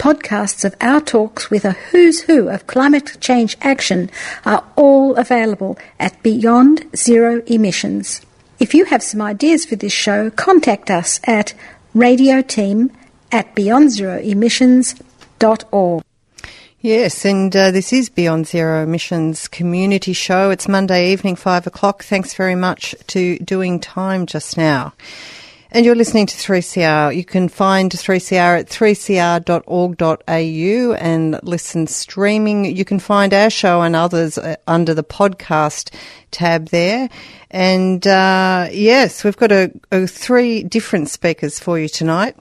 Podcasts 0.00 0.64
of 0.64 0.74
our 0.80 1.00
talks 1.02 1.50
with 1.50 1.66
a 1.66 1.72
who's 1.72 2.22
who 2.22 2.48
of 2.48 2.66
climate 2.66 3.18
change 3.20 3.58
action 3.60 4.10
are 4.46 4.64
all 4.74 5.14
available 5.16 5.78
at 5.98 6.22
Beyond 6.22 6.86
Zero 6.96 7.42
Emissions. 7.46 8.22
If 8.58 8.72
you 8.72 8.86
have 8.86 9.02
some 9.02 9.20
ideas 9.20 9.66
for 9.66 9.76
this 9.76 9.92
show, 9.92 10.30
contact 10.30 10.90
us 10.90 11.20
at 11.24 11.52
radioteam 11.94 12.88
at 13.30 13.54
beyondzeroemissions.org. 13.54 16.02
Yes, 16.80 17.26
and 17.26 17.54
uh, 17.54 17.70
this 17.70 17.92
is 17.92 18.08
Beyond 18.08 18.46
Zero 18.46 18.84
Emissions 18.84 19.48
Community 19.48 20.14
Show. 20.14 20.48
It's 20.48 20.66
Monday 20.66 21.12
evening, 21.12 21.36
five 21.36 21.66
o'clock. 21.66 22.04
Thanks 22.04 22.32
very 22.32 22.54
much 22.54 22.94
to 23.08 23.38
Doing 23.40 23.78
Time 23.78 24.24
just 24.24 24.56
now. 24.56 24.94
And 25.72 25.86
you're 25.86 25.94
listening 25.94 26.26
to 26.26 26.36
3CR. 26.36 27.14
You 27.14 27.24
can 27.24 27.48
find 27.48 27.92
3CR 27.92 28.58
at 28.58 28.66
3cr.org.au 28.66 30.94
and 30.94 31.40
listen 31.44 31.86
streaming. 31.86 32.76
You 32.76 32.84
can 32.84 32.98
find 32.98 33.32
our 33.32 33.50
show 33.50 33.82
and 33.82 33.94
others 33.94 34.36
uh, 34.36 34.56
under 34.66 34.94
the 34.94 35.04
podcast 35.04 35.94
tab 36.32 36.70
there. 36.70 37.08
And 37.52 38.04
uh, 38.04 38.68
yes, 38.72 39.22
we've 39.22 39.36
got 39.36 39.52
a, 39.52 39.70
a 39.92 40.08
three 40.08 40.64
different 40.64 41.08
speakers 41.08 41.60
for 41.60 41.78
you 41.78 41.88
tonight. 41.88 42.34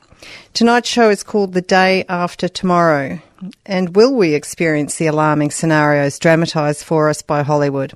Tonight's 0.55 0.89
show 0.89 1.11
is 1.11 1.21
called 1.21 1.53
The 1.53 1.61
Day 1.61 2.05
After 2.09 2.47
Tomorrow. 2.47 3.19
And 3.63 3.95
will 3.95 4.15
we 4.15 4.33
experience 4.33 4.97
the 4.97 5.05
alarming 5.05 5.51
scenarios 5.51 6.17
dramatised 6.17 6.83
for 6.83 7.09
us 7.09 7.21
by 7.21 7.43
Hollywood? 7.43 7.93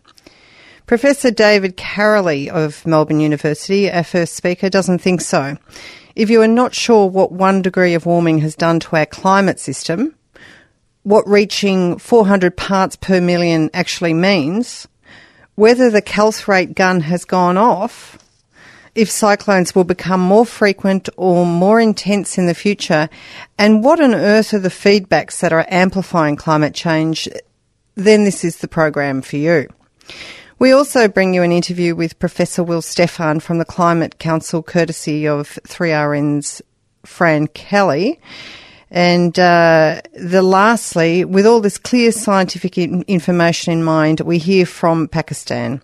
Professor 0.86 1.31
David 1.31 1.78
Karoly 1.78 2.50
of 2.50 2.86
Melbourne 2.86 3.22
University, 3.22 3.89
our 3.89 4.03
first 4.03 4.36
speaker, 4.36 4.70
doesn't 4.70 5.00
think 5.00 5.22
so. 5.22 5.58
If 6.14 6.30
you 6.30 6.42
are 6.42 6.48
not 6.48 6.75
sure 6.75 7.09
what 7.09 7.31
one 7.31 7.62
degree 7.62 7.94
of 7.94 8.06
warming 8.06 8.40
has 8.40 8.53
done 8.53 8.81
to 8.81 8.98
our 8.98 9.06
climate 9.06 9.62
system, 9.62 10.14
what 11.03 11.25
reaching 11.25 11.98
400 11.98 12.58
parts 12.58 12.98
per 12.98 13.22
million 13.22 13.70
actually 13.73 14.14
means, 14.14 14.86
whether 15.56 15.90
the 15.90 16.02
clathrate 16.02 16.75
gun 16.75 17.00
has 17.00 17.23
gone 17.23 17.58
off, 17.58 18.18
if 18.94 19.09
cyclones 19.09 19.73
will 19.73 19.86
become 19.86 20.20
more 20.20 20.45
frequent 20.45 21.08
or 21.16 21.46
more 21.46 21.79
intense 21.79 22.38
in 22.38 22.46
the 22.46 22.53
future, 22.53 23.08
and 23.58 23.85
what 23.85 24.02
on 24.02 24.13
earth 24.13 24.53
are 24.53 24.59
the 24.59 24.68
feedbacks 24.68 25.40
that 25.40 25.53
are 25.53 25.66
amplifying 25.69 26.35
climate 26.35 26.75
change, 26.75 27.29
then 27.96 28.25
this 28.25 28.44
is 28.44 28.58
the 28.58 28.68
program 28.68 29.22
for 29.22 29.38
you. 29.38 29.69
We 30.63 30.72
also 30.72 31.09
bring 31.09 31.34
you 31.34 31.44
an 31.44 31.51
interview 31.51 31.94
with 31.94 32.18
Professor 32.19 32.63
Will 32.63 32.81
Steffen 32.81 33.41
from 33.41 33.57
the 33.57 33.66
Climate 33.66 34.18
Council, 34.18 34.63
courtesy 34.63 35.28
of 35.28 35.59
3RN's 35.68 36.62
Fran 37.06 37.47
Kelly. 37.47 38.18
And 38.90 39.38
uh, 39.38 40.00
the 40.13 40.41
lastly, 40.41 41.25
with 41.25 41.46
all 41.46 41.59
this 41.59 41.78
clear 41.78 42.13
scientific 42.13 42.78
in- 42.78 43.03
information 43.09 43.73
in 43.73 43.84
mind, 43.84 44.22
we 44.22 44.38
hear 44.38 44.66
from 44.66 45.09
Pakistan. 45.09 45.81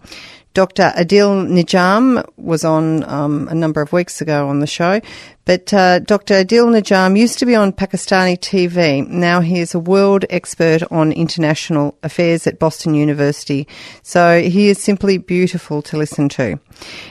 Dr. 0.60 0.92
Adil 0.98 1.48
Najam 1.48 2.22
was 2.36 2.66
on 2.66 3.06
um, 3.06 3.48
a 3.48 3.56
number 3.56 3.80
of 3.82 3.94
weeks 3.94 4.20
ago 4.20 4.50
on 4.50 4.60
the 4.60 4.68
show, 4.68 5.00
but 5.46 5.74
uh, 5.74 6.00
Dr. 6.00 6.34
Adil 6.34 6.68
Najam 6.68 7.18
used 7.18 7.40
to 7.40 7.46
be 7.46 7.56
on 7.56 7.72
Pakistani 7.72 8.38
TV. 8.38 9.08
Now 9.08 9.40
he 9.40 9.62
is 9.62 9.74
a 9.74 9.80
world 9.80 10.26
expert 10.30 10.84
on 10.92 11.14
international 11.14 11.98
affairs 12.04 12.46
at 12.46 12.60
Boston 12.60 12.94
University. 12.94 13.70
So 14.04 14.42
he 14.42 14.68
is 14.68 14.84
simply 14.84 15.18
beautiful 15.18 15.82
to 15.84 15.96
listen 15.96 16.28
to. 16.28 16.60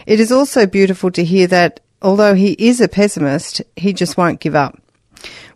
It 0.04 0.20
is 0.20 0.31
also 0.31 0.66
beautiful 0.66 1.10
to 1.12 1.25
hear 1.25 1.47
that 1.47 1.81
although 2.03 2.34
he 2.34 2.53
is 2.58 2.82
a 2.82 2.87
pessimist, 2.87 3.62
he 3.76 3.94
just 3.94 4.19
won't 4.19 4.41
give 4.41 4.56
up. 4.56 4.78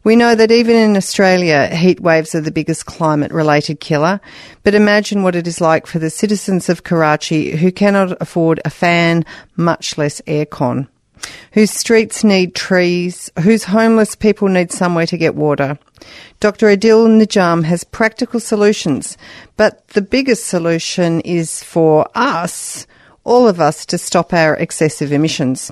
We 0.05 0.17
know 0.17 0.35
that 0.35 0.51
even 0.51 0.75
in 0.75 0.97
Australia, 0.97 1.69
heat 1.69 2.01
waves 2.01 2.35
are 2.35 2.41
the 2.41 2.51
biggest 2.51 2.87
climate 2.87 3.31
related 3.31 3.79
killer. 3.79 4.21
But 4.65 4.75
imagine 4.75 5.23
what 5.23 5.37
it 5.37 5.47
is 5.47 5.61
like 5.61 5.87
for 5.87 6.01
the 6.01 6.11
citizens 6.11 6.69
of 6.69 6.83
Karachi 6.83 7.57
who 7.57 7.71
cannot 7.71 8.21
afford 8.21 8.61
a 8.65 8.71
fan, 8.71 9.25
much 9.57 9.97
less 9.97 10.21
aircon. 10.23 10.89
Whose 11.53 11.71
streets 11.71 12.25
need 12.25 12.57
trees, 12.57 13.31
whose 13.43 13.63
homeless 13.63 14.17
people 14.17 14.49
need 14.49 14.73
somewhere 14.73 15.07
to 15.07 15.17
get 15.17 15.37
water. 15.37 15.79
Dr. 16.41 16.67
Adil 16.67 17.07
Najam 17.07 17.63
has 17.63 17.85
practical 17.85 18.41
solutions, 18.41 19.17
but 19.57 19.87
the 19.89 20.03
biggest 20.03 20.47
solution 20.47 21.21
is 21.21 21.63
for 21.63 22.09
us 22.17 22.89
all 23.25 23.49
of 23.49 23.61
us 23.61 23.87
to 23.87 23.99
stop 23.99 24.33
our 24.33 24.57
excessive 24.57 25.13
emissions. 25.13 25.71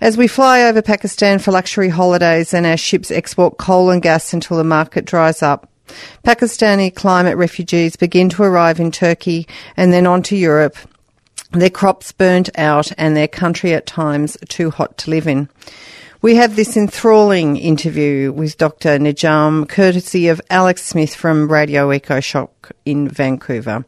As 0.00 0.16
we 0.16 0.28
fly 0.28 0.62
over 0.62 0.82
Pakistan 0.82 1.38
for 1.38 1.50
luxury 1.50 1.88
holidays 1.88 2.54
and 2.54 2.66
our 2.66 2.76
ships 2.76 3.10
export 3.10 3.58
coal 3.58 3.90
and 3.90 4.02
gas 4.02 4.32
until 4.32 4.56
the 4.56 4.64
market 4.64 5.04
dries 5.04 5.42
up, 5.42 5.68
Pakistani 6.24 6.94
climate 6.94 7.36
refugees 7.36 7.96
begin 7.96 8.28
to 8.30 8.42
arrive 8.42 8.80
in 8.80 8.90
Turkey 8.90 9.46
and 9.76 9.92
then 9.92 10.06
on 10.06 10.22
to 10.24 10.36
Europe, 10.36 10.76
their 11.52 11.70
crops 11.70 12.12
burnt 12.12 12.50
out 12.58 12.90
and 12.98 13.16
their 13.16 13.28
country 13.28 13.72
at 13.72 13.86
times 13.86 14.36
too 14.48 14.70
hot 14.70 14.98
to 14.98 15.10
live 15.10 15.26
in. 15.26 15.48
We 16.26 16.34
have 16.34 16.56
this 16.56 16.76
enthralling 16.76 17.56
interview 17.56 18.32
with 18.32 18.58
Dr. 18.58 18.98
Najam, 18.98 19.68
courtesy 19.68 20.26
of 20.26 20.42
Alex 20.50 20.82
Smith 20.82 21.14
from 21.14 21.46
Radio 21.46 21.92
Eco 21.92 22.18
Shock 22.18 22.72
in 22.84 23.08
Vancouver. 23.08 23.84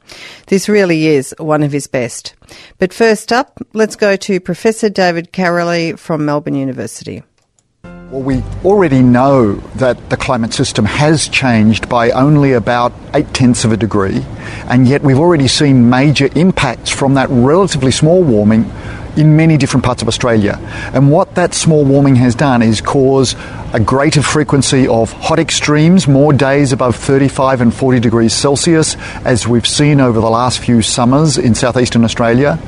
This 0.47 0.69
really 0.69 1.09
is 1.09 1.35
one 1.39 1.65
of 1.65 1.73
his 1.73 1.89
best. 1.89 2.37
But 2.79 2.95
first 2.95 3.33
up, 3.33 3.61
let's 3.73 3.97
go 3.97 4.15
to 4.15 4.39
Professor 4.39 4.89
David 4.89 5.33
Karoly 5.33 5.99
from 5.99 6.25
Melbourne 6.27 6.55
University. 6.55 7.25
Well, 7.83 8.23
we 8.23 8.43
already 8.65 9.03
know 9.03 9.55
that 9.75 10.09
the 10.09 10.17
climate 10.17 10.55
system 10.55 10.85
has 10.85 11.29
changed 11.29 11.89
by 11.89 12.13
only 12.13 12.53
about 12.53 12.93
eight 13.15 13.35
tenths 13.35 13.65
of 13.65 13.73
a 13.73 13.77
degree, 13.77 14.25
and 14.69 14.87
yet 14.87 15.03
we've 15.03 15.19
already 15.19 15.49
seen 15.49 15.91
major 15.91 16.29
impacts 16.37 16.89
from 16.89 17.15
that 17.15 17.29
relatively 17.31 17.91
small 17.91 18.23
warming 18.23 18.71
in 19.17 19.37
many 19.37 19.57
different 19.57 19.85
parts 19.85 20.03
of 20.03 20.09
Australia. 20.09 20.59
And 20.93 21.11
what 21.11 21.35
that 21.35 21.55
small 21.55 21.85
warming 21.85 22.17
has 22.17 22.35
done 22.35 22.63
is 22.63 22.81
cause 22.81 23.35
a 23.73 23.81
greater 23.81 24.23
frequency 24.23 24.89
of 24.89 25.13
hot 25.13 25.39
extremes, 25.39 26.09
more 26.09 26.33
days 26.33 26.73
above 26.73 26.97
35 26.97 27.61
and 27.61 27.75
40 27.75 28.01
degrees 28.01 28.33
Celsius, 28.33 28.97
as 29.25 29.47
we've 29.47 29.67
seen 29.67 30.01
over 30.01 30.21
the 30.21 30.31
last 30.31 30.61
few 30.61 30.81
summers 30.81 31.37
in 31.37 31.55
southeastern 31.55 32.03
Australia, 32.05 32.59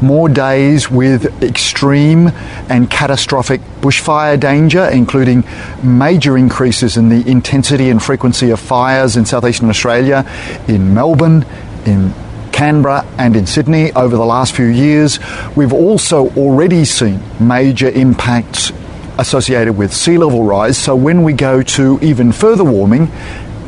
more 0.00 0.28
days 0.28 0.90
with 0.90 1.42
extreme 1.42 2.28
and 2.70 2.90
catastrophic 2.90 3.60
bushfire 3.80 4.40
danger, 4.40 4.88
including 4.88 5.44
major 5.82 6.38
increases 6.38 6.96
in 6.96 7.10
the 7.10 7.28
intensity 7.28 7.90
and 7.90 8.02
frequency 8.02 8.50
of 8.50 8.58
fires 8.58 9.16
in 9.16 9.26
southeastern 9.26 9.68
Australia, 9.68 10.24
in 10.68 10.94
Melbourne, 10.94 11.44
in 11.84 12.14
Canberra 12.56 13.04
and 13.18 13.36
in 13.36 13.44
Sydney 13.44 13.92
over 13.92 14.16
the 14.16 14.24
last 14.24 14.54
few 14.54 14.64
years. 14.64 15.18
We've 15.54 15.74
also 15.74 16.30
already 16.30 16.86
seen 16.86 17.20
major 17.38 17.90
impacts 17.90 18.72
associated 19.18 19.74
with 19.74 19.92
sea 19.92 20.16
level 20.16 20.42
rise. 20.42 20.78
So 20.78 20.96
when 20.96 21.22
we 21.22 21.34
go 21.34 21.62
to 21.62 21.98
even 22.00 22.32
further 22.32 22.64
warming, 22.64 23.12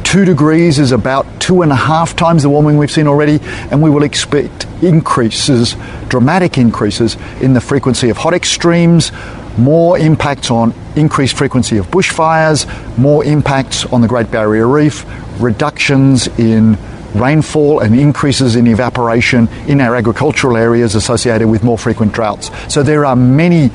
two 0.05 0.25
degrees 0.25 0.79
is 0.79 0.93
about 0.93 1.26
two 1.38 1.61
and 1.61 1.70
a 1.70 1.76
half 1.76 2.17
times 2.17 2.44
the 2.44 2.49
warming 2.49 2.79
we've 2.79 2.90
seen 2.90 3.06
already, 3.06 3.40
and 3.70 3.82
we 3.82 3.90
will 3.90 4.05
expect 4.05 4.67
increases, 4.82 5.76
dramatic 6.08 6.56
increases 6.56 7.19
in 7.43 7.52
the 7.52 7.61
frequency 7.61 8.08
of 8.08 8.17
hot 8.17 8.32
extremes, 8.32 9.12
more 9.58 9.99
impacts 9.99 10.50
on 10.50 10.73
increased 10.96 11.37
frequency 11.37 11.76
of 11.76 11.87
bushfires, 11.90 12.67
more 12.96 13.23
impacts 13.23 13.85
on 13.85 14.00
the 14.00 14.08
Great 14.08 14.31
Barrier 14.31 14.67
Reef, 14.67 15.05
reductions 15.38 16.26
in 16.38 16.79
rainfall 17.15 17.81
and 17.81 17.99
increases 17.99 18.57
in 18.57 18.67
evaporation 18.67 19.49
in 19.67 19.81
our 19.81 19.97
agricultural 19.97 20.57
areas 20.57 20.95
associated 20.95 21.49
with 21.49 21.65
more 21.65 21.79
frequent 21.79 22.13
droughts. 22.13 22.51
So 22.73 22.83
there 22.83 23.05
are 23.05 23.17
many 23.17 23.71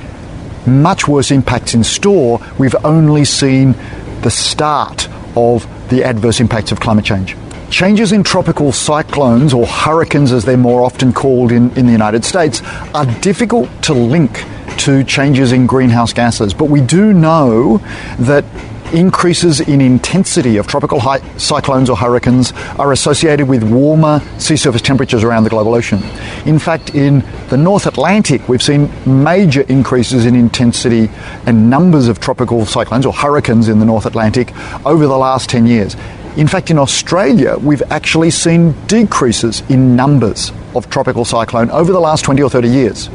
much 0.66 1.08
worse 1.08 1.32
impacts 1.32 1.74
in 1.74 1.84
store. 1.84 2.40
We've 2.58 2.76
only 2.86 3.26
seen 3.26 3.76
the 4.22 4.32
start 4.32 5.10
of 5.36 5.68
the 5.90 6.04
adverse 6.04 6.40
impacts 6.40 6.72
of 6.72 6.80
climate 6.80 7.06
change. 7.06 7.36
Changes 7.70 8.12
in 8.12 8.24
tropical 8.24 8.72
cyclones, 8.72 9.54
or 9.54 9.66
hurricanes 9.66 10.32
as 10.32 10.46
they're 10.46 10.58
more 10.58 10.84
often 10.84 11.12
called 11.12 11.52
in, 11.52 11.72
in 11.76 11.88
the 11.88 11.92
United 11.92 12.24
States, 12.24 12.62
are 12.94 13.06
difficult 13.22 13.68
to 13.84 13.94
link 13.94 14.46
to 14.78 15.04
changes 15.04 15.52
in 15.52 15.66
greenhouse 15.66 16.14
gases. 16.14 16.54
But 16.54 16.66
we 16.66 16.82
do 16.82 17.14
know 17.14 17.80
that 18.20 18.46
increases 18.94 19.60
in 19.60 19.82
intensity 19.82 20.58
of 20.58 20.68
tropical 20.68 21.02
cyclones 21.38 21.90
or 21.90 21.98
hurricanes 21.98 22.54
are 22.78 22.92
associated 22.92 23.48
with 23.48 23.64
warmer 23.64 24.22
sea 24.38 24.56
surface 24.56 24.82
temperatures 24.82 25.24
around 25.24 25.44
the 25.44 25.50
global 25.50 25.74
ocean. 25.74 26.02
In 26.46 26.60
fact, 26.60 26.94
in 26.96 27.24
the 27.50 27.58
North 27.58 27.88
Atlantic, 27.88 28.48
we've 28.48 28.62
seen 28.62 28.90
major 29.06 29.62
increases 29.62 30.26
in 30.26 30.36
intensity 30.36 31.10
and 31.46 31.70
numbers 31.70 32.08
of 32.08 32.20
tropical 32.20 32.66
cyclones 32.66 33.06
or 33.06 33.14
hurricanes 33.14 33.68
in 33.68 33.80
the 33.80 33.86
North 33.86 34.06
Atlantic 34.06 34.54
over 34.86 35.08
the 35.08 35.18
last 35.18 35.50
10 35.50 35.66
years. 35.66 35.96
In 36.38 36.48
fact, 36.48 36.72
in 36.72 36.80
Australia, 36.80 37.58
we've 37.58 37.84
actually 37.92 38.32
seen 38.32 38.74
decreases 38.88 39.62
in 39.70 39.96
numbers 39.96 40.52
of 40.76 40.90
tropical 40.90 41.26
cyclone 41.26 41.70
over 41.70 41.92
the 41.92 42.00
last 42.00 42.26
20 42.26 42.42
or 42.42 42.50
30 42.50 42.68
years. 42.68 43.10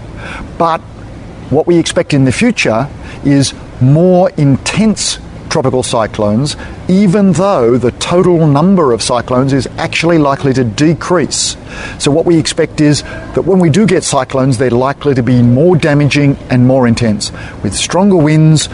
But 0.56 0.80
what 1.50 1.66
we 1.66 1.78
expect 1.78 2.14
in 2.14 2.24
the 2.24 2.32
future 2.32 2.88
is 3.24 3.54
more 3.80 4.30
intense 4.30 5.18
tropical 5.48 5.82
cyclones, 5.82 6.56
even 6.88 7.32
though 7.32 7.78
the 7.78 7.90
total 7.92 8.46
number 8.46 8.92
of 8.92 9.02
cyclones 9.02 9.52
is 9.52 9.66
actually 9.78 10.18
likely 10.18 10.52
to 10.54 10.64
decrease. 10.64 11.56
So, 11.98 12.10
what 12.10 12.26
we 12.26 12.38
expect 12.38 12.80
is 12.80 13.02
that 13.02 13.42
when 13.42 13.58
we 13.58 13.70
do 13.70 13.86
get 13.86 14.04
cyclones, 14.04 14.58
they're 14.58 14.70
likely 14.70 15.14
to 15.14 15.22
be 15.22 15.42
more 15.42 15.76
damaging 15.76 16.36
and 16.50 16.66
more 16.66 16.86
intense, 16.86 17.32
with 17.62 17.74
stronger 17.74 18.16
winds, 18.16 18.68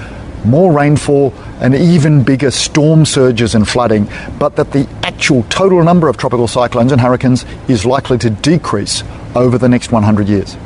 more 0.44 0.72
rainfall, 0.72 1.32
and 1.60 1.74
even 1.74 2.22
bigger 2.22 2.50
storm 2.50 3.04
surges 3.04 3.54
and 3.54 3.66
flooding, 3.66 4.08
but 4.38 4.56
that 4.56 4.72
the 4.72 4.86
actual 5.02 5.42
total 5.44 5.82
number 5.82 6.08
of 6.08 6.16
tropical 6.16 6.46
cyclones 6.46 6.92
and 6.92 7.00
hurricanes 7.00 7.44
is 7.68 7.86
likely 7.86 8.18
to 8.18 8.30
decrease 8.30 9.02
over 9.34 9.58
the 9.58 9.68
next 9.68 9.90
100 9.90 10.28
years. 10.28 10.56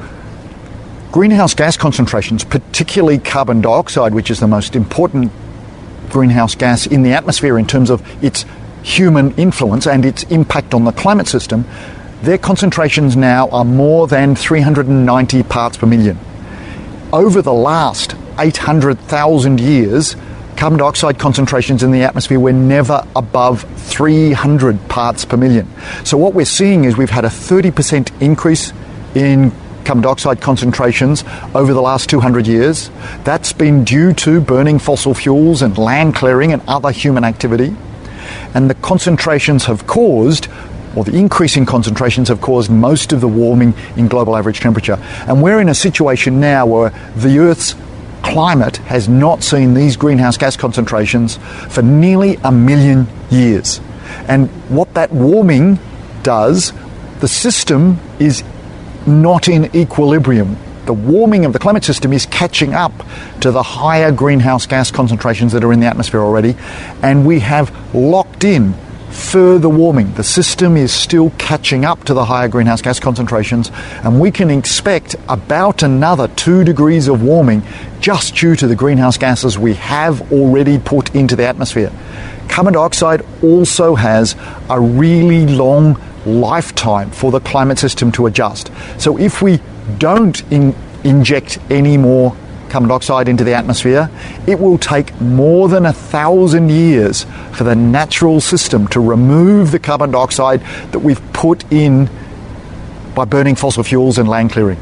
Greenhouse 1.13 1.55
gas 1.55 1.77
concentrations, 1.77 2.45
particularly 2.45 3.19
carbon 3.19 3.61
dioxide, 3.61 4.13
which 4.13 4.31
is 4.31 4.41
the 4.41 4.47
most 4.47 4.77
important 4.77 5.33
greenhouse 6.11 6.55
gas 6.55 6.87
in 6.87 7.03
the 7.03 7.13
atmosphere 7.13 7.59
in 7.59 7.67
terms 7.67 7.91
of 7.91 8.03
its 8.23 8.45
human 8.83 9.33
influence 9.33 9.87
and 9.87 10.05
its 10.05 10.23
impact 10.25 10.75
on 10.75 10.85
the 10.85 10.93
climate 10.93 11.27
system, 11.27 11.65
their 12.23 12.39
concentrations 12.39 13.17
now 13.17 13.49
are 13.51 13.65
more 13.65 14.07
than 14.09 14.35
390 14.35 15.43
parts 15.45 15.77
per 15.77 15.87
million. 15.87 16.19
Over 17.13 17.43
the 17.43 17.53
last 17.53 18.15
800,000 18.39 19.61
years, 19.61 20.17
carbon 20.57 20.79
dioxide 20.79 21.19
concentrations 21.19 21.83
in 21.83 21.93
the 21.93 22.03
atmosphere 22.03 22.41
were 22.41 22.53
never 22.53 23.07
above 23.15 23.63
300 23.77 24.89
parts 24.89 25.25
per 25.25 25.37
million. 25.37 25.69
So, 26.05 26.19
what 26.19 26.35
we're 26.35 26.45
seeing 26.45 26.85
is 26.85 26.97
we've 26.97 27.09
had 27.09 27.25
a 27.25 27.29
30% 27.29 28.21
increase 28.21 28.73
in 29.15 29.53
carbon 29.89 30.03
dioxide 30.03 30.43
concentrations 30.43 31.25
over 31.55 31.73
the 31.73 31.81
last 31.81 32.11
200 32.11 32.47
years. 32.47 32.91
That's 33.25 33.55
been 33.55 33.85
due 33.85 34.13
to 34.15 34.39
burning 34.39 34.79
fossil 34.79 35.15
fuels 35.15 35.63
and 35.63 35.79
land 35.79 36.15
clearing 36.15 36.53
and 36.53 36.61
other 36.69 36.91
human 36.91 37.25
activity. 37.25 37.75
And 38.55 38.69
the 38.69 38.75
concentrations 38.75 39.65
have 39.65 39.87
caused 39.87 40.49
or 40.95 41.05
the 41.05 41.17
increasing 41.17 41.65
concentrations 41.65 42.29
have 42.29 42.43
caused 42.43 42.71
most 42.71 43.15
of 43.15 43.23
the 43.23 43.29
warming 43.29 43.73
in 43.97 44.09
global 44.09 44.37
average 44.37 44.61
temperature. 44.61 44.99
And 45.27 45.43
we're 45.43 45.61
in 45.61 45.71
a 45.71 45.75
situation 45.75 46.39
now 46.39 46.67
where 46.67 46.91
the 47.17 47.39
Earth's 47.39 47.75
climate 48.23 48.77
has 48.79 49.09
not 49.09 49.43
seen 49.43 49.73
these 49.73 49.97
greenhouse 49.97 50.37
gas 50.37 50.57
concentrations 50.57 51.39
for 51.71 51.81
nearly 51.81 52.37
a 52.45 52.53
million 52.53 53.07
years. 53.31 53.81
And 54.29 54.51
what 54.69 54.93
that 54.95 55.13
warming 55.13 55.79
does, 56.23 56.75
the 57.21 57.29
system 57.29 58.01
is 58.19 58.43
not 59.09 59.49
in 59.49 59.75
equilibrium. 59.75 60.57
The 60.85 60.93
warming 60.95 61.45
of 61.45 61.53
the 61.53 61.59
climate 61.59 61.85
system 61.85 62.13
is 62.13 62.27
catching 62.27 62.75
up 62.75 62.93
to 63.41 63.51
the 63.51 63.63
higher 63.63 64.11
greenhouse 64.13 64.67
gas 64.67 64.91
concentrations 64.91 65.53
that 65.53 65.65
are 65.65 65.73
in 65.73 65.81
the 65.81 65.87
atmosphere 65.87 66.21
already, 66.21 66.57
and 67.03 67.27
we 67.27 67.41
have 67.41 67.95
locked 67.95 68.45
in 68.45 68.75
further 69.11 69.69
warming. 69.69 70.15
The 70.15 70.25
system 70.25 70.77
is 70.77 70.93
still 70.93 71.31
catching 71.39 71.85
up 71.85 72.05
to 72.05 72.15
the 72.15 72.25
higher 72.25 72.49
greenhouse 72.49 72.83
gas 72.83 73.01
concentrations, 73.01 73.71
and 74.05 74.21
we 74.21 74.31
can 74.31 74.51
expect 74.51 75.17
about 75.29 75.83
another 75.83 76.29
two 76.29 76.65
degrees 76.65 77.09
of 77.09 77.23
warming 77.23 77.63
just 78.01 78.37
due 78.37 78.57
to 78.57 78.67
the 78.67 78.77
greenhouse 78.77 79.19
gases 79.19 79.59
we 79.59 79.75
have 79.75 80.33
already 80.33 80.79
put 80.79 81.15
into 81.15 81.37
the 81.37 81.47
atmosphere. 81.47 81.93
Carbon 82.49 82.73
dioxide 82.75 83.25
also 83.43 83.95
has 83.95 84.37
a 84.71 84.81
really 84.81 85.47
long 85.47 86.01
lifetime 86.27 87.11
for 87.11 87.31
the 87.31 87.41
climate 87.41 87.79
system 87.79 88.13
to 88.13 88.27
adjust. 88.27 88.71
So 88.99 89.19
if 89.19 89.43
we 89.43 89.61
don't 89.99 90.41
in, 90.53 90.75
inject 91.05 91.59
any 91.71 91.97
more 91.97 92.37
carbon 92.69 92.89
dioxide 92.89 93.29
into 93.29 93.45
the 93.45 93.55
atmosphere, 93.55 94.11
it 94.47 94.59
will 94.59 94.79
take 94.79 95.19
more 95.21 95.69
than 95.69 95.87
a 95.87 95.93
thousand 95.93 96.71
years 96.71 97.25
for 97.53 97.65
the 97.65 97.75
natural 97.75 98.41
system 98.41 98.87
to 98.89 99.01
remove 99.01 99.71
the 99.71 99.79
carbon 99.79 100.11
dioxide 100.11 100.61
that 100.93 100.99
we've 100.99 101.23
put 101.33 101.71
in 101.73 102.11
by 103.15 103.25
burning 103.25 103.57
fossil 103.57 103.83
fuels 103.83 104.19
and 104.19 104.29
land 104.29 104.51
clearing. 104.51 104.79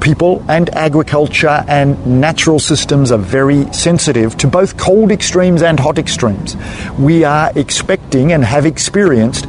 People 0.00 0.44
and 0.48 0.68
agriculture 0.70 1.64
and 1.66 2.20
natural 2.20 2.58
systems 2.58 3.10
are 3.10 3.18
very 3.18 3.72
sensitive 3.72 4.36
to 4.36 4.46
both 4.46 4.76
cold 4.76 5.10
extremes 5.10 5.62
and 5.62 5.80
hot 5.80 5.98
extremes. 5.98 6.56
We 6.98 7.24
are 7.24 7.50
expecting 7.56 8.32
and 8.32 8.44
have 8.44 8.66
experienced 8.66 9.46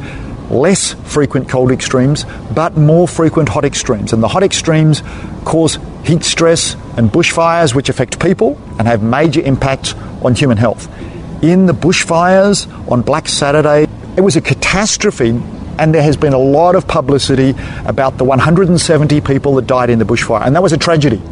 less 0.50 0.94
frequent 1.04 1.48
cold 1.48 1.70
extremes, 1.70 2.24
but 2.54 2.76
more 2.76 3.06
frequent 3.06 3.48
hot 3.48 3.64
extremes. 3.64 4.12
And 4.12 4.22
the 4.22 4.28
hot 4.28 4.42
extremes 4.42 5.02
cause 5.44 5.78
heat 6.04 6.24
stress 6.24 6.74
and 6.96 7.10
bushfires, 7.10 7.74
which 7.74 7.88
affect 7.88 8.20
people 8.20 8.58
and 8.78 8.88
have 8.88 9.02
major 9.02 9.40
impacts 9.40 9.94
on 10.22 10.34
human 10.34 10.56
health. 10.56 10.88
In 11.42 11.66
the 11.66 11.72
bushfires 11.72 12.66
on 12.90 13.02
Black 13.02 13.28
Saturday, 13.28 13.86
it 14.16 14.20
was 14.22 14.36
a 14.36 14.40
catastrophe, 14.40 15.30
and 15.78 15.94
there 15.94 16.02
has 16.02 16.16
been 16.16 16.32
a 16.32 16.38
lot 16.38 16.74
of 16.74 16.88
publicity 16.88 17.54
about 17.84 18.18
the 18.18 18.24
170 18.24 19.20
people 19.20 19.54
that 19.56 19.66
died 19.66 19.90
in 19.90 19.98
the 19.98 20.04
bushfire, 20.04 20.44
and 20.44 20.56
that 20.56 20.62
was 20.62 20.72
a 20.72 20.78
tragedy. 20.78 21.22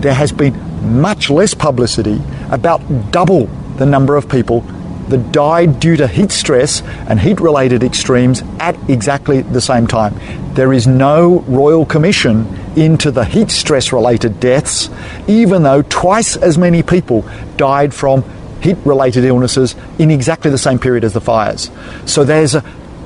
There 0.00 0.14
has 0.14 0.32
been 0.32 1.00
much 1.00 1.30
less 1.30 1.52
publicity 1.52 2.20
about 2.50 2.80
double 3.10 3.46
the 3.76 3.86
number 3.86 4.16
of 4.16 4.28
people 4.28 4.64
that 5.08 5.32
died 5.32 5.80
due 5.80 5.96
to 5.96 6.06
heat 6.06 6.30
stress 6.30 6.82
and 7.08 7.20
heat 7.20 7.40
related 7.40 7.82
extremes 7.82 8.42
at 8.58 8.76
exactly 8.88 9.42
the 9.42 9.60
same 9.60 9.86
time. 9.86 10.14
There 10.54 10.72
is 10.72 10.86
no 10.86 11.40
royal 11.40 11.84
commission 11.84 12.46
into 12.76 13.10
the 13.10 13.24
heat 13.24 13.50
stress 13.50 13.92
related 13.92 14.40
deaths, 14.40 14.88
even 15.28 15.62
though 15.62 15.82
twice 15.82 16.36
as 16.36 16.58
many 16.58 16.82
people 16.82 17.28
died 17.56 17.92
from 17.92 18.24
heat 18.62 18.78
related 18.84 19.24
illnesses 19.24 19.74
in 19.98 20.10
exactly 20.10 20.50
the 20.50 20.58
same 20.58 20.78
period 20.78 21.04
as 21.04 21.12
the 21.12 21.20
fires. 21.20 21.70
So 22.06 22.24
there's 22.24 22.54
a 22.54 22.64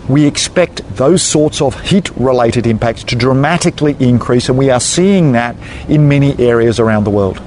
we 0.08 0.24
expect 0.26 0.80
those 0.96 1.22
sorts 1.22 1.60
of 1.60 1.78
heat 1.82 2.10
related 2.16 2.66
impacts 2.66 3.04
to 3.04 3.16
dramatically 3.16 3.94
increase, 4.00 4.48
and 4.48 4.56
we 4.56 4.70
are 4.70 4.80
seeing 4.80 5.32
that 5.32 5.54
in 5.88 6.08
many 6.08 6.38
areas 6.38 6.80
around 6.80 7.04
the 7.04 7.10
world. 7.10 7.40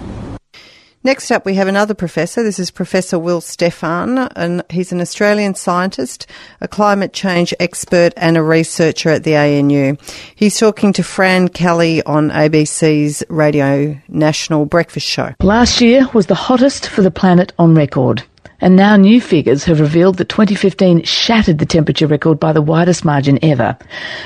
Next 1.03 1.31
up, 1.31 1.47
we 1.47 1.55
have 1.55 1.67
another 1.67 1.95
professor. 1.95 2.43
This 2.43 2.59
is 2.59 2.69
Professor 2.69 3.17
Will 3.17 3.41
Steffen, 3.41 4.31
and 4.35 4.63
he's 4.69 4.91
an 4.91 5.01
Australian 5.01 5.55
scientist, 5.55 6.27
a 6.61 6.67
climate 6.67 7.11
change 7.11 7.55
expert, 7.59 8.13
and 8.15 8.37
a 8.37 8.43
researcher 8.43 9.09
at 9.09 9.23
the 9.23 9.35
ANU. 9.35 9.97
He's 10.35 10.59
talking 10.59 10.93
to 10.93 11.03
Fran 11.03 11.47
Kelly 11.47 12.03
on 12.03 12.29
ABC's 12.29 13.23
Radio 13.29 13.97
National 14.09 14.67
Breakfast 14.67 15.07
Show. 15.07 15.33
Last 15.41 15.81
year 15.81 16.07
was 16.13 16.27
the 16.27 16.35
hottest 16.35 16.87
for 16.87 17.01
the 17.01 17.09
planet 17.09 17.51
on 17.57 17.73
record. 17.73 18.21
And 18.59 18.75
now 18.75 18.95
new 18.95 19.19
figures 19.19 19.63
have 19.63 19.79
revealed 19.79 20.17
that 20.17 20.29
2015 20.29 21.01
shattered 21.01 21.57
the 21.57 21.65
temperature 21.65 22.05
record 22.05 22.39
by 22.39 22.53
the 22.53 22.61
widest 22.61 23.03
margin 23.03 23.39
ever. 23.41 23.75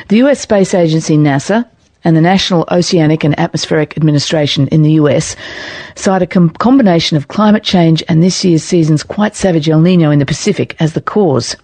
The 0.10 0.18
US 0.24 0.42
Space 0.42 0.74
Agency 0.74 1.16
NASA 1.16 1.66
and 2.06 2.16
the 2.16 2.22
National 2.22 2.66
Oceanic 2.72 3.26
and 3.26 3.38
Atmospheric 3.38 3.98
Administration 3.98 4.68
in 4.70 4.84
the 4.84 4.94
US 4.94 5.36
cite 5.96 6.22
a 6.22 6.28
com- 6.28 6.52
combination 6.52 7.18
of 7.18 7.28
climate 7.28 7.64
change 7.64 8.02
and 8.08 8.24
this 8.24 8.46
year's 8.46 8.64
season's 8.64 9.04
quite 9.04 9.36
savage 9.36 9.68
El 9.68 9.82
Nino 9.82 10.12
in 10.12 10.20
the 10.20 10.26
Pacific 10.26 10.76
as 10.80 10.94
the 10.94 11.02
cause. 11.02 11.58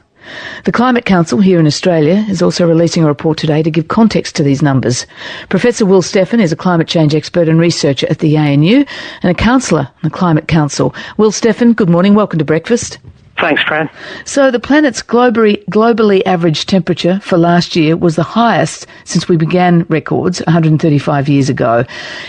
The 0.66 0.72
Climate 0.72 1.06
Council 1.06 1.40
here 1.40 1.60
in 1.60 1.66
Australia 1.66 2.26
is 2.30 2.42
also 2.42 2.68
releasing 2.68 3.04
a 3.04 3.08
report 3.08 3.38
today 3.38 3.64
to 3.64 3.72
give 3.72 3.88
context 3.88 4.36
to 4.36 4.44
these 4.44 4.62
numbers. 4.62 5.06
Professor 5.50 5.86
Will 5.86 6.02
Steffen 6.02 6.42
is 6.42 6.52
a 6.52 6.56
climate 6.56 6.88
change 6.88 7.16
expert 7.16 7.50
and 7.50 7.60
researcher 7.60 8.08
at 8.10 8.20
the 8.20 8.38
ANU 8.38 8.86
and 9.24 9.32
a 9.32 9.34
councillor 9.34 9.90
on 9.90 10.02
the 10.04 10.10
Climate 10.10 10.48
Council. 10.48 10.94
Will 11.18 11.32
Steffen, 11.32 11.76
good 11.76 11.90
morning. 11.90 12.14
Welcome 12.14 12.40
to 12.40 12.46
breakfast. 12.46 13.00
Thanks, 13.42 13.64
Fran. 13.64 13.90
So 14.24 14.52
the 14.52 14.60
planet's 14.60 15.02
globally, 15.02 15.66
globally 15.66 16.22
average 16.28 16.68
temperature 16.68 17.20
for 17.22 17.40
last 17.40 17.76
year 17.76 17.98
was 17.98 18.16
the 18.16 18.24
highest 18.24 18.86
since 19.04 19.28
we 19.28 19.36
began 19.36 19.82
records 19.90 20.42
135 20.46 21.28
years 21.28 21.50
ago. 21.50 21.84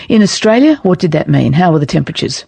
In 0.09 0.23
Australia, 0.23 0.77
what 0.77 0.97
did 0.97 1.11
that 1.11 1.29
mean? 1.29 1.53
How 1.53 1.71
were 1.71 1.77
the 1.77 1.85
temperatures? 1.85 2.45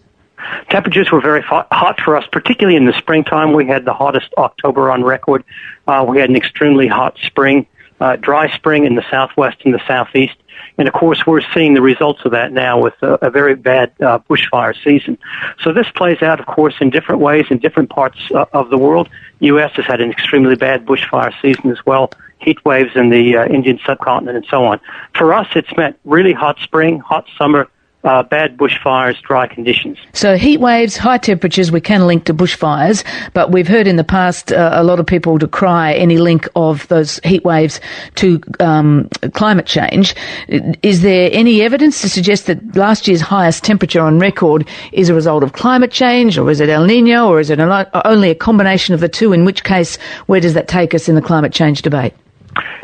Temperatures 0.72 1.12
were 1.12 1.22
very 1.22 1.44
hot 1.44 2.02
for 2.02 2.18
us, 2.18 2.26
particularly 2.32 2.76
in 2.76 2.86
the 2.86 2.94
springtime. 2.94 3.54
We 3.54 3.68
had 3.68 3.86
the 3.86 3.94
hottest 3.94 4.34
October 4.40 4.90
on 4.90 5.04
record. 5.04 5.44
Uh, 5.88 6.04
we 6.08 6.18
had 6.20 6.32
an 6.32 6.36
extremely 6.36 6.88
hot 6.88 7.20
spring, 7.22 7.68
uh, 8.00 8.16
dry 8.16 8.50
spring 8.56 8.86
in 8.86 8.96
the 8.96 9.06
southwest 9.12 9.58
and 9.64 9.76
the 9.76 9.82
southeast. 9.88 10.36
And 10.78 10.88
of 10.88 10.94
course, 10.94 11.26
we're 11.26 11.42
seeing 11.54 11.74
the 11.74 11.82
results 11.82 12.22
of 12.26 12.32
that 12.32 12.52
now 12.52 12.82
with 12.82 12.96
a, 13.02 13.14
a 13.28 13.30
very 13.30 13.56
bad 13.56 13.94
uh, 14.02 14.20
bushfire 14.20 14.76
season. 14.84 15.18
So 15.62 15.72
this 15.72 15.88
plays 15.96 16.22
out, 16.22 16.40
of 16.40 16.46
course, 16.46 16.76
in 16.82 16.90
different 16.90 17.22
ways 17.22 17.46
in 17.50 17.60
different 17.60 17.90
parts 17.90 18.20
uh, 18.34 18.46
of 18.54 18.70
the 18.70 18.78
world. 18.78 19.10
U.S. 19.40 19.72
has 19.76 19.86
had 19.86 20.02
an 20.02 20.12
extremely 20.12 20.56
bad 20.56 20.86
bushfire 20.86 21.34
season 21.42 21.72
as 21.72 21.86
well. 21.86 22.12
Heat 22.40 22.64
waves 22.66 22.92
in 22.96 23.10
the 23.10 23.38
uh, 23.38 23.46
Indian 23.46 23.80
subcontinent 23.86 24.38
and 24.38 24.46
so 24.50 24.66
on. 24.66 24.80
For 25.16 25.34
us, 25.34 25.48
it's 25.56 25.76
meant 25.78 25.98
really 26.04 26.34
hot 26.34 26.60
spring, 26.60 27.00
hot 27.00 27.26
summer, 27.38 27.70
uh, 28.06 28.24
bad 28.24 28.56
bushfires, 28.58 29.20
dry 29.22 29.48
conditions. 29.48 29.98
So 30.14 30.38
heat 30.38 30.60
waves, 30.60 30.96
high 30.96 31.18
temperatures, 31.18 31.72
we 31.72 31.82
can 31.82 32.08
link 32.08 32.26
to 32.26 32.34
bushfires, 32.34 33.04
but 33.34 33.52
we've 33.52 33.68
heard 33.68 33.88
in 33.88 33.96
the 33.96 34.04
past 34.04 34.54
uh, 34.54 34.72
a 34.74 34.84
lot 34.84 35.00
of 35.00 35.06
people 35.06 35.38
decry 35.38 35.94
any 35.94 36.18
link 36.18 36.48
of 36.56 36.88
those 36.88 37.20
heat 37.24 37.44
waves 37.44 37.82
to 38.16 38.40
um, 38.60 39.10
climate 39.34 39.66
change. 39.66 40.16
Is 40.84 41.02
there 41.02 41.30
any 41.34 41.62
evidence 41.62 42.02
to 42.02 42.10
suggest 42.10 42.46
that 42.46 42.76
last 42.76 43.08
year's 43.08 43.22
highest 43.22 43.64
temperature 43.64 44.02
on 44.02 44.20
record 44.20 44.68
is 44.92 45.10
a 45.10 45.14
result 45.14 45.44
of 45.44 45.54
climate 45.54 45.92
change, 45.92 46.38
or 46.38 46.50
is 46.52 46.62
it 46.62 46.70
El 46.70 46.86
Nino, 46.86 47.28
or 47.28 47.40
is 47.40 47.50
it 47.50 47.60
only 47.60 48.30
a 48.30 48.36
combination 48.36 48.94
of 48.94 49.00
the 49.00 49.10
two? 49.10 49.34
In 49.34 49.46
which 49.46 49.64
case, 49.64 49.98
where 50.28 50.40
does 50.40 50.54
that 50.54 50.68
take 50.68 50.94
us 50.94 51.10
in 51.10 51.16
the 51.16 51.22
climate 51.22 51.52
change 51.52 51.82
debate? 51.82 52.14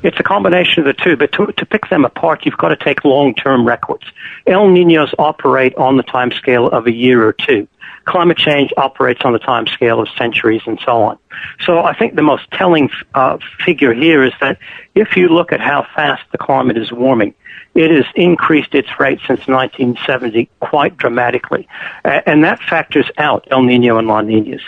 It's 0.03 0.19
a 0.19 0.23
combination 0.23 0.81
of 0.81 0.85
the 0.85 1.03
two, 1.03 1.15
but 1.15 1.31
to, 1.33 1.47
to 1.47 1.65
pick 1.65 1.89
them 1.89 2.05
apart, 2.05 2.45
you've 2.45 2.57
got 2.57 2.69
to 2.69 2.75
take 2.75 3.05
long-term 3.05 3.67
records. 3.67 4.05
El 4.47 4.69
Ninos 4.69 5.13
operate 5.19 5.75
on 5.75 5.97
the 5.97 6.03
time 6.03 6.31
scale 6.31 6.67
of 6.67 6.87
a 6.87 6.91
year 6.91 7.25
or 7.25 7.33
two. 7.33 7.67
Climate 8.05 8.37
change 8.37 8.73
operates 8.77 9.21
on 9.23 9.33
the 9.33 9.39
time 9.39 9.67
scale 9.67 9.99
of 9.99 10.07
centuries 10.17 10.61
and 10.65 10.79
so 10.85 11.03
on. 11.03 11.17
So 11.61 11.79
I 11.79 11.93
think 11.93 12.15
the 12.15 12.23
most 12.23 12.49
telling 12.51 12.89
uh, 13.13 13.37
figure 13.63 13.93
here 13.93 14.23
is 14.23 14.33
that 14.41 14.57
if 14.95 15.15
you 15.15 15.29
look 15.29 15.51
at 15.51 15.61
how 15.61 15.85
fast 15.95 16.23
the 16.31 16.37
climate 16.37 16.77
is 16.77 16.91
warming, 16.91 17.33
it 17.73 17.91
has 17.91 18.05
increased 18.15 18.75
its 18.75 18.89
rate 18.99 19.19
since 19.19 19.47
1970 19.47 20.49
quite 20.59 20.97
dramatically. 20.97 21.67
And 22.03 22.43
that 22.43 22.59
factors 22.59 23.09
out 23.17 23.47
El 23.49 23.63
Nino 23.63 23.97
and 23.97 24.07
La 24.07 24.21
Ninas. 24.21 24.61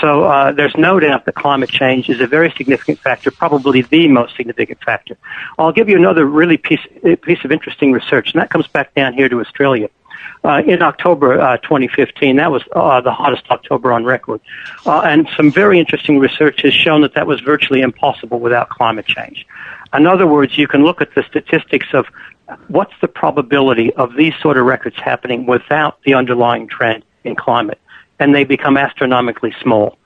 So 0.00 0.24
uh, 0.24 0.52
there's 0.52 0.76
no 0.76 1.00
doubt 1.00 1.24
that 1.24 1.34
climate 1.34 1.70
change 1.70 2.08
is 2.08 2.20
a 2.20 2.26
very 2.26 2.52
significant 2.56 2.98
factor, 2.98 3.30
probably 3.30 3.82
the 3.82 4.08
most 4.08 4.36
significant 4.36 4.82
factor. 4.82 5.16
I'll 5.58 5.72
give 5.72 5.88
you 5.88 5.96
another 5.96 6.26
really 6.26 6.56
piece, 6.56 6.86
piece 7.22 7.44
of 7.44 7.52
interesting 7.52 7.92
research, 7.92 8.32
and 8.32 8.40
that 8.40 8.50
comes 8.50 8.66
back 8.66 8.94
down 8.94 9.14
here 9.14 9.28
to 9.28 9.40
Australia. 9.40 9.88
Uh, 10.44 10.62
in 10.66 10.82
October 10.82 11.40
uh, 11.40 11.56
2015, 11.58 12.36
that 12.36 12.50
was 12.50 12.62
uh, 12.72 13.00
the 13.00 13.12
hottest 13.12 13.44
October 13.50 13.92
on 13.92 14.04
record. 14.04 14.40
Uh, 14.86 15.00
and 15.00 15.28
some 15.36 15.50
very 15.50 15.78
interesting 15.78 16.18
research 16.18 16.62
has 16.62 16.72
shown 16.72 17.02
that 17.02 17.14
that 17.14 17.26
was 17.26 17.40
virtually 17.40 17.80
impossible 17.80 18.38
without 18.38 18.68
climate 18.68 19.06
change. 19.06 19.46
In 19.92 20.06
other 20.06 20.26
words, 20.26 20.56
you 20.56 20.68
can 20.68 20.84
look 20.84 21.00
at 21.00 21.14
the 21.14 21.24
statistics 21.24 21.88
of 21.92 22.06
what's 22.68 22.94
the 23.00 23.08
probability 23.08 23.92
of 23.94 24.14
these 24.14 24.34
sort 24.40 24.56
of 24.56 24.64
records 24.64 24.96
happening 24.96 25.46
without 25.46 26.00
the 26.04 26.14
underlying 26.14 26.68
trend 26.68 27.04
in 27.24 27.34
climate 27.34 27.80
and 28.18 28.34
they 28.34 28.44
become 28.44 28.76
astronomically 28.76 29.54
small. 29.62 29.98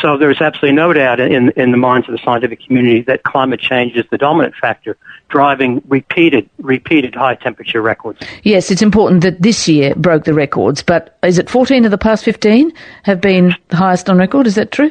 So 0.00 0.16
there's 0.16 0.40
absolutely 0.40 0.76
no 0.76 0.92
doubt 0.92 1.20
in, 1.20 1.50
in 1.50 1.72
the 1.72 1.76
minds 1.76 2.08
of 2.08 2.12
the 2.12 2.20
scientific 2.24 2.64
community 2.64 3.02
that 3.02 3.22
climate 3.24 3.60
change 3.60 3.96
is 3.96 4.04
the 4.10 4.18
dominant 4.18 4.54
factor 4.54 4.96
driving 5.28 5.82
repeated, 5.88 6.48
repeated 6.58 7.14
high 7.14 7.34
temperature 7.34 7.82
records. 7.82 8.20
Yes, 8.42 8.70
it's 8.70 8.82
important 8.82 9.22
that 9.22 9.42
this 9.42 9.68
year 9.68 9.94
broke 9.96 10.24
the 10.24 10.34
records, 10.34 10.82
but 10.82 11.18
is 11.22 11.38
it 11.38 11.50
14 11.50 11.84
of 11.84 11.90
the 11.90 11.98
past 11.98 12.24
15 12.24 12.72
have 13.02 13.20
been 13.20 13.56
the 13.68 13.76
highest 13.76 14.08
on 14.08 14.18
record? 14.18 14.46
Is 14.46 14.54
that 14.54 14.70
true? 14.70 14.90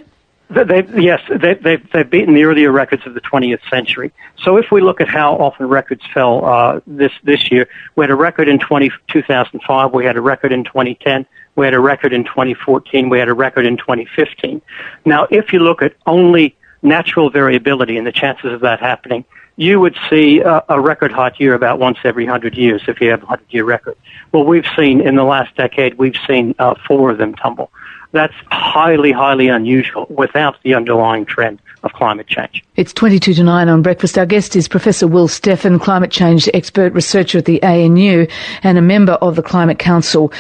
They, 0.50 0.84
yes, 0.98 1.22
they, 1.30 1.54
they've, 1.54 1.92
they've 1.92 2.10
beaten 2.10 2.34
the 2.34 2.44
earlier 2.44 2.72
records 2.72 3.06
of 3.06 3.14
the 3.14 3.22
20th 3.22 3.60
century. 3.70 4.12
So 4.44 4.58
if 4.58 4.72
we 4.72 4.82
look 4.82 5.00
at 5.00 5.08
how 5.08 5.36
often 5.36 5.68
records 5.68 6.02
fell 6.12 6.44
uh, 6.44 6.80
this 6.88 7.12
this 7.24 7.52
year, 7.52 7.68
we 7.96 8.04
had 8.04 8.10
a 8.10 8.16
record 8.16 8.48
in 8.48 8.58
20, 8.58 8.90
2005, 9.10 9.94
we 9.94 10.06
had 10.06 10.18
a 10.18 10.22
record 10.22 10.52
in 10.52 10.64
2010, 10.64 11.28
we 11.60 11.66
had 11.66 11.74
a 11.74 11.80
record 11.80 12.14
in 12.14 12.24
2014. 12.24 13.10
We 13.10 13.20
had 13.20 13.28
a 13.28 13.34
record 13.34 13.66
in 13.66 13.76
2015. 13.76 14.62
Now, 15.06 15.28
if 15.30 15.52
you 15.52 15.60
look 15.60 15.82
at 15.82 15.94
only 16.08 16.56
natural 16.82 17.30
variability 17.30 17.98
and 17.98 18.08
the 18.08 18.14
chances 18.14 18.54
of 18.54 18.62
that 18.62 18.80
happening, 18.80 19.26
you 19.58 19.78
would 19.82 19.98
see 20.10 20.40
a, 20.40 20.64
a 20.70 20.80
record 20.80 21.12
hot 21.12 21.38
year 21.38 21.54
about 21.54 21.78
once 21.78 21.98
every 22.06 22.24
100 22.24 22.56
years 22.56 22.82
if 22.88 23.02
you 23.02 23.10
have 23.10 23.22
a 23.24 23.26
100 23.26 23.46
year 23.50 23.66
record. 23.66 23.98
Well, 24.32 24.46
we've 24.46 24.66
seen 24.78 25.02
in 25.02 25.16
the 25.16 25.26
last 25.26 25.54
decade, 25.58 25.96
we've 25.96 26.16
seen 26.26 26.56
uh, 26.60 26.76
four 26.88 27.12
of 27.12 27.18
them 27.18 27.36
tumble. 27.36 27.70
That's 28.12 28.34
highly, 28.48 29.12
highly 29.12 29.50
unusual 29.50 30.08
without 30.10 30.56
the 30.64 30.74
underlying 30.74 31.26
trend 31.26 31.60
of 31.84 31.92
climate 31.94 32.28
change. 32.28 32.64
It's 32.76 32.94
22 32.94 33.34
to 33.36 33.44
9 33.44 33.70
on 33.70 33.82
Breakfast. 33.82 34.18
Our 34.18 34.26
guest 34.26 34.56
is 34.56 34.68
Professor 34.68 35.08
Will 35.08 35.28
Steffen, 35.28 35.80
climate 35.80 36.10
change 36.10 36.50
expert 36.54 36.94
researcher 36.94 37.38
at 37.40 37.46
the 37.46 37.62
ANU 37.62 38.28
and 38.64 38.78
a 38.78 38.82
member 38.82 39.14
of 39.14 39.36
the 39.36 39.44
Climate 39.44 39.78
Council. 39.78 40.32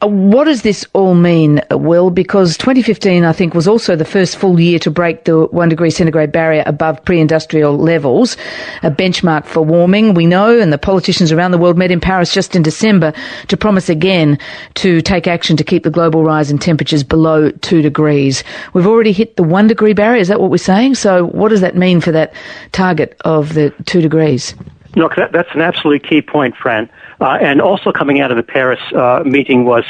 Uh, 0.00 0.06
what 0.06 0.44
does 0.44 0.62
this 0.62 0.86
all 0.92 1.14
mean, 1.14 1.60
Will? 1.72 2.10
Because 2.10 2.56
2015, 2.56 3.24
I 3.24 3.32
think, 3.32 3.52
was 3.52 3.66
also 3.66 3.96
the 3.96 4.04
first 4.04 4.36
full 4.36 4.60
year 4.60 4.78
to 4.78 4.92
break 4.92 5.24
the 5.24 5.46
one 5.46 5.68
degree 5.68 5.90
centigrade 5.90 6.30
barrier 6.30 6.62
above 6.66 7.04
pre-industrial 7.04 7.76
levels, 7.76 8.36
a 8.84 8.92
benchmark 8.92 9.44
for 9.44 9.62
warming. 9.62 10.14
We 10.14 10.26
know, 10.26 10.60
and 10.60 10.72
the 10.72 10.78
politicians 10.78 11.32
around 11.32 11.50
the 11.50 11.58
world 11.58 11.76
met 11.76 11.90
in 11.90 12.00
Paris 12.00 12.32
just 12.32 12.54
in 12.54 12.62
December 12.62 13.12
to 13.48 13.56
promise 13.56 13.88
again 13.88 14.38
to 14.74 15.02
take 15.02 15.26
action 15.26 15.56
to 15.56 15.64
keep 15.64 15.82
the 15.82 15.90
global 15.90 16.22
rise 16.22 16.50
in 16.50 16.58
temperatures 16.58 17.02
below 17.02 17.50
two 17.50 17.82
degrees. 17.82 18.44
We've 18.74 18.86
already 18.86 19.12
hit 19.12 19.34
the 19.34 19.42
one 19.42 19.66
degree 19.66 19.94
barrier. 19.94 20.20
Is 20.20 20.28
that 20.28 20.40
what 20.40 20.50
we're 20.50 20.58
saying? 20.58 20.94
So 20.94 21.26
what 21.26 21.48
does 21.48 21.60
that 21.62 21.76
mean 21.76 22.00
for 22.00 22.12
that 22.12 22.34
target 22.70 23.16
of 23.24 23.54
the 23.54 23.70
two 23.86 24.00
degrees? 24.00 24.54
Look, 24.94 25.16
that, 25.16 25.32
that's 25.32 25.52
an 25.54 25.60
absolutely 25.60 26.08
key 26.08 26.22
point, 26.22 26.56
Fran. 26.56 26.88
Uh, 27.20 27.38
and 27.40 27.60
also 27.60 27.92
coming 27.92 28.20
out 28.20 28.30
of 28.30 28.36
the 28.36 28.42
Paris 28.42 28.80
uh, 28.94 29.22
meeting 29.24 29.64
was 29.64 29.84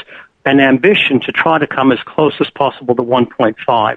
an 0.45 0.61
ambition 0.61 1.21
to 1.21 1.33
try 1.33 1.59
to 1.59 1.67
come 1.67 1.93
as 1.93 1.99
close 2.05 2.35
as 2.41 2.49
possible 2.51 2.95
to 2.97 3.03
1.5. 3.03 3.97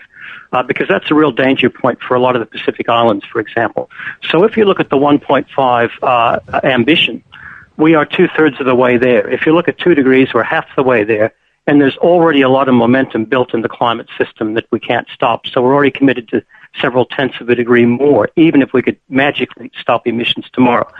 Uh, 0.53 0.63
because 0.63 0.87
that's 0.89 1.09
a 1.09 1.15
real 1.15 1.31
danger 1.31 1.69
point 1.69 1.99
for 2.01 2.15
a 2.15 2.19
lot 2.19 2.35
of 2.35 2.41
the 2.41 2.45
Pacific 2.45 2.89
Islands, 2.89 3.25
for 3.25 3.39
example. 3.39 3.89
So 4.29 4.43
if 4.43 4.57
you 4.57 4.65
look 4.65 4.81
at 4.81 4.89
the 4.89 4.97
1.5 4.97 5.91
uh, 6.01 6.59
ambition, 6.65 7.23
we 7.77 7.95
are 7.95 8.05
two 8.05 8.27
thirds 8.35 8.59
of 8.59 8.65
the 8.65 8.75
way 8.75 8.97
there. 8.97 9.29
If 9.29 9.45
you 9.45 9.53
look 9.53 9.69
at 9.69 9.77
two 9.77 9.95
degrees, 9.95 10.33
we're 10.33 10.43
half 10.43 10.65
the 10.75 10.83
way 10.83 11.05
there. 11.05 11.33
And 11.67 11.79
there's 11.79 11.95
already 11.97 12.41
a 12.41 12.49
lot 12.49 12.67
of 12.67 12.75
momentum 12.75 13.25
built 13.25 13.53
in 13.53 13.61
the 13.61 13.69
climate 13.69 14.07
system 14.17 14.55
that 14.55 14.65
we 14.71 14.79
can't 14.79 15.07
stop. 15.13 15.47
So 15.47 15.61
we're 15.61 15.73
already 15.73 15.91
committed 15.91 16.27
to 16.29 16.43
several 16.79 17.05
tenths 17.05 17.39
of 17.39 17.49
a 17.49 17.55
degree 17.55 17.85
more, 17.85 18.29
even 18.35 18.61
if 18.61 18.73
we 18.73 18.81
could 18.81 18.97
magically 19.09 19.71
stop 19.79 20.05
emissions 20.07 20.45
tomorrow. 20.53 20.91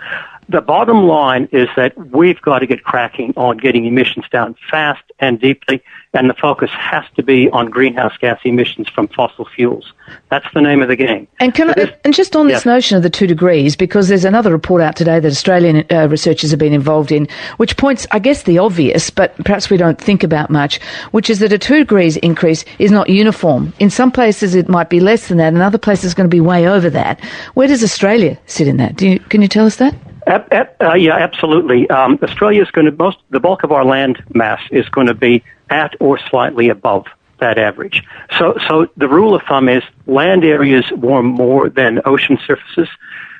The 0.52 0.60
bottom 0.60 1.04
line 1.04 1.48
is 1.50 1.70
that 1.76 1.96
we've 2.12 2.40
got 2.42 2.58
to 2.58 2.66
get 2.66 2.84
cracking 2.84 3.32
on 3.38 3.56
getting 3.56 3.86
emissions 3.86 4.26
down 4.30 4.54
fast 4.70 5.02
and 5.18 5.40
deeply, 5.40 5.82
and 6.12 6.28
the 6.28 6.34
focus 6.34 6.68
has 6.72 7.06
to 7.16 7.22
be 7.22 7.48
on 7.48 7.70
greenhouse 7.70 8.14
gas 8.18 8.38
emissions 8.44 8.86
from 8.90 9.08
fossil 9.08 9.46
fuels. 9.46 9.94
That's 10.28 10.44
the 10.52 10.60
name 10.60 10.82
of 10.82 10.88
the 10.88 10.96
game. 10.96 11.26
And 11.40 11.54
can 11.54 11.70
I, 11.70 11.96
and 12.04 12.12
just 12.12 12.36
on 12.36 12.48
this 12.48 12.66
notion 12.66 12.98
of 12.98 13.02
the 13.02 13.08
two 13.08 13.26
degrees, 13.26 13.76
because 13.76 14.08
there's 14.08 14.26
another 14.26 14.52
report 14.52 14.82
out 14.82 14.94
today 14.94 15.20
that 15.20 15.26
Australian 15.26 15.86
uh, 15.90 16.06
researchers 16.08 16.50
have 16.50 16.60
been 16.60 16.74
involved 16.74 17.12
in, 17.12 17.28
which 17.56 17.78
points, 17.78 18.06
I 18.10 18.18
guess, 18.18 18.42
the 18.42 18.58
obvious, 18.58 19.08
but 19.08 19.34
perhaps 19.46 19.70
we 19.70 19.78
don't 19.78 19.98
think 19.98 20.22
about 20.22 20.50
much, 20.50 20.82
which 21.12 21.30
is 21.30 21.38
that 21.38 21.54
a 21.54 21.58
two 21.58 21.78
degrees 21.78 22.18
increase 22.18 22.66
is 22.78 22.90
not 22.90 23.08
uniform. 23.08 23.72
In 23.78 23.88
some 23.88 24.12
places, 24.12 24.54
it 24.54 24.68
might 24.68 24.90
be 24.90 25.00
less 25.00 25.28
than 25.28 25.38
that, 25.38 25.54
and 25.54 25.62
other 25.62 25.78
places, 25.78 26.04
it's 26.04 26.14
going 26.14 26.28
to 26.28 26.34
be 26.34 26.42
way 26.42 26.68
over 26.68 26.90
that. 26.90 27.24
Where 27.54 27.68
does 27.68 27.82
Australia 27.82 28.38
sit 28.44 28.68
in 28.68 28.76
that? 28.76 28.96
Do 28.96 29.08
you, 29.08 29.18
can 29.18 29.40
you 29.40 29.48
tell 29.48 29.64
us 29.64 29.76
that? 29.76 29.94
Uh, 30.26 30.94
yeah, 30.94 31.16
absolutely. 31.16 31.88
Um, 31.90 32.18
Australia 32.22 32.62
is 32.62 32.70
going 32.70 32.86
to 32.86 32.92
most 32.92 33.18
the 33.30 33.40
bulk 33.40 33.64
of 33.64 33.72
our 33.72 33.84
land 33.84 34.22
mass 34.34 34.60
is 34.70 34.88
going 34.88 35.08
to 35.08 35.14
be 35.14 35.42
at 35.70 35.94
or 36.00 36.18
slightly 36.30 36.68
above 36.68 37.06
that 37.40 37.58
average. 37.58 38.04
So, 38.38 38.56
so 38.68 38.86
the 38.96 39.08
rule 39.08 39.34
of 39.34 39.42
thumb 39.42 39.68
is 39.68 39.82
land 40.06 40.44
areas 40.44 40.84
warm 40.92 41.26
more 41.26 41.68
than 41.68 42.00
ocean 42.04 42.38
surfaces, 42.46 42.88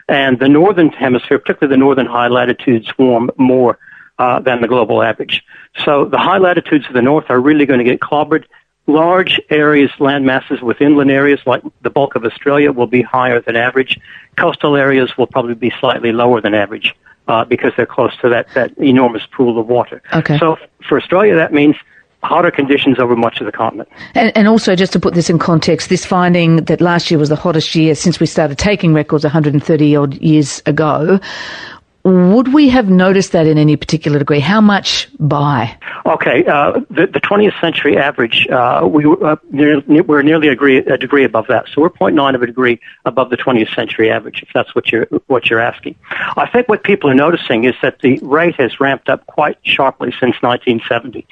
and 0.08 0.38
the 0.38 0.48
northern 0.48 0.88
hemisphere, 0.90 1.38
particularly 1.38 1.72
the 1.72 1.78
northern 1.78 2.06
high 2.06 2.28
latitudes, 2.28 2.90
warm 2.98 3.30
more 3.36 3.78
uh, 4.18 4.40
than 4.40 4.60
the 4.60 4.68
global 4.68 5.02
average. 5.02 5.42
So 5.84 6.04
the 6.04 6.18
high 6.18 6.38
latitudes 6.38 6.86
of 6.88 6.94
the 6.94 7.02
north 7.02 7.26
are 7.28 7.40
really 7.40 7.64
going 7.64 7.78
to 7.78 7.84
get 7.84 8.00
clobbered. 8.00 8.44
Large 8.86 9.40
areas, 9.48 9.90
land 10.00 10.26
masses 10.26 10.60
with 10.60 10.80
inland 10.80 11.10
areas 11.10 11.40
like 11.46 11.62
the 11.82 11.90
bulk 11.90 12.16
of 12.16 12.24
Australia 12.24 12.72
will 12.72 12.88
be 12.88 13.02
higher 13.02 13.40
than 13.40 13.54
average. 13.54 13.98
Coastal 14.36 14.76
areas 14.76 15.16
will 15.16 15.28
probably 15.28 15.54
be 15.54 15.72
slightly 15.78 16.12
lower 16.12 16.40
than 16.40 16.52
average 16.54 16.94
uh, 17.28 17.44
because 17.44 17.72
they're 17.76 17.86
close 17.86 18.16
to 18.18 18.28
that, 18.28 18.48
that 18.54 18.76
enormous 18.78 19.22
pool 19.26 19.58
of 19.58 19.68
water. 19.68 20.02
Okay. 20.12 20.36
So 20.38 20.56
for 20.88 20.98
Australia, 20.98 21.36
that 21.36 21.52
means 21.52 21.76
hotter 22.22 22.50
conditions 22.50 22.98
over 22.98 23.16
much 23.16 23.40
of 23.40 23.46
the 23.46 23.52
continent. 23.52 23.88
And, 24.14 24.36
and, 24.36 24.48
also, 24.48 24.76
just 24.76 24.92
to 24.92 25.00
put 25.00 25.14
this 25.14 25.28
in 25.28 25.38
context, 25.38 25.88
this 25.88 26.04
finding 26.04 26.56
that 26.64 26.80
last 26.80 27.10
year 27.10 27.18
was 27.18 27.28
the 27.28 27.36
hottest 27.36 27.74
year 27.74 27.94
since 27.94 28.20
we 28.20 28.26
started 28.26 28.58
taking 28.58 28.94
records 28.94 29.24
130 29.24 29.96
odd 29.96 30.14
years 30.14 30.62
ago 30.66 31.18
would 32.04 32.52
we 32.52 32.68
have 32.70 32.88
noticed 32.88 33.32
that 33.32 33.46
in 33.46 33.58
any 33.58 33.76
particular 33.76 34.18
degree? 34.18 34.40
How 34.40 34.60
much 34.60 35.08
by? 35.18 35.78
Okay, 36.04 36.44
uh, 36.46 36.80
the, 36.90 37.06
the 37.06 37.20
20th 37.20 37.60
century 37.60 37.96
average, 37.96 38.48
uh, 38.48 38.86
we 38.90 39.04
uh, 39.04 39.36
near, 39.50 39.80
we're 39.82 40.22
nearly 40.22 40.48
a 40.48 40.50
degree, 40.50 40.78
a 40.78 40.98
degree 40.98 41.24
above 41.24 41.46
that. 41.48 41.66
So 41.72 41.80
we're 41.82 41.90
0.9 41.90 42.34
of 42.34 42.42
a 42.42 42.46
degree 42.46 42.80
above 43.04 43.30
the 43.30 43.36
20th 43.36 43.74
century 43.74 44.10
average, 44.10 44.42
if 44.42 44.48
that's 44.52 44.74
what 44.74 44.90
you're 44.90 45.06
what 45.28 45.48
you're 45.48 45.60
asking. 45.60 45.94
I 46.10 46.48
think 46.52 46.68
what 46.68 46.82
people 46.82 47.08
are 47.08 47.14
noticing 47.14 47.64
is 47.64 47.74
that 47.82 48.00
the 48.00 48.18
rate 48.22 48.56
has 48.56 48.80
ramped 48.80 49.08
up 49.08 49.26
quite 49.26 49.58
sharply 49.62 50.10
since 50.10 50.34
1970. 50.42 51.26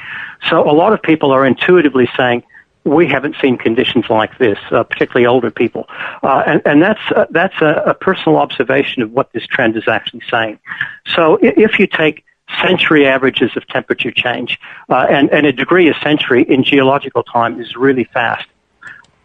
So 0.48 0.68
a 0.68 0.72
lot 0.72 0.92
of 0.92 1.02
people 1.02 1.32
are 1.32 1.44
intuitively 1.44 2.08
saying, 2.16 2.44
we 2.84 3.06
haven't 3.06 3.36
seen 3.40 3.58
conditions 3.58 4.06
like 4.08 4.38
this, 4.38 4.58
uh, 4.70 4.82
particularly 4.84 5.26
older 5.26 5.50
people, 5.50 5.86
uh, 6.22 6.42
and, 6.46 6.62
and 6.64 6.82
that's 6.82 7.00
uh, 7.14 7.26
that's 7.30 7.60
a, 7.60 7.82
a, 7.86 7.94
personal 7.94 8.38
observation 8.38 9.02
of 9.02 9.12
what 9.12 9.32
this 9.32 9.46
trend 9.46 9.76
is 9.76 9.86
actually 9.86 10.22
saying. 10.30 10.58
So 11.06 11.38
if 11.42 11.78
you 11.78 11.86
take 11.86 12.24
century 12.62 13.06
averages 13.06 13.56
of 13.56 13.66
temperature 13.68 14.10
change, 14.10 14.58
uh, 14.88 15.06
and, 15.08 15.30
and 15.30 15.46
a 15.46 15.52
degree 15.52 15.88
a 15.88 15.94
century 16.00 16.42
in 16.42 16.64
geological 16.64 17.22
time 17.22 17.60
is 17.60 17.76
really 17.76 18.04
fast. 18.04 18.46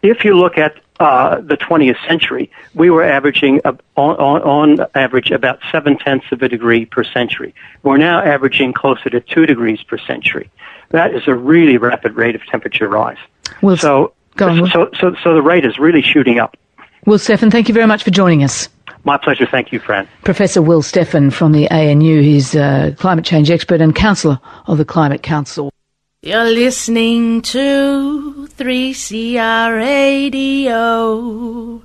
If 0.02 0.24
you 0.24 0.38
look 0.38 0.58
at 0.58 0.76
uh, 1.00 1.42
the 1.42 1.58
20th 1.58 1.98
century, 2.08 2.52
we 2.74 2.90
were 2.90 3.04
averaging 3.04 3.62
on, 3.66 3.80
on, 3.96 4.42
on 4.80 4.88
average 4.94 5.32
about 5.32 5.60
seven 5.72 5.98
tenths 5.98 6.28
of 6.32 6.42
a 6.42 6.50
degree 6.50 6.86
per 6.86 7.04
century. 7.04 7.54
We're 7.84 7.98
now 7.98 8.22
averaging 8.22 8.74
closer 8.74 9.10
to 9.10 9.20
two 9.20 9.46
degrees 9.46 9.82
per 9.84 9.98
century. 9.98 10.50
That 10.92 11.14
is 11.14 11.24
a 11.28 11.34
really 11.34 11.78
rapid 11.78 12.16
rate 12.16 12.36
of 12.36 12.46
temperature 12.46 12.88
rise. 12.88 13.18
Will, 13.62 13.78
so, 13.78 14.14
on, 14.40 14.70
so, 14.70 14.90
so, 15.00 15.16
so 15.24 15.34
the 15.34 15.42
rate 15.42 15.66
is 15.66 15.80
really 15.80 16.02
shooting 16.02 16.40
up. 16.40 16.58
Will 17.06 17.18
Steffen, 17.18 17.52
thank 17.52 17.68
you 17.68 17.74
very 17.74 17.88
much 17.88 18.04
for 18.04 18.12
joining 18.12 18.44
us. 18.44 18.70
My 19.04 19.18
pleasure. 19.18 19.46
Thank 19.46 19.72
you, 19.72 19.80
Fran. 19.80 20.08
Professor 20.24 20.64
Will 20.64 20.82
Steffen 20.82 21.32
from 21.32 21.52
the 21.52 21.70
ANU. 21.70 22.22
He's 22.22 22.56
a 22.56 22.96
climate 22.98 23.24
change 23.24 23.52
expert 23.52 23.80
and 23.80 23.96
councillor 23.96 24.40
of 24.66 24.80
the 24.80 24.86
Climate 24.86 25.22
Council. 25.22 25.72
You're 26.24 26.46
listening 26.46 27.44
to 27.44 28.48
3CR 28.58 29.78
Radio. 29.78 31.84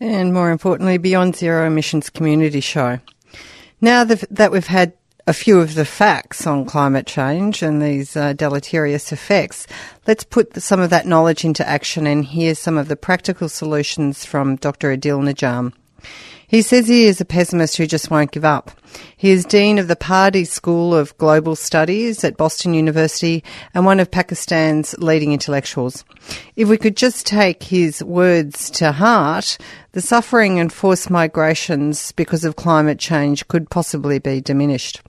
And 0.00 0.32
more 0.32 0.50
importantly, 0.50 0.96
Beyond 0.96 1.36
Zero 1.36 1.66
Emissions 1.66 2.08
Community 2.08 2.60
Show. 2.60 2.98
Now 3.82 4.04
that 4.04 4.50
we've 4.50 4.66
had 4.66 4.94
a 5.26 5.32
few 5.32 5.60
of 5.60 5.74
the 5.74 5.84
facts 5.84 6.46
on 6.46 6.64
climate 6.64 7.06
change 7.06 7.62
and 7.62 7.80
these 7.80 8.16
uh, 8.16 8.32
deleterious 8.32 9.12
effects. 9.12 9.66
Let's 10.06 10.24
put 10.24 10.60
some 10.60 10.80
of 10.80 10.90
that 10.90 11.06
knowledge 11.06 11.44
into 11.44 11.66
action 11.66 12.06
and 12.06 12.24
hear 12.24 12.54
some 12.54 12.76
of 12.76 12.88
the 12.88 12.96
practical 12.96 13.48
solutions 13.48 14.24
from 14.24 14.56
Dr. 14.56 14.96
Adil 14.96 15.22
Najam. 15.22 15.72
He 16.48 16.60
says 16.60 16.86
he 16.86 17.04
is 17.04 17.18
a 17.18 17.24
pessimist 17.24 17.78
who 17.78 17.86
just 17.86 18.10
won't 18.10 18.32
give 18.32 18.44
up. 18.44 18.72
He 19.16 19.30
is 19.30 19.46
Dean 19.46 19.78
of 19.78 19.88
the 19.88 19.96
Pardee 19.96 20.44
School 20.44 20.94
of 20.94 21.16
Global 21.16 21.56
Studies 21.56 22.24
at 22.24 22.36
Boston 22.36 22.74
University 22.74 23.42
and 23.72 23.86
one 23.86 24.00
of 24.00 24.10
Pakistan's 24.10 24.94
leading 24.98 25.32
intellectuals. 25.32 26.04
If 26.54 26.68
we 26.68 26.76
could 26.76 26.96
just 26.96 27.26
take 27.26 27.62
his 27.62 28.04
words 28.04 28.68
to 28.72 28.92
heart, 28.92 29.56
the 29.92 30.02
suffering 30.02 30.60
and 30.60 30.70
forced 30.70 31.08
migrations 31.08 32.12
because 32.12 32.44
of 32.44 32.56
climate 32.56 32.98
change 32.98 33.48
could 33.48 33.70
possibly 33.70 34.18
be 34.18 34.42
diminished. 34.42 35.00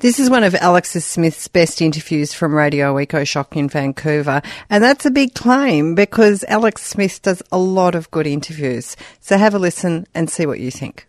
This 0.00 0.18
is 0.18 0.30
one 0.30 0.44
of 0.44 0.54
Alexis 0.60 1.04
Smith's 1.04 1.48
best 1.48 1.80
interviews 1.80 2.32
from 2.32 2.54
Radio 2.54 2.94
EcoShock 2.96 3.56
in 3.56 3.68
Vancouver. 3.68 4.42
And 4.70 4.82
that's 4.82 5.06
a 5.06 5.10
big 5.10 5.34
claim 5.34 5.94
because 5.94 6.44
Alex 6.48 6.82
Smith 6.82 7.22
does 7.22 7.42
a 7.50 7.58
lot 7.58 7.94
of 7.94 8.10
good 8.10 8.26
interviews. 8.26 8.96
So 9.20 9.38
have 9.38 9.54
a 9.54 9.58
listen 9.58 10.06
and 10.14 10.28
see 10.30 10.46
what 10.46 10.60
you 10.60 10.70
think. 10.70 11.06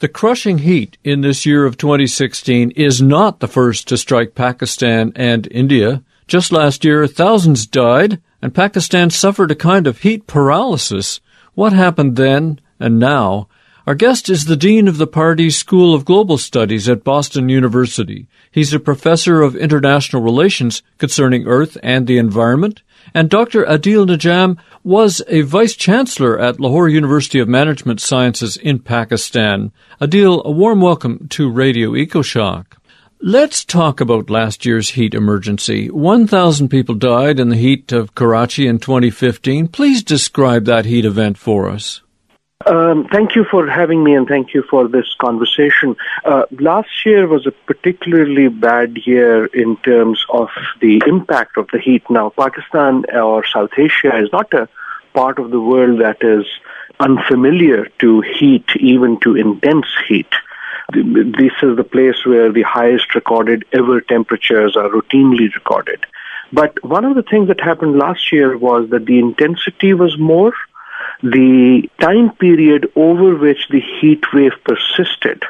The 0.00 0.08
crushing 0.08 0.58
heat 0.58 0.96
in 1.02 1.22
this 1.22 1.44
year 1.44 1.66
of 1.66 1.76
2016 1.76 2.70
is 2.72 3.02
not 3.02 3.40
the 3.40 3.48
first 3.48 3.88
to 3.88 3.96
strike 3.96 4.36
Pakistan 4.36 5.12
and 5.16 5.48
India. 5.50 6.04
Just 6.28 6.52
last 6.52 6.84
year, 6.84 7.06
thousands 7.06 7.66
died, 7.66 8.20
and 8.40 8.54
Pakistan 8.54 9.10
suffered 9.10 9.50
a 9.50 9.56
kind 9.56 9.88
of 9.88 10.02
heat 10.02 10.26
paralysis. 10.28 11.20
What 11.54 11.72
happened 11.72 12.14
then 12.14 12.60
and 12.78 13.00
now? 13.00 13.48
Our 13.88 13.94
guest 13.94 14.28
is 14.28 14.44
the 14.44 14.54
Dean 14.54 14.86
of 14.86 14.98
the 14.98 15.06
Pardee 15.06 15.48
School 15.48 15.94
of 15.94 16.04
Global 16.04 16.36
Studies 16.36 16.90
at 16.90 17.04
Boston 17.04 17.48
University. 17.48 18.26
He's 18.50 18.74
a 18.74 18.78
professor 18.78 19.40
of 19.40 19.56
international 19.56 20.20
relations 20.20 20.82
concerning 20.98 21.46
Earth 21.46 21.78
and 21.82 22.06
the 22.06 22.18
environment. 22.18 22.82
And 23.14 23.30
Dr. 23.30 23.64
Adil 23.64 24.06
Najam 24.06 24.58
was 24.84 25.22
a 25.26 25.40
vice 25.40 25.74
chancellor 25.74 26.38
at 26.38 26.60
Lahore 26.60 26.90
University 26.90 27.38
of 27.38 27.48
Management 27.48 28.02
Sciences 28.02 28.58
in 28.58 28.80
Pakistan. 28.80 29.72
Adil, 30.02 30.44
a 30.44 30.50
warm 30.50 30.82
welcome 30.82 31.26
to 31.30 31.50
Radio 31.50 31.92
EcoShock. 31.92 32.66
Let's 33.22 33.64
talk 33.64 34.02
about 34.02 34.28
last 34.28 34.66
year's 34.66 34.90
heat 34.90 35.14
emergency. 35.14 35.88
1,000 35.88 36.68
people 36.68 36.94
died 36.94 37.40
in 37.40 37.48
the 37.48 37.56
heat 37.56 37.90
of 37.92 38.14
Karachi 38.14 38.66
in 38.66 38.80
2015. 38.80 39.68
Please 39.68 40.02
describe 40.02 40.66
that 40.66 40.84
heat 40.84 41.06
event 41.06 41.38
for 41.38 41.70
us. 41.70 42.02
Um, 42.68 43.08
thank 43.10 43.34
you 43.34 43.44
for 43.44 43.66
having 43.66 44.04
me 44.04 44.14
and 44.14 44.28
thank 44.28 44.52
you 44.52 44.62
for 44.62 44.88
this 44.88 45.14
conversation. 45.18 45.96
Uh, 46.22 46.42
last 46.50 47.06
year 47.06 47.26
was 47.26 47.46
a 47.46 47.50
particularly 47.50 48.48
bad 48.48 48.98
year 49.06 49.46
in 49.46 49.78
terms 49.78 50.22
of 50.28 50.50
the 50.82 51.00
impact 51.06 51.56
of 51.56 51.66
the 51.72 51.78
heat. 51.78 52.02
Now, 52.10 52.28
Pakistan 52.28 53.04
or 53.14 53.46
South 53.46 53.70
Asia 53.78 54.14
is 54.18 54.28
not 54.32 54.52
a 54.52 54.68
part 55.14 55.38
of 55.38 55.50
the 55.50 55.60
world 55.60 56.02
that 56.02 56.18
is 56.22 56.44
unfamiliar 57.00 57.86
to 58.00 58.20
heat, 58.20 58.68
even 58.78 59.18
to 59.20 59.34
intense 59.34 59.86
heat. 60.06 60.32
This 60.92 61.52
is 61.62 61.74
the 61.76 61.88
place 61.90 62.26
where 62.26 62.52
the 62.52 62.64
highest 62.64 63.14
recorded 63.14 63.64
ever 63.72 64.02
temperatures 64.02 64.76
are 64.76 64.90
routinely 64.90 65.54
recorded. 65.54 66.04
But 66.52 66.82
one 66.84 67.06
of 67.06 67.14
the 67.14 67.22
things 67.22 67.48
that 67.48 67.60
happened 67.60 67.98
last 67.98 68.30
year 68.30 68.58
was 68.58 68.90
that 68.90 69.06
the 69.06 69.18
intensity 69.18 69.94
was 69.94 70.18
more 70.18 70.52
the 71.22 71.88
time 72.00 72.30
period 72.36 72.90
over 72.96 73.34
which 73.36 73.68
the 73.70 73.80
heat 73.80 74.24
wave 74.32 74.52
persisted 74.64 75.42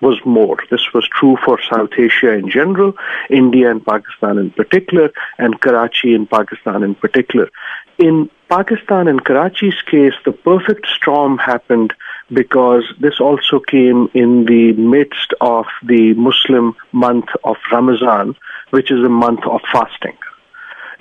was 0.00 0.18
more. 0.24 0.56
This 0.70 0.92
was 0.94 1.06
true 1.08 1.36
for 1.44 1.58
South 1.70 1.90
Asia 1.98 2.32
in 2.32 2.48
general, 2.48 2.94
India 3.28 3.70
and 3.70 3.84
Pakistan 3.84 4.38
in 4.38 4.50
particular, 4.50 5.12
and 5.38 5.60
Karachi 5.60 6.14
in 6.14 6.26
Pakistan 6.26 6.82
in 6.82 6.94
particular. 6.94 7.50
In 7.98 8.30
Pakistan 8.48 9.08
and 9.08 9.22
Karachi's 9.22 9.80
case, 9.82 10.14
the 10.24 10.32
perfect 10.32 10.86
storm 10.86 11.38
happened 11.38 11.92
because 12.32 12.84
this 12.98 13.20
also 13.20 13.60
came 13.60 14.08
in 14.14 14.46
the 14.46 14.72
midst 14.72 15.34
of 15.40 15.66
the 15.84 16.14
Muslim 16.14 16.74
month 16.92 17.28
of 17.44 17.56
Ramadan, 17.70 18.34
which 18.70 18.90
is 18.90 19.04
a 19.04 19.08
month 19.08 19.44
of 19.46 19.60
fasting. 19.70 20.16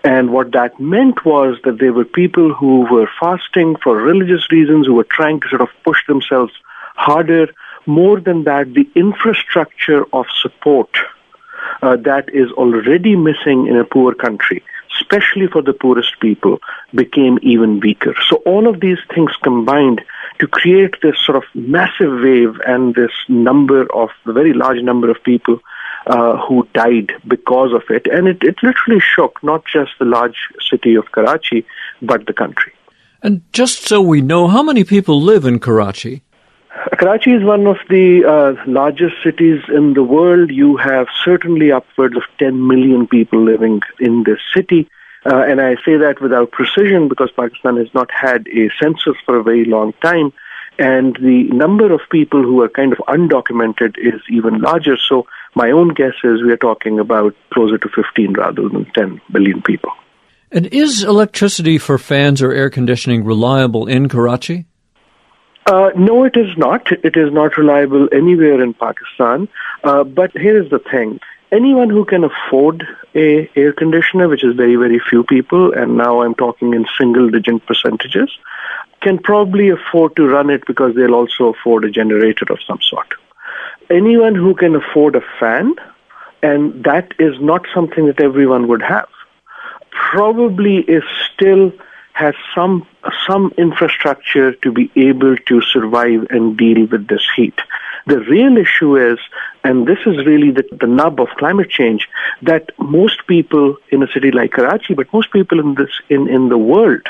And 0.04 0.32
what 0.32 0.52
that 0.54 0.80
meant 0.80 1.26
was 1.26 1.58
that 1.66 1.80
there 1.80 1.94
were 1.94 2.06
people 2.06 2.54
who 2.54 2.88
were 2.90 3.10
fasting 3.20 3.76
for 3.84 3.98
religious 3.98 4.50
reasons, 4.52 4.88
who 4.88 4.94
were 4.94 5.08
trying 5.10 5.42
to 5.42 5.50
sort 5.50 5.62
of 5.62 5.70
push 5.84 6.00
themselves 6.08 6.54
harder. 6.96 7.48
More 7.86 8.20
than 8.20 8.44
that, 8.46 8.74
the 8.74 8.88
infrastructure 8.96 10.06
of 10.14 10.26
support 10.42 10.90
uh, 11.82 11.98
that 11.98 12.30
is 12.34 12.52
already 12.52 13.16
missing 13.16 13.68
in 13.68 13.76
a 13.78 13.84
poor 13.84 14.14
country, 14.14 14.64
especially 15.00 15.48
for 15.48 15.62
the 15.62 15.74
poorest 15.74 16.20
people, 16.20 16.60
became 16.94 17.38
even 17.42 17.80
weaker. 17.80 18.16
So 18.30 18.38
all 18.46 18.68
of 18.68 18.80
these 18.80 19.00
things 19.14 19.32
combined 19.44 20.02
to 20.40 20.48
create 20.48 20.96
this 21.02 21.16
sort 21.26 21.38
of 21.38 21.44
massive 21.54 22.22
wave 22.22 22.60
and 22.66 22.96
this 22.96 23.12
number 23.28 23.86
of, 23.94 24.10
very 24.26 24.54
large 24.54 24.82
number 24.82 25.10
of 25.10 25.22
people 25.24 25.60
uh, 26.08 26.38
who 26.46 26.68
died 26.74 27.12
because 27.28 27.74
of 27.74 27.84
it. 27.90 28.08
And 28.08 28.28
it, 28.28 28.44
it 28.44 28.56
literally 28.64 29.02
shook 29.02 29.42
not 29.44 29.64
just 29.66 29.92
the 30.00 30.06
large 30.06 30.38
city 30.70 30.96
of 30.96 31.12
Karachi, 31.12 31.66
but 32.02 32.26
the 32.26 32.34
country. 32.34 32.74
And 33.22 33.42
just 33.52 33.88
so 33.88 34.02
we 34.02 34.22
know, 34.22 34.48
how 34.48 34.64
many 34.64 34.84
people 34.84 35.22
live 35.22 35.46
in 35.46 35.60
Karachi? 35.60 36.22
Karachi 36.98 37.32
is 37.32 37.44
one 37.44 37.68
of 37.68 37.78
the 37.90 38.24
uh, 38.26 38.64
largest 38.66 39.16
cities 39.24 39.62
in 39.70 39.94
the 39.94 40.04
world. 40.04 40.52
You 40.52 40.78
have 40.78 41.08
certainly 41.26 41.72
upwards 41.72 42.16
of 42.16 42.24
10 42.38 42.68
million 42.68 43.08
people 43.08 43.44
living 43.44 43.82
in 44.00 44.24
this 44.24 44.40
city. 44.54 44.90
Uh, 45.26 45.40
and 45.40 45.60
I 45.60 45.76
say 45.84 45.98
that 45.98 46.22
without 46.22 46.52
precision 46.52 47.10
because 47.10 47.30
Pakistan 47.36 47.76
has 47.78 47.94
not 47.94 48.10
had 48.12 48.48
a 48.48 48.70
census 48.82 49.16
for 49.26 49.38
a 49.38 49.44
very 49.44 49.66
long 49.66 49.94
time. 50.02 50.32
And 50.78 51.18
the 51.18 51.44
number 51.52 51.92
of 51.92 52.00
people 52.10 52.42
who 52.42 52.62
are 52.62 52.70
kind 52.70 52.94
of 52.94 53.00
undocumented 53.00 53.98
is 53.98 54.22
even 54.30 54.62
larger. 54.62 54.96
So 54.96 55.28
my 55.56 55.72
own 55.72 55.90
guess 55.90 56.14
is 56.24 56.44
we 56.44 56.52
are 56.52 56.58
talking 56.58 57.00
about 57.00 57.36
closer 57.54 57.78
to 57.78 57.90
15 57.90 58.34
rather 58.34 58.70
than 58.70 58.86
10 58.94 59.22
billion 59.32 59.62
people. 59.62 59.92
And 60.52 60.68
is 60.68 61.04
electricity 61.04 61.78
for 61.78 61.98
fans 61.98 62.42
or 62.42 62.52
air 62.52 62.70
conditioning 62.70 63.24
reliable 63.24 63.88
in 63.88 64.10
Karachi? 64.10 64.66
Uh, 65.66 65.92
no, 65.96 66.24
it 66.24 66.36
is 66.36 66.58
not. 66.58 66.92
It 66.92 67.16
is 67.16 67.32
not 67.32 67.58
reliable 67.58 68.10
anywhere 68.12 68.62
in 68.62 68.74
Pakistan. 68.74 69.48
Uh, 69.84 70.04
but 70.04 70.32
here 70.32 70.62
is 70.62 70.70
the 70.72 70.80
thing. 70.80 71.20
anyone 71.52 71.90
who 71.90 72.06
can 72.06 72.24
afford 72.24 72.88
a 73.16 73.50
air 73.56 73.74
conditioner, 73.74 74.28
which 74.28 74.44
is 74.44 74.56
very, 74.56 74.76
very 74.76 75.00
few 75.00 75.24
people, 75.24 75.74
and 75.74 75.98
now 75.98 76.22
I'm 76.22 76.36
talking 76.36 76.74
in 76.74 76.86
single 76.98 77.30
digit 77.30 77.66
percentages, 77.66 78.30
can 79.02 79.18
probably 79.18 79.70
afford 79.70 80.16
to 80.16 80.28
run 80.28 80.50
it 80.50 80.66
because 80.68 80.96
they'll 80.96 81.16
also 81.16 81.46
afford 81.54 81.86
a 81.86 81.92
generator 81.92 82.46
of 82.50 82.60
some 82.68 82.80
sort. 82.82 83.14
Anyone 83.90 84.36
who 84.36 84.54
can 84.54 84.76
afford 84.76 85.16
a 85.16 85.22
fan, 85.40 85.74
and 86.44 86.84
that 86.84 87.12
is 87.18 87.40
not 87.42 87.66
something 87.74 88.06
that 88.06 88.22
everyone 88.22 88.68
would 88.68 88.82
have, 88.82 89.10
probably 89.92 90.78
is 90.82 91.04
still 91.34 91.72
has 92.14 92.36
some 92.54 92.86
some 93.28 93.54
infrastructure 93.58 94.52
to 94.64 94.72
be 94.72 94.92
able 94.96 95.38
to 95.38 95.62
survive 95.62 96.28
and 96.30 96.58
deal 96.58 96.86
with 96.86 97.08
this 97.08 97.26
heat. 97.36 97.58
The 98.08 98.20
real 98.20 98.58
issue 98.58 98.98
is, 98.98 99.20
and 99.64 99.88
this 99.88 100.00
is 100.06 100.26
really 100.26 100.52
the, 100.52 100.66
the 100.80 100.88
nub 100.88 101.20
of 101.22 101.30
climate 101.38 101.70
change, 101.70 102.10
that 102.42 102.72
most 102.78 103.26
people 103.28 103.78
in 103.90 104.04
a 104.04 104.12
city 104.12 104.32
like 104.32 104.52
Karachi, 104.52 104.94
but 104.96 105.12
most 105.14 105.32
people 105.32 105.60
in 105.60 105.76
this 105.76 106.02
in, 106.10 106.28
in 106.28 106.50
the 106.50 106.58
world 106.58 107.08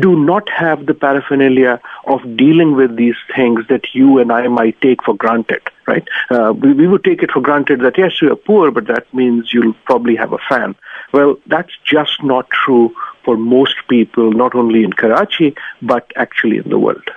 do 0.00 0.18
not 0.18 0.48
have 0.48 0.86
the 0.86 0.94
paraphernalia 0.94 1.80
of 2.06 2.20
dealing 2.36 2.76
with 2.76 2.96
these 2.96 3.16
things 3.34 3.60
that 3.68 3.94
you 3.94 4.18
and 4.18 4.30
I 4.32 4.48
might 4.48 4.80
take 4.80 5.02
for 5.02 5.14
granted, 5.14 5.62
right? 5.86 6.06
Uh, 6.30 6.52
we, 6.52 6.72
we 6.72 6.86
would 6.86 7.04
take 7.04 7.22
it 7.22 7.30
for 7.30 7.40
granted 7.40 7.80
that 7.80 7.98
yes, 7.98 8.20
you 8.20 8.32
are 8.32 8.36
poor, 8.36 8.70
but 8.70 8.86
that 8.86 9.12
means 9.14 9.52
you'll 9.52 9.74
probably 9.84 10.16
have 10.16 10.32
a 10.32 10.38
fan. 10.48 10.74
Well, 11.12 11.36
that's 11.46 11.72
just 11.84 12.22
not 12.22 12.48
true 12.50 12.94
for 13.24 13.36
most 13.36 13.76
people, 13.88 14.32
not 14.32 14.54
only 14.54 14.84
in 14.84 14.92
Karachi, 14.92 15.54
but 15.82 16.12
actually 16.16 16.58
in 16.58 16.68
the 16.68 16.78
world. 16.78 17.08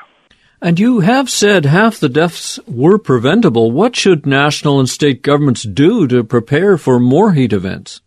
And 0.62 0.78
you 0.78 1.00
have 1.00 1.30
said 1.30 1.65
half 1.65 2.00
the 2.00 2.10
deaths 2.10 2.60
were 2.68 2.98
preventable. 2.98 3.72
What 3.72 3.96
should 3.96 4.26
national 4.26 4.80
and 4.80 4.89
state 4.89 5.22
governments 5.22 5.63
do 5.63 6.06
to 6.08 6.24
prepare 6.24 6.78
for 6.78 7.00
more 7.00 7.32
heat 7.32 7.54
events? 7.54 8.02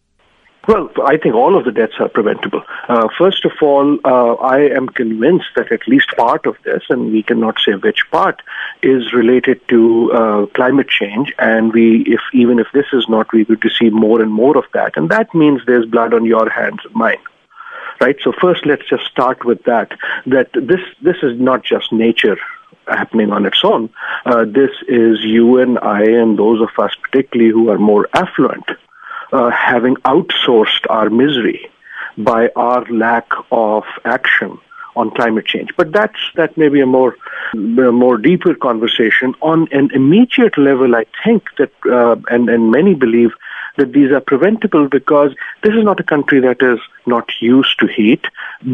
Well, 0.69 0.91
I 1.05 1.17
think 1.17 1.35
all 1.35 1.59
of 1.59 1.65
the 1.65 1.73
deaths 1.73 1.95
are 1.99 2.09
preventable. 2.09 2.63
Uh, 2.89 3.09
first 3.19 3.45
of 3.45 3.51
all, 3.61 3.99
uh, 4.05 4.35
I 4.35 4.61
am 4.61 4.89
convinced 4.89 5.49
that 5.57 5.73
at 5.73 5.89
least 5.89 6.09
part 6.17 6.47
of 6.47 6.57
this, 6.65 6.85
and 6.89 7.13
we 7.13 7.25
cannot 7.25 7.59
say 7.59 7.73
which 7.73 8.05
part, 8.13 8.41
is 8.81 9.13
related 9.13 9.61
to 9.69 10.13
uh, 10.13 10.47
climate 10.55 10.89
change. 10.89 11.33
And 11.41 11.73
we, 11.73 12.03
if 12.07 12.21
even 12.33 12.61
if 12.61 12.69
this 12.73 12.87
is 12.93 13.09
not, 13.09 13.33
we're 13.33 13.45
going 13.45 13.59
to 13.59 13.71
see 13.71 13.91
more 13.91 14.23
and 14.23 14.33
more 14.33 14.57
of 14.57 14.65
that. 14.73 14.97
And 14.97 15.11
that 15.11 15.35
means 15.35 15.63
there's 15.67 15.87
blood 15.87 16.15
on 16.15 16.25
your 16.25 16.49
hands 16.49 16.79
and 16.85 16.95
mine 16.95 17.19
right? 18.01 18.17
So 18.21 18.33
first, 18.33 18.67
let's 18.67 18.89
just 18.89 19.05
start 19.05 19.45
with 19.45 19.63
that. 19.65 19.93
That 20.27 20.51
this 20.55 20.81
this 21.03 21.19
is 21.23 21.39
not 21.39 21.65
just 21.65 21.93
nature 21.93 22.37
happening 22.89 23.31
on 23.31 23.47
its 23.47 23.61
own. 23.63 23.91
Uh, 24.27 24.45
this 24.45 24.71
is 24.89 25.21
you 25.23 25.59
and 25.59 25.79
I 25.79 26.03
and 26.03 26.37
those 26.37 26.61
of 26.61 26.71
us, 26.79 26.95
particularly 27.01 27.53
who 27.53 27.71
are 27.71 27.79
more 27.79 28.09
affluent, 28.13 28.65
uh, 29.33 29.51
having 29.51 29.97
outsourced 29.97 30.87
our 30.91 31.11
misery 31.11 31.69
by 32.19 32.51
our 32.57 32.85
lack 32.91 33.29
of 33.51 33.85
action 34.05 34.59
on 34.95 35.11
climate 35.11 35.47
change. 35.47 35.71
But 35.77 35.93
that's 35.93 36.19
that 36.37 36.57
may 36.57 36.69
be 36.69 36.81
a 36.81 36.87
more 36.87 37.17
a 37.55 37.93
more 37.93 38.19
deeper 38.19 38.55
conversation. 38.55 39.35
On 39.41 39.67
an 39.73 39.91
immediate 39.95 40.59
level, 40.59 40.95
I 40.95 41.07
think 41.25 41.45
that 41.59 41.73
uh, 41.91 42.17
and 42.31 42.49
and 42.49 42.71
many 42.71 42.95
believe 42.95 43.31
that 43.77 43.93
these 43.93 44.11
are 44.11 44.21
preventable 44.21 44.89
because 44.89 45.35
this 45.63 45.73
is 45.73 45.83
not 45.83 46.01
a 46.01 46.03
country 46.05 46.41
that 46.41 46.63
is 46.63 46.79
not 47.07 47.31
used 47.41 47.79
to 47.81 47.87
heat. 47.87 48.25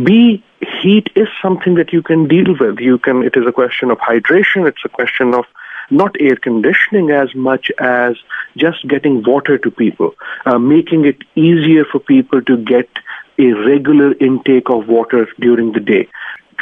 B, 0.04 0.42
heat 0.82 1.08
is 1.14 1.28
something 1.40 1.74
that 1.74 1.92
you 1.92 2.02
can 2.02 2.26
deal 2.26 2.56
with. 2.58 2.80
You 2.80 2.98
can, 2.98 3.22
it 3.22 3.36
is 3.36 3.46
a 3.46 3.52
question 3.52 3.90
of 3.90 3.98
hydration. 3.98 4.66
It's 4.66 4.84
a 4.84 4.88
question 4.88 5.34
of 5.34 5.44
not 5.90 6.16
air 6.20 6.36
conditioning 6.36 7.10
as 7.10 7.34
much 7.34 7.70
as 7.78 8.16
just 8.56 8.86
getting 8.88 9.22
water 9.22 9.58
to 9.58 9.70
people, 9.70 10.14
uh, 10.46 10.58
making 10.58 11.04
it 11.04 11.18
easier 11.34 11.84
for 11.84 11.98
people 11.98 12.42
to 12.42 12.56
get 12.56 12.88
a 13.38 13.52
regular 13.52 14.12
intake 14.14 14.68
of 14.68 14.88
water 14.88 15.28
during 15.38 15.72
the 15.72 15.80
day. 15.80 16.08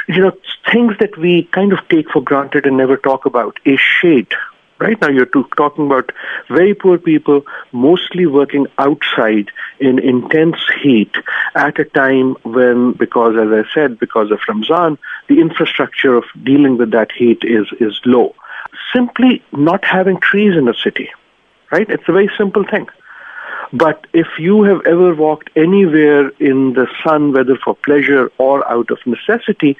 You 0.08 0.22
know, 0.22 0.32
things 0.70 0.94
that 1.00 1.16
we 1.16 1.44
kind 1.44 1.72
of 1.72 1.80
take 1.88 2.10
for 2.10 2.22
granted 2.22 2.66
and 2.66 2.76
never 2.76 2.96
talk 2.96 3.26
about 3.26 3.58
is 3.64 3.80
shade. 3.80 4.32
Right 4.78 5.00
now, 5.00 5.08
you're 5.08 5.24
talking 5.56 5.86
about 5.86 6.12
very 6.50 6.74
poor 6.74 6.98
people, 6.98 7.46
mostly 7.72 8.26
working 8.26 8.66
outside 8.76 9.50
in 9.80 9.98
intense 9.98 10.58
heat 10.82 11.14
at 11.54 11.78
a 11.78 11.84
time 11.86 12.34
when, 12.42 12.92
because 12.92 13.36
as 13.36 13.48
I 13.50 13.64
said, 13.72 13.98
because 13.98 14.30
of 14.30 14.40
Ramzan, 14.46 14.98
the 15.28 15.40
infrastructure 15.40 16.14
of 16.14 16.24
dealing 16.44 16.76
with 16.76 16.90
that 16.90 17.10
heat 17.10 17.42
is, 17.42 17.66
is 17.80 17.98
low. 18.04 18.34
Simply 18.92 19.42
not 19.52 19.84
having 19.84 20.20
trees 20.20 20.56
in 20.56 20.68
a 20.68 20.74
city, 20.74 21.10
right? 21.70 21.88
It's 21.88 22.08
a 22.08 22.12
very 22.12 22.30
simple 22.36 22.64
thing. 22.64 22.88
But 23.72 24.06
if 24.12 24.26
you 24.38 24.62
have 24.62 24.86
ever 24.86 25.14
walked 25.14 25.50
anywhere 25.56 26.28
in 26.38 26.74
the 26.74 26.86
sun, 27.04 27.32
whether 27.32 27.56
for 27.56 27.74
pleasure 27.74 28.30
or 28.38 28.68
out 28.70 28.90
of 28.90 28.98
necessity, 29.06 29.76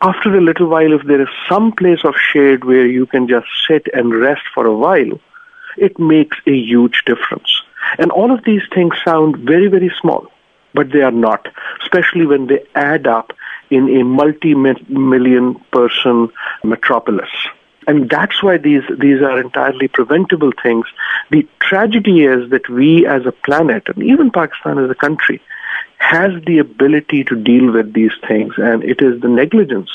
after 0.00 0.36
a 0.36 0.40
little 0.40 0.68
while, 0.68 0.92
if 0.92 1.06
there 1.06 1.22
is 1.22 1.28
some 1.48 1.72
place 1.72 2.04
of 2.04 2.14
shade 2.16 2.64
where 2.64 2.86
you 2.86 3.06
can 3.06 3.26
just 3.26 3.46
sit 3.66 3.86
and 3.94 4.14
rest 4.14 4.42
for 4.54 4.66
a 4.66 4.76
while, 4.76 5.18
it 5.78 5.98
makes 5.98 6.36
a 6.46 6.54
huge 6.54 7.02
difference. 7.06 7.62
And 7.98 8.10
all 8.10 8.30
of 8.30 8.44
these 8.44 8.62
things 8.74 8.94
sound 9.04 9.38
very, 9.38 9.68
very 9.68 9.90
small, 10.00 10.30
but 10.74 10.90
they 10.90 11.00
are 11.00 11.10
not, 11.10 11.48
especially 11.82 12.26
when 12.26 12.46
they 12.46 12.64
add 12.74 13.06
up 13.06 13.32
in 13.70 13.88
a 13.96 14.04
multi-million 14.04 15.54
person 15.72 16.30
metropolis. 16.62 17.30
And 17.86 18.08
that's 18.08 18.42
why 18.42 18.56
these, 18.56 18.82
these 18.98 19.20
are 19.22 19.40
entirely 19.40 19.88
preventable 19.88 20.52
things. 20.62 20.86
The 21.30 21.46
tragedy 21.60 22.24
is 22.24 22.50
that 22.50 22.68
we 22.68 23.06
as 23.06 23.26
a 23.26 23.32
planet, 23.32 23.84
and 23.88 24.02
even 24.02 24.30
Pakistan 24.30 24.78
as 24.78 24.90
a 24.90 24.94
country, 24.94 25.40
has 25.98 26.32
the 26.46 26.58
ability 26.58 27.24
to 27.24 27.36
deal 27.36 27.72
with 27.72 27.92
these 27.94 28.12
things, 28.26 28.54
and 28.58 28.84
it 28.84 29.00
is 29.00 29.20
the 29.20 29.28
negligence 29.28 29.90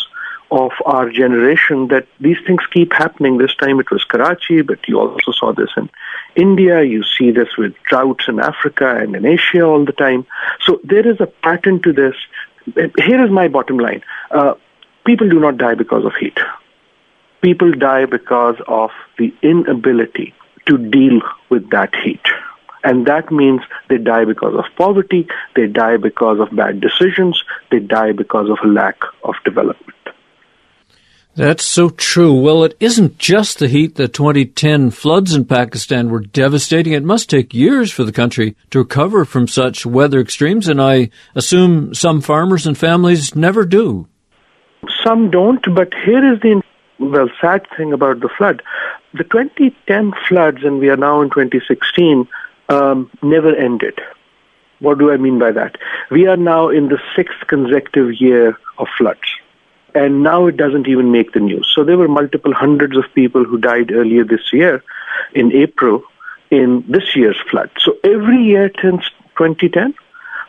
of 0.51 0.71
our 0.85 1.09
generation 1.11 1.89
that 1.89 2.07
these 2.19 2.37
things 2.45 2.61
keep 2.71 2.91
happening. 2.93 3.37
This 3.37 3.53
time 3.55 3.79
it 3.79 3.91
was 3.91 4.03
Karachi, 4.03 4.61
but 4.61 4.87
you 4.87 4.99
also 4.99 5.31
saw 5.31 5.53
this 5.53 5.69
in 5.77 5.89
India. 6.35 6.81
You 6.81 7.03
see 7.03 7.31
this 7.31 7.49
with 7.57 7.75
droughts 7.83 8.27
in 8.27 8.39
Africa 8.39 8.97
and 8.97 9.15
in 9.15 9.25
Asia 9.25 9.61
all 9.61 9.85
the 9.85 9.91
time. 9.91 10.25
So 10.61 10.79
there 10.83 11.07
is 11.07 11.19
a 11.19 11.27
pattern 11.27 11.81
to 11.83 11.93
this. 11.93 12.15
Here 12.97 13.23
is 13.23 13.29
my 13.29 13.47
bottom 13.47 13.77
line. 13.77 14.01
Uh, 14.31 14.55
people 15.05 15.29
do 15.29 15.39
not 15.39 15.57
die 15.57 15.75
because 15.75 16.03
of 16.03 16.15
heat. 16.15 16.39
People 17.41 17.71
die 17.71 18.05
because 18.05 18.55
of 18.67 18.91
the 19.17 19.33
inability 19.41 20.33
to 20.67 20.77
deal 20.77 21.21
with 21.49 21.69
that 21.71 21.95
heat. 22.03 22.21
And 22.83 23.05
that 23.07 23.31
means 23.31 23.61
they 23.89 23.97
die 23.97 24.25
because 24.25 24.55
of 24.55 24.65
poverty, 24.77 25.27
they 25.55 25.67
die 25.67 25.97
because 25.97 26.39
of 26.39 26.55
bad 26.55 26.79
decisions, 26.79 27.43
they 27.71 27.79
die 27.79 28.13
because 28.13 28.49
of 28.49 28.57
a 28.63 28.67
lack 28.67 28.97
of 29.23 29.35
development. 29.43 29.95
That's 31.35 31.63
so 31.63 31.89
true. 31.89 32.33
Well, 32.33 32.63
it 32.65 32.75
isn't 32.79 33.17
just 33.17 33.59
the 33.59 33.67
heat. 33.67 33.95
The 33.95 34.07
2010 34.07 34.91
floods 34.91 35.33
in 35.33 35.45
Pakistan 35.45 36.09
were 36.09 36.19
devastating. 36.19 36.93
It 36.93 37.03
must 37.03 37.29
take 37.29 37.53
years 37.53 37.91
for 37.91 38.03
the 38.03 38.11
country 38.11 38.57
to 38.71 38.79
recover 38.79 39.23
from 39.23 39.47
such 39.47 39.85
weather 39.85 40.19
extremes, 40.19 40.67
and 40.67 40.81
I 40.81 41.09
assume 41.35 41.93
some 41.93 42.19
farmers 42.19 42.67
and 42.67 42.77
families 42.77 43.35
never 43.35 43.63
do. 43.65 44.07
Some 45.03 45.29
don't, 45.29 45.63
but 45.73 45.93
here 46.05 46.33
is 46.33 46.41
the 46.41 46.61
well 46.99 47.29
sad 47.41 47.65
thing 47.75 47.93
about 47.93 48.19
the 48.19 48.29
flood. 48.29 48.61
The 49.13 49.23
2010 49.23 50.13
floods, 50.27 50.63
and 50.63 50.79
we 50.79 50.89
are 50.89 50.97
now 50.97 51.21
in 51.21 51.29
2016, 51.29 52.27
um, 52.69 53.09
never 53.21 53.55
ended. 53.55 53.99
What 54.79 54.99
do 54.99 55.11
I 55.11 55.17
mean 55.17 55.39
by 55.39 55.51
that? 55.51 55.77
We 56.09 56.27
are 56.27 56.37
now 56.37 56.69
in 56.69 56.89
the 56.89 56.99
sixth 57.15 57.47
consecutive 57.47 58.13
year 58.21 58.57
of 58.77 58.87
floods. 58.97 59.35
And 59.95 60.23
now 60.23 60.45
it 60.45 60.55
doesn't 60.55 60.87
even 60.87 61.11
make 61.11 61.33
the 61.33 61.39
news. 61.39 61.69
So 61.75 61.83
there 61.83 61.97
were 61.97 62.07
multiple 62.07 62.53
hundreds 62.53 62.95
of 62.95 63.05
people 63.15 63.43
who 63.43 63.57
died 63.57 63.91
earlier 63.91 64.23
this 64.23 64.53
year 64.53 64.83
in 65.33 65.51
April 65.51 66.03
in 66.51 66.83
this 66.87 67.15
year's 67.15 67.39
flood. 67.49 67.69
So 67.79 67.97
every 68.03 68.41
year 68.41 68.71
since 68.81 69.03
2010, 69.37 69.93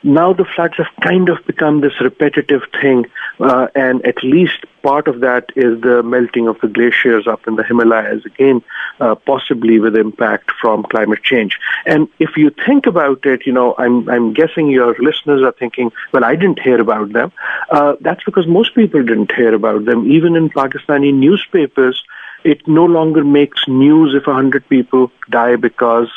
now 0.02 0.32
the 0.32 0.44
floods 0.44 0.74
have 0.78 0.86
kind 1.02 1.28
of 1.28 1.44
become 1.46 1.80
this 1.80 2.00
repetitive 2.00 2.62
thing, 2.80 3.06
uh, 3.38 3.68
and 3.74 4.04
at 4.06 4.22
least 4.22 4.64
part 4.82 5.08
of 5.08 5.20
that 5.20 5.50
is 5.56 5.80
the 5.82 6.02
melting 6.02 6.48
of 6.48 6.58
the 6.60 6.68
glaciers 6.68 7.26
up 7.26 7.46
in 7.46 7.56
the 7.56 7.62
Himalayas, 7.62 8.24
again, 8.24 8.62
uh, 9.00 9.14
possibly 9.14 9.78
with 9.78 9.96
impact 9.96 10.50
from 10.60 10.84
climate 10.84 11.22
change. 11.22 11.58
And 11.84 12.08
if 12.18 12.36
you 12.36 12.50
think 12.66 12.86
about 12.86 13.26
it, 13.26 13.46
you 13.46 13.52
know, 13.52 13.74
I'm, 13.76 14.08
I'm 14.08 14.32
guessing 14.32 14.68
your 14.68 14.94
listeners 14.98 15.42
are 15.42 15.52
thinking, 15.52 15.92
well, 16.12 16.24
I 16.24 16.34
didn't 16.34 16.60
hear 16.60 16.80
about 16.80 17.12
them. 17.12 17.32
Uh, 17.70 17.96
that's 18.00 18.24
because 18.24 18.46
most 18.46 18.74
people 18.74 19.02
didn't 19.02 19.32
hear 19.32 19.54
about 19.54 19.84
them. 19.84 20.10
Even 20.10 20.34
in 20.34 20.48
Pakistani 20.48 21.12
newspapers, 21.12 22.02
it 22.42 22.66
no 22.66 22.86
longer 22.86 23.22
makes 23.22 23.68
news 23.68 24.14
if 24.14 24.26
100 24.26 24.66
people 24.68 25.12
die 25.28 25.56
because 25.56 26.10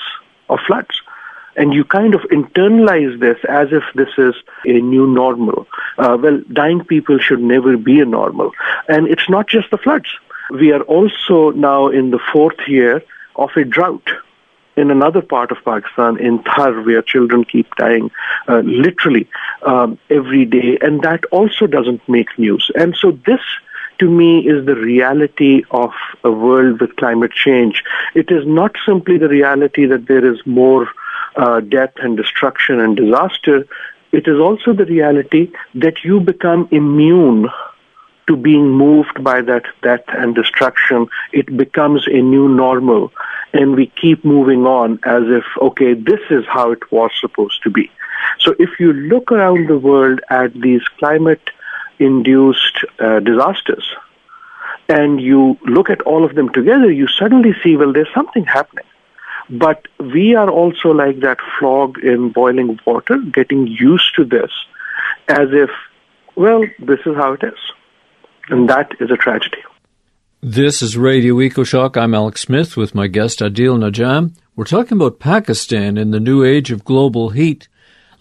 of 0.49 0.59
floods 0.65 1.01
and 1.55 1.73
you 1.73 1.83
kind 1.83 2.15
of 2.15 2.21
internalize 2.31 3.19
this 3.19 3.37
as 3.47 3.67
if 3.71 3.83
this 3.95 4.09
is 4.17 4.35
a 4.65 4.79
new 4.81 5.05
normal. 5.07 5.67
Uh, 5.97 6.17
well, 6.21 6.41
dying 6.51 6.83
people 6.83 7.17
should 7.19 7.41
never 7.41 7.77
be 7.77 7.99
a 7.99 8.05
normal. 8.05 8.51
And 8.87 9.07
it's 9.07 9.29
not 9.29 9.47
just 9.47 9.69
the 9.71 9.77
floods. 9.77 10.09
We 10.51 10.71
are 10.71 10.81
also 10.81 11.51
now 11.51 11.87
in 11.87 12.11
the 12.11 12.19
fourth 12.31 12.67
year 12.67 13.03
of 13.35 13.49
a 13.55 13.63
drought. 13.63 14.09
in 14.75 14.91
another 14.91 15.21
part 15.21 15.51
of 15.51 15.57
Pakistan, 15.63 16.17
in 16.17 16.41
Thar, 16.43 16.81
where 16.81 17.01
children 17.01 17.43
keep 17.45 17.73
dying 17.75 18.11
uh, 18.47 18.59
literally 18.59 19.29
um, 19.63 19.99
every 20.09 20.45
day, 20.45 20.77
and 20.81 21.01
that 21.03 21.25
also 21.31 21.67
doesn't 21.67 22.07
make 22.09 22.37
news. 22.37 22.71
And 22.75 22.95
so 22.95 23.11
this 23.25 23.41
to 23.99 24.09
me 24.09 24.39
is 24.47 24.65
the 24.65 24.75
reality 24.75 25.63
of 25.71 25.91
a 26.23 26.31
world 26.31 26.81
with 26.81 26.95
climate 26.95 27.31
change. 27.31 27.83
It 28.15 28.31
is 28.31 28.45
not 28.45 28.75
simply 28.85 29.17
the 29.17 29.29
reality 29.29 29.85
that 29.85 30.07
there 30.07 30.25
is 30.25 30.39
more 30.45 30.87
uh, 31.35 31.59
death 31.61 31.93
and 31.97 32.17
destruction 32.17 32.79
and 32.79 32.95
disaster. 32.95 33.67
It 34.11 34.27
is 34.27 34.39
also 34.39 34.73
the 34.73 34.85
reality 34.85 35.51
that 35.75 36.03
you 36.03 36.19
become 36.19 36.67
immune 36.71 37.49
to 38.27 38.35
being 38.37 38.69
moved 38.69 39.23
by 39.23 39.41
that 39.41 39.65
death 39.81 40.03
and 40.07 40.35
destruction. 40.35 41.07
It 41.31 41.57
becomes 41.57 42.07
a 42.07 42.21
new 42.21 42.47
normal. 42.47 43.11
And 43.53 43.75
we 43.75 43.87
keep 43.87 44.23
moving 44.23 44.65
on 44.65 44.99
as 45.03 45.23
if, 45.27 45.43
okay, 45.61 45.93
this 45.93 46.21
is 46.29 46.45
how 46.47 46.71
it 46.71 46.91
was 46.91 47.11
supposed 47.19 47.61
to 47.63 47.69
be. 47.69 47.91
So 48.39 48.55
if 48.59 48.79
you 48.79 48.93
look 48.93 49.31
around 49.31 49.67
the 49.67 49.77
world 49.77 50.21
at 50.29 50.53
these 50.53 50.81
climate 50.99 51.49
induced 51.99 52.85
uh, 52.99 53.19
disasters 53.19 53.93
and 54.89 55.21
you 55.21 55.57
look 55.65 55.89
at 55.89 56.01
all 56.01 56.25
of 56.25 56.35
them 56.35 56.49
together, 56.49 56.91
you 56.91 57.07
suddenly 57.07 57.53
see, 57.63 57.75
well, 57.77 57.93
there's 57.93 58.13
something 58.13 58.45
happening. 58.45 58.85
But 59.49 59.87
we 59.99 60.35
are 60.35 60.49
also 60.49 60.89
like 60.89 61.19
that 61.19 61.37
frog 61.59 61.99
in 61.99 62.29
boiling 62.29 62.79
water, 62.85 63.17
getting 63.33 63.67
used 63.67 64.15
to 64.15 64.25
this 64.25 64.51
as 65.27 65.49
if, 65.51 65.69
well, 66.35 66.63
this 66.79 66.99
is 67.05 67.15
how 67.15 67.33
it 67.33 67.43
is. 67.43 67.59
And 68.49 68.69
that 68.69 68.91
is 68.99 69.09
a 69.11 69.17
tragedy. 69.17 69.63
This 70.41 70.81
is 70.81 70.97
Radio 70.97 71.35
EcoShock. 71.35 71.95
I'm 71.95 72.13
Alex 72.13 72.41
Smith 72.41 72.75
with 72.75 72.93
my 72.93 73.07
guest 73.07 73.39
Adil 73.39 73.77
Najam. 73.77 74.35
We're 74.55 74.65
talking 74.65 74.97
about 74.97 75.19
Pakistan 75.19 75.97
in 75.97 76.11
the 76.11 76.19
new 76.19 76.43
age 76.43 76.71
of 76.71 76.83
global 76.83 77.29
heat. 77.29 77.69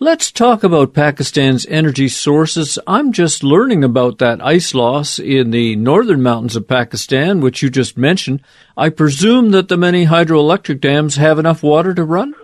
Let's 0.02 0.32
talk 0.32 0.64
about 0.64 0.94
Pakistan's 0.94 1.64
energy 1.66 2.08
sources. 2.08 2.76
I'm 2.88 3.12
just 3.12 3.44
learning 3.44 3.84
about 3.84 4.18
that 4.18 4.44
ice 4.44 4.74
loss 4.74 5.20
in 5.20 5.52
the 5.52 5.76
northern 5.76 6.20
mountains 6.20 6.56
of 6.56 6.66
Pakistan, 6.66 7.40
which 7.40 7.62
you 7.62 7.70
just 7.70 7.96
mentioned. 7.96 8.42
I 8.76 8.88
presume 8.88 9.52
that 9.52 9.68
the 9.68 9.76
many 9.76 10.06
hydroelectric 10.06 10.80
dams 10.80 11.14
have 11.18 11.38
enough 11.38 11.62
water 11.62 11.94
to 11.94 12.02
run? 12.02 12.34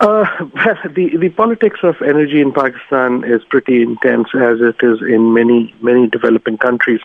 Uh, 0.00 0.24
the 0.94 1.14
the 1.18 1.28
politics 1.28 1.80
of 1.82 2.00
energy 2.00 2.40
in 2.40 2.54
Pakistan 2.54 3.22
is 3.24 3.44
pretty 3.44 3.82
intense, 3.82 4.28
as 4.34 4.62
it 4.62 4.76
is 4.82 5.02
in 5.02 5.34
many 5.34 5.74
many 5.82 6.06
developing 6.06 6.56
countries. 6.56 7.02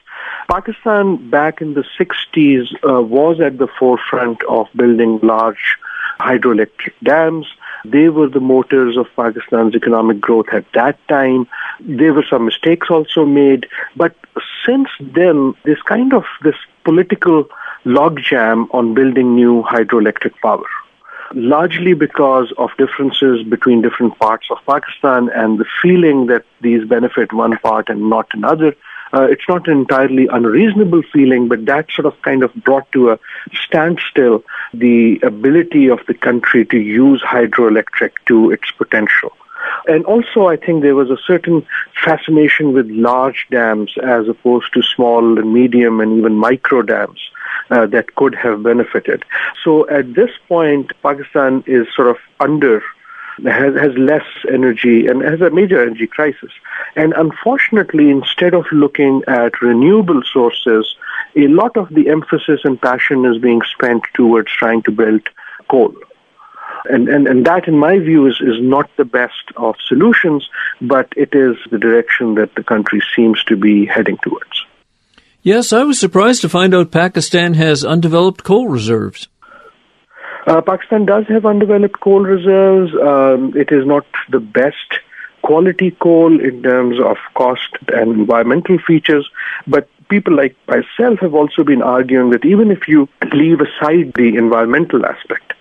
Pakistan, 0.50 1.30
back 1.30 1.60
in 1.60 1.74
the 1.74 1.84
60s, 2.00 2.74
uh, 2.90 3.02
was 3.02 3.42
at 3.42 3.58
the 3.58 3.68
forefront 3.68 4.42
of 4.46 4.68
building 4.74 5.20
large 5.22 5.78
hydroelectric 6.22 6.94
dams. 7.04 7.48
They 7.86 8.10
were 8.10 8.30
the 8.30 8.40
motors 8.40 8.98
of 8.98 9.08
Pakistan's 9.16 9.76
economic 9.76 10.22
growth 10.22 10.48
at 10.54 10.66
that 10.74 10.98
time. 11.08 11.48
There 11.82 12.14
were 12.14 12.26
some 12.30 12.46
mistakes 12.46 12.88
also 12.90 13.26
made, 13.26 13.68
but 13.96 14.16
since 14.66 14.90
then, 15.00 15.54
this 15.66 15.82
kind 15.82 16.14
of 16.14 16.24
this 16.44 16.56
political 16.86 17.50
logjam 17.86 18.68
on 18.72 18.94
building 18.94 19.36
new 19.36 19.64
hydroelectric 19.64 20.34
power 20.42 20.66
largely 21.36 21.94
because 21.94 22.54
of 22.58 22.70
differences 22.78 23.44
between 23.44 23.82
different 23.82 24.18
parts 24.20 24.48
of 24.52 24.58
Pakistan 24.68 25.30
and 25.30 25.58
the 25.60 25.66
feeling 25.82 26.28
that 26.28 26.46
these 26.62 26.88
benefit 26.88 27.34
one 27.34 27.58
part 27.58 27.90
and 27.90 28.10
not 28.10 28.28
another. 28.34 28.76
Uh, 29.14 29.28
it's 29.30 29.48
not 29.48 29.68
an 29.68 29.78
entirely 29.78 30.28
unreasonable 30.32 31.04
feeling, 31.14 31.48
but 31.48 31.66
that 31.66 31.90
sort 31.92 32.06
of 32.06 32.20
kind 32.24 32.44
of 32.44 32.54
brought 32.56 32.92
to 32.92 33.12
a 33.12 33.20
standstill 33.66 34.44
the 34.74 35.20
ability 35.22 35.88
of 35.88 36.00
the 36.08 36.14
country 36.14 36.66
to 36.66 36.78
use 36.78 37.22
hydroelectric 37.22 38.12
to 38.26 38.52
its 38.52 38.72
potential. 38.72 39.32
And 39.88 40.04
also, 40.06 40.48
I 40.48 40.58
think 40.58 40.82
there 40.82 40.96
was 40.96 41.10
a 41.10 41.18
certain 41.26 41.66
fascination 42.04 42.74
with 42.74 42.90
large 42.90 43.48
dams 43.52 43.94
as 44.04 44.28
opposed 44.28 44.74
to 44.74 44.82
small 44.82 45.38
and 45.38 45.54
medium 45.54 46.00
and 46.00 46.18
even 46.18 46.34
micro 46.36 46.82
dams 46.82 47.20
uh, 47.70 47.86
that 47.88 48.16
could 48.16 48.36
have 48.36 48.64
benefited. 48.64 49.24
So 49.64 49.88
at 49.90 50.14
this 50.16 50.32
point, 50.48 50.92
Pakistan 51.02 51.64
is 51.68 51.88
sort 51.96 52.10
of 52.10 52.18
under 52.40 52.84
has, 53.46 53.76
has 53.76 53.98
less 53.98 54.26
energy 54.52 55.08
and 55.08 55.22
has 55.22 55.42
a 55.42 55.50
major 55.50 55.82
energy 55.82 56.08
crisis. 56.08 56.52
And 56.96 57.14
unfortunately, 57.14 58.10
instead 58.10 58.54
of 58.54 58.66
looking 58.72 59.24
at 59.28 59.62
renewable 59.62 60.22
sources, 60.32 60.96
a 61.36 61.48
lot 61.48 61.76
of 61.78 61.90
the 61.90 62.10
emphasis 62.10 62.62
and 62.64 62.82
passion 62.82 63.26
is 63.26 63.42
being 63.42 63.62
spent 63.62 64.04
towards 64.14 64.52
trying 64.52 64.84
to 64.84 64.92
build 64.92 65.22
coal. 65.70 65.94
And, 66.86 67.08
and, 67.08 67.28
and 67.28 67.46
that, 67.46 67.68
in 67.68 67.78
my 67.78 67.98
view, 68.00 68.28
is, 68.28 68.42
is 68.42 68.60
not 68.60 68.90
the 68.98 69.06
best 69.06 69.52
of 69.56 69.76
solutions, 69.88 70.48
but 70.82 71.08
it 71.16 71.34
is 71.34 71.56
the 71.72 71.78
direction 71.78 72.36
that 72.36 72.56
the 72.56 72.64
country 72.64 73.02
seems 73.16 73.44
to 73.46 73.56
be 73.56 73.86
heading 73.86 74.18
towards. 74.22 74.66
Yes, 75.42 75.74
I 75.74 75.84
was 75.84 76.00
surprised 76.00 76.42
to 76.42 76.50
find 76.50 76.74
out 76.74 76.92
Pakistan 76.92 77.54
has 77.56 77.84
undeveloped 77.84 78.44
coal 78.44 78.68
reserves. 78.68 79.28
Uh, 80.46 80.62
Pakistan 80.62 81.06
does 81.06 81.26
have 81.28 81.46
undeveloped 81.46 82.00
coal 82.02 82.22
reserves. 82.22 82.94
Um, 82.96 83.56
it 83.56 83.72
is 83.72 83.86
not 83.86 84.06
the 84.30 84.40
best 84.40 85.00
quality 85.42 85.92
coal 85.92 86.40
in 86.40 86.64
terms 86.64 87.00
of 87.00 87.18
cost 87.36 87.70
and 87.94 88.12
environmental 88.12 88.78
features, 88.80 89.30
but 89.68 89.88
people 90.10 90.36
like 90.36 90.56
myself 90.68 91.20
have 91.20 91.34
also 91.34 91.64
been 91.64 91.82
arguing 91.82 92.30
that 92.32 92.46
even 92.46 92.72
if 92.72 92.88
you 92.88 93.08
leave 93.34 93.60
aside 93.62 94.14
the 94.16 94.36
environmental 94.38 95.06
aspect, 95.06 95.54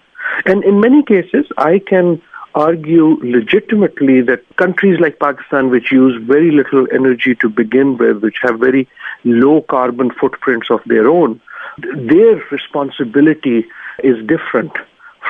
and 0.47 0.64
in 0.64 0.81
many 0.81 1.03
cases, 1.03 1.47
I 1.59 1.79
can 1.79 2.21
argue 2.55 3.18
legitimately 3.23 4.21
that 4.23 4.45
countries 4.57 5.01
like 5.01 5.18
Pakistan, 5.18 5.71
which 5.71 5.90
use 5.90 6.23
very 6.23 6.51
little 6.51 6.87
energy 6.92 7.35
to 7.37 7.49
begin 7.49 7.97
with, 7.97 8.23
which 8.23 8.38
have 8.42 8.59
very 8.59 8.88
low 9.25 9.62
carbon 9.62 10.11
footprints 10.11 10.71
of 10.71 10.81
their 10.87 11.09
own, 11.09 11.40
their 11.79 12.37
responsibility 12.51 13.66
is 14.02 14.16
different 14.26 14.72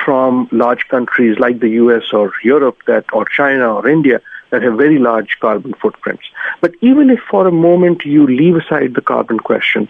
from 0.03 0.47
large 0.51 0.87
countries 0.87 1.37
like 1.39 1.59
the 1.59 1.69
US 1.83 2.11
or 2.11 2.31
Europe 2.43 2.77
that 2.87 3.05
or 3.13 3.25
China 3.25 3.75
or 3.75 3.87
India 3.87 4.21
that 4.49 4.61
have 4.61 4.77
very 4.77 4.99
large 4.99 5.37
carbon 5.39 5.73
footprints. 5.81 6.25
But 6.61 6.73
even 6.81 7.09
if 7.09 7.19
for 7.29 7.47
a 7.47 7.51
moment 7.51 8.05
you 8.05 8.27
leave 8.27 8.55
aside 8.55 8.93
the 8.93 9.01
carbon 9.01 9.39
question, 9.39 9.89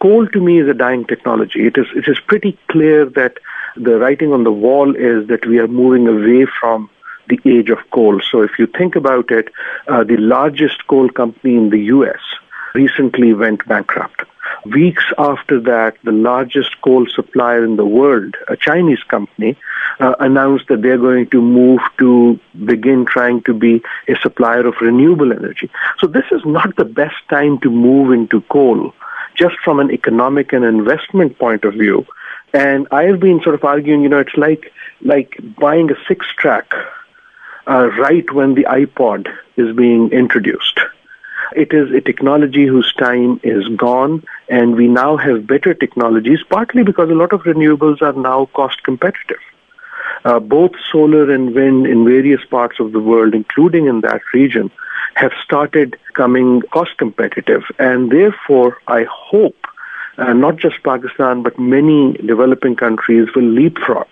coal 0.00 0.26
to 0.28 0.40
me 0.40 0.60
is 0.60 0.68
a 0.68 0.74
dying 0.74 1.04
technology. 1.06 1.66
It 1.66 1.76
is 1.78 1.86
it 1.94 2.08
is 2.08 2.18
pretty 2.20 2.58
clear 2.70 3.04
that 3.20 3.38
the 3.76 3.98
writing 3.98 4.32
on 4.32 4.44
the 4.44 4.52
wall 4.52 4.94
is 4.94 5.28
that 5.28 5.46
we 5.46 5.58
are 5.58 5.68
moving 5.68 6.08
away 6.08 6.46
from 6.60 6.90
the 7.28 7.40
age 7.44 7.70
of 7.70 7.78
coal. 7.90 8.20
So 8.30 8.42
if 8.42 8.52
you 8.58 8.66
think 8.66 8.94
about 8.94 9.30
it, 9.30 9.48
uh, 9.88 10.04
the 10.04 10.16
largest 10.16 10.86
coal 10.86 11.08
company 11.08 11.56
in 11.56 11.70
the 11.70 11.80
US 11.96 12.20
recently 12.76 13.32
went 13.34 13.66
bankrupt. 13.66 14.22
Weeks 14.64 15.04
after 15.18 15.60
that, 15.60 15.96
the 16.04 16.12
largest 16.12 16.80
coal 16.82 17.06
supplier 17.14 17.64
in 17.64 17.76
the 17.76 17.84
world, 17.84 18.34
a 18.48 18.56
Chinese 18.56 19.02
company, 19.04 19.56
uh, 20.00 20.14
announced 20.20 20.66
that 20.68 20.82
they're 20.82 20.98
going 20.98 21.28
to 21.30 21.40
move 21.40 21.80
to 21.98 22.38
begin 22.64 23.06
trying 23.06 23.42
to 23.42 23.54
be 23.54 23.82
a 24.08 24.16
supplier 24.22 24.66
of 24.66 24.74
renewable 24.80 25.32
energy. 25.32 25.70
So 25.98 26.06
this 26.06 26.24
is 26.30 26.42
not 26.44 26.76
the 26.76 26.84
best 26.84 27.16
time 27.30 27.58
to 27.60 27.70
move 27.70 28.12
into 28.12 28.40
coal, 28.42 28.92
just 29.36 29.56
from 29.64 29.80
an 29.80 29.90
economic 29.90 30.52
and 30.52 30.64
investment 30.64 31.38
point 31.38 31.64
of 31.64 31.74
view. 31.74 32.06
And 32.52 32.88
I've 32.90 33.20
been 33.20 33.40
sort 33.42 33.54
of 33.54 33.64
arguing, 33.64 34.02
you 34.02 34.08
know, 34.08 34.20
it's 34.20 34.36
like 34.36 34.72
like 35.02 35.38
buying 35.60 35.90
a 35.90 35.96
six 36.08 36.26
track 36.36 36.72
uh, 37.68 37.86
right 37.98 38.28
when 38.32 38.54
the 38.54 38.64
iPod 38.64 39.28
is 39.56 39.74
being 39.76 40.10
introduced. 40.10 40.78
It 41.54 41.72
is 41.72 41.92
a 41.92 42.00
technology 42.00 42.66
whose 42.66 42.92
time 42.94 43.40
is 43.42 43.66
gone, 43.76 44.24
and 44.48 44.74
we 44.74 44.88
now 44.88 45.16
have 45.16 45.46
better 45.46 45.74
technologies, 45.74 46.40
partly 46.48 46.82
because 46.82 47.10
a 47.10 47.14
lot 47.14 47.32
of 47.32 47.42
renewables 47.42 48.02
are 48.02 48.12
now 48.12 48.46
cost 48.54 48.82
competitive. 48.82 49.38
Uh, 50.24 50.40
both 50.40 50.72
solar 50.90 51.30
and 51.30 51.54
wind 51.54 51.86
in 51.86 52.04
various 52.04 52.44
parts 52.50 52.80
of 52.80 52.92
the 52.92 53.00
world, 53.00 53.34
including 53.34 53.86
in 53.86 54.00
that 54.00 54.20
region, 54.34 54.70
have 55.14 55.32
started 55.44 55.96
coming 56.14 56.62
cost 56.72 56.96
competitive. 56.98 57.62
And 57.78 58.10
therefore, 58.10 58.78
I 58.88 59.06
hope 59.08 59.56
uh, 60.18 60.32
not 60.32 60.56
just 60.56 60.82
Pakistan, 60.82 61.42
but 61.42 61.58
many 61.58 62.14
developing 62.14 62.74
countries 62.74 63.28
will 63.36 63.44
leapfrog 63.44 64.08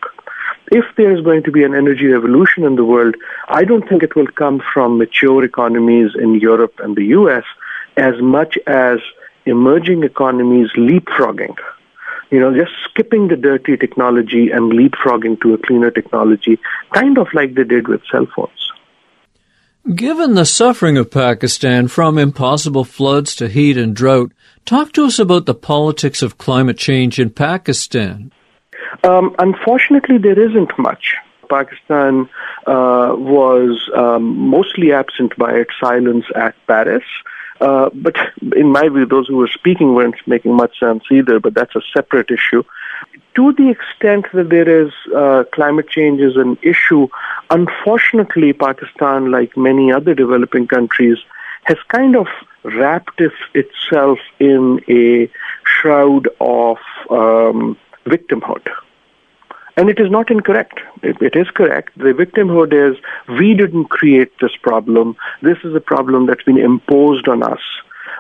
if 0.68 0.85
there 0.96 1.14
is 1.16 1.22
going 1.24 1.42
to 1.44 1.53
be 1.53 1.64
an 1.64 1.74
energy 1.74 2.07
revolution 2.07 2.64
in 2.64 2.77
the 2.77 2.85
world, 2.85 3.16
I 3.48 3.64
don't 3.64 3.88
think 3.88 4.03
it 4.03 4.16
will 4.16 4.27
come 4.27 4.62
from 4.72 4.98
mature 4.98 5.44
economies 5.44 6.12
in 6.18 6.35
Europe 6.40 6.74
and 6.79 6.96
the 6.96 7.07
US 7.07 7.44
as 7.96 8.14
much 8.20 8.59
as 8.66 8.98
emerging 9.46 10.03
economies 10.05 10.70
leapfrogging. 10.77 11.57
You 12.31 12.40
know, 12.40 12.55
just 12.55 12.72
skipping 12.90 13.29
the 13.29 13.37
dirty 13.37 13.77
technology 13.77 14.50
and 14.50 14.72
leapfrogging 14.72 15.40
to 15.42 15.55
a 15.55 15.59
cleaner 15.59 15.90
technology, 15.90 16.59
kind 16.92 17.18
of 17.18 17.29
like 17.35 17.55
they 17.55 17.64
did 17.64 17.87
with 17.87 18.00
cell 18.11 18.27
phones. 18.35 18.72
Given 19.94 20.35
the 20.35 20.46
suffering 20.46 20.96
of 20.96 21.11
Pakistan 21.11 21.88
from 21.88 22.16
impossible 22.16 22.85
floods 22.85 23.37
to 23.37 23.48
heat 23.48 23.77
and 23.77 23.94
drought, 23.94 24.33
talk 24.64 24.92
to 24.92 25.05
us 25.05 25.18
about 25.18 25.44
the 25.44 25.55
politics 25.55 26.22
of 26.22 26.38
climate 26.38 26.79
change 26.79 27.20
in 27.20 27.29
Pakistan. 27.29 28.33
Um, 29.02 29.35
unfortunately, 29.38 30.18
there 30.18 30.38
isn't 30.38 30.78
much. 30.78 31.16
Pakistan 31.48 32.28
uh, 32.66 33.14
was 33.16 33.90
um, 33.94 34.48
mostly 34.48 34.92
absent 34.92 35.37
by 35.37 35.52
its 35.54 35.72
silence 35.80 36.24
at 36.35 36.54
Paris. 36.66 37.04
Uh, 37.61 37.88
but 37.94 38.16
in 38.57 38.70
my 38.70 38.88
view, 38.88 39.07
those 39.07 39.28
who 39.28 39.37
were 39.37 39.48
speaking 39.48 39.94
weren't 39.94 40.16
making 40.26 40.54
much 40.54 40.78
sense 40.78 41.04
either, 41.11 41.38
but 41.38 41.54
that's 41.54 41.74
a 41.76 41.83
separate 41.94 42.30
issue. 42.30 42.62
To 43.37 43.52
the 43.52 43.70
extent 43.70 44.26
that 44.33 44.48
there 44.50 44.68
is 44.68 44.92
uh, 45.14 45.44
climate 45.52 45.88
change 45.88 46.20
is 46.20 46.37
an 46.37 46.59
issue, 46.62 47.09
unfortunately, 47.50 48.52
Pakistan, 48.52 49.30
like 49.30 49.57
many 49.57 49.92
other 49.92 50.14
developing 50.14 50.66
countries, 50.66 51.18
has 51.64 51.78
kind 51.88 52.16
of 52.16 52.26
wrapped 52.64 53.20
itself 53.54 54.18
in 54.38 54.80
a 54.88 55.30
shroud 55.64 56.28
of 56.40 56.78
um, 57.11 57.76
victimhood. 58.04 58.66
And 59.76 59.90
it 59.90 59.98
is 59.98 60.10
not 60.10 60.30
incorrect. 60.30 60.80
It, 61.02 61.20
it 61.20 61.36
is 61.36 61.48
correct. 61.50 61.96
The 61.96 62.12
victimhood 62.12 62.72
is 62.72 62.96
we 63.28 63.54
didn't 63.54 63.86
create 63.86 64.32
this 64.40 64.54
problem. 64.62 65.16
This 65.42 65.58
is 65.64 65.74
a 65.74 65.80
problem 65.80 66.26
that's 66.26 66.44
been 66.44 66.58
imposed 66.58 67.28
on 67.28 67.42
us 67.42 67.60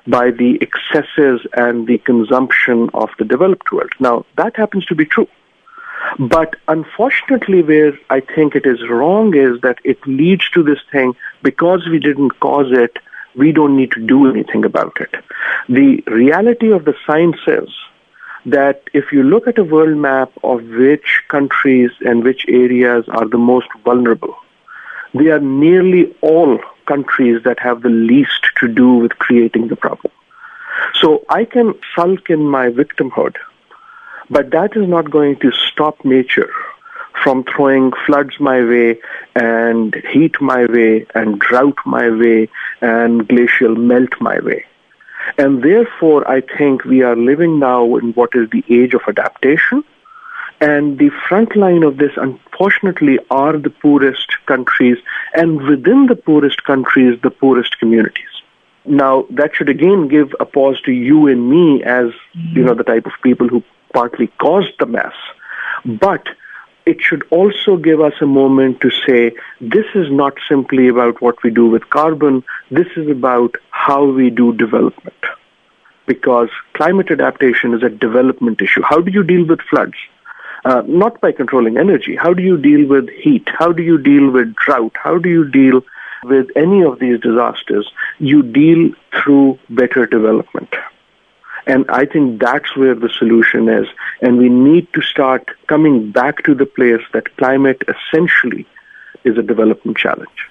by 0.06 0.30
the 0.30 0.58
excesses 0.60 1.46
and 1.54 1.86
the 1.86 1.98
consumption 1.98 2.90
of 2.92 3.10
the 3.18 3.24
developed 3.24 3.72
world. 3.72 3.92
Now, 4.00 4.26
that 4.36 4.56
happens 4.56 4.84
to 4.86 4.94
be 4.94 5.06
true. 5.06 5.28
But 6.18 6.56
unfortunately, 6.68 7.62
where 7.62 7.98
I 8.10 8.20
think 8.20 8.54
it 8.54 8.66
is 8.66 8.86
wrong 8.88 9.34
is 9.34 9.60
that 9.62 9.78
it 9.84 9.98
leads 10.06 10.48
to 10.50 10.62
this 10.62 10.80
thing 10.92 11.14
because 11.42 11.88
we 11.88 11.98
didn't 11.98 12.40
cause 12.40 12.70
it, 12.70 12.98
we 13.34 13.52
don't 13.52 13.76
need 13.76 13.92
to 13.92 14.06
do 14.06 14.28
anything 14.28 14.64
about 14.64 14.96
it. 15.00 15.14
The 15.68 16.02
reality 16.06 16.70
of 16.70 16.84
the 16.84 16.94
science 17.06 17.38
is 17.46 17.68
that 18.46 18.82
if 18.92 19.12
you 19.12 19.22
look 19.22 19.46
at 19.46 19.58
a 19.58 19.64
world 19.64 19.96
map 19.96 20.30
of 20.42 20.62
which 20.68 21.22
countries 21.28 21.90
and 22.00 22.24
which 22.24 22.44
areas 22.48 23.04
are 23.08 23.26
the 23.26 23.38
most 23.38 23.68
vulnerable, 23.84 24.36
they 25.14 25.28
are 25.28 25.40
nearly 25.40 26.14
all 26.20 26.58
countries 26.86 27.42
that 27.44 27.58
have 27.58 27.82
the 27.82 27.88
least 27.88 28.46
to 28.60 28.68
do 28.68 28.94
with 28.94 29.18
creating 29.18 29.68
the 29.68 29.76
problem. 29.76 30.12
So 31.00 31.24
I 31.28 31.44
can 31.44 31.74
sulk 31.94 32.28
in 32.28 32.46
my 32.46 32.68
victimhood, 32.68 33.36
but 34.28 34.50
that 34.50 34.76
is 34.76 34.88
not 34.88 35.10
going 35.10 35.38
to 35.40 35.52
stop 35.52 36.04
nature 36.04 36.50
from 37.22 37.44
throwing 37.44 37.92
floods 38.04 38.38
my 38.40 38.62
way 38.62 38.98
and 39.34 39.94
heat 40.12 40.40
my 40.40 40.66
way 40.66 41.06
and 41.14 41.38
drought 41.38 41.78
my 41.86 42.10
way 42.10 42.48
and 42.80 43.26
glacial 43.28 43.74
melt 43.76 44.10
my 44.20 44.40
way. 44.40 44.64
And 45.36 45.62
therefore, 45.62 46.28
I 46.30 46.42
think 46.56 46.84
we 46.84 47.02
are 47.02 47.16
living 47.16 47.58
now 47.58 47.96
in 47.96 48.12
what 48.12 48.30
is 48.34 48.48
the 48.50 48.64
age 48.68 48.94
of 48.94 49.02
adaptation. 49.08 49.82
And 50.60 50.98
the 50.98 51.10
front 51.28 51.56
line 51.56 51.82
of 51.82 51.96
this, 51.96 52.12
unfortunately, 52.16 53.18
are 53.30 53.56
the 53.58 53.70
poorest 53.70 54.28
countries, 54.46 54.98
and 55.34 55.60
within 55.62 56.06
the 56.06 56.14
poorest 56.14 56.64
countries, 56.64 57.18
the 57.22 57.30
poorest 57.30 57.78
communities. 57.80 58.28
Now, 58.86 59.26
that 59.30 59.54
should 59.54 59.68
again 59.68 60.08
give 60.08 60.34
a 60.38 60.44
pause 60.44 60.80
to 60.82 60.92
you 60.92 61.26
and 61.26 61.50
me 61.50 61.82
as, 61.82 62.12
you 62.52 62.62
know, 62.62 62.74
the 62.74 62.84
type 62.84 63.06
of 63.06 63.12
people 63.22 63.48
who 63.48 63.62
partly 63.92 64.28
caused 64.38 64.72
the 64.78 64.86
mess. 64.86 65.14
But 65.84 66.28
it 66.86 67.00
should 67.00 67.24
also 67.30 67.76
give 67.76 68.00
us 68.00 68.14
a 68.20 68.26
moment 68.26 68.80
to 68.80 68.90
say 69.06 69.32
this 69.60 69.86
is 69.94 70.10
not 70.10 70.34
simply 70.48 70.88
about 70.88 71.20
what 71.22 71.42
we 71.42 71.50
do 71.50 71.66
with 71.66 71.88
carbon, 71.90 72.44
this 72.70 72.88
is 72.96 73.08
about 73.08 73.54
how 73.70 74.04
we 74.04 74.30
do 74.30 74.52
development. 74.52 75.16
Because 76.06 76.50
climate 76.74 77.10
adaptation 77.10 77.72
is 77.72 77.82
a 77.82 77.88
development 77.88 78.60
issue. 78.60 78.82
How 78.82 79.00
do 79.00 79.10
you 79.10 79.22
deal 79.22 79.46
with 79.46 79.60
floods? 79.62 79.94
Uh, 80.66 80.82
not 80.86 81.20
by 81.20 81.32
controlling 81.32 81.76
energy. 81.76 82.16
How 82.16 82.34
do 82.34 82.42
you 82.42 82.56
deal 82.58 82.86
with 82.86 83.08
heat? 83.08 83.48
How 83.58 83.72
do 83.72 83.82
you 83.82 83.98
deal 83.98 84.30
with 84.30 84.54
drought? 84.54 84.92
How 85.02 85.18
do 85.18 85.28
you 85.28 85.48
deal 85.50 85.82
with 86.24 86.48
any 86.56 86.82
of 86.82 86.98
these 86.98 87.20
disasters? 87.20 87.90
You 88.18 88.42
deal 88.42 88.90
through 89.12 89.58
better 89.68 90.06
development. 90.06 90.74
And 91.66 91.86
I 91.88 92.04
think 92.04 92.40
that's 92.40 92.76
where 92.76 92.94
the 92.94 93.08
solution 93.18 93.68
is. 93.68 93.86
And 94.20 94.38
we 94.38 94.48
need 94.48 94.92
to 94.94 95.02
start 95.02 95.48
coming 95.66 96.12
back 96.12 96.44
to 96.44 96.54
the 96.54 96.66
place 96.66 97.00
that 97.12 97.36
climate 97.36 97.82
essentially 97.88 98.66
is 99.24 99.38
a 99.38 99.42
development 99.42 99.96
challenge. 99.96 100.50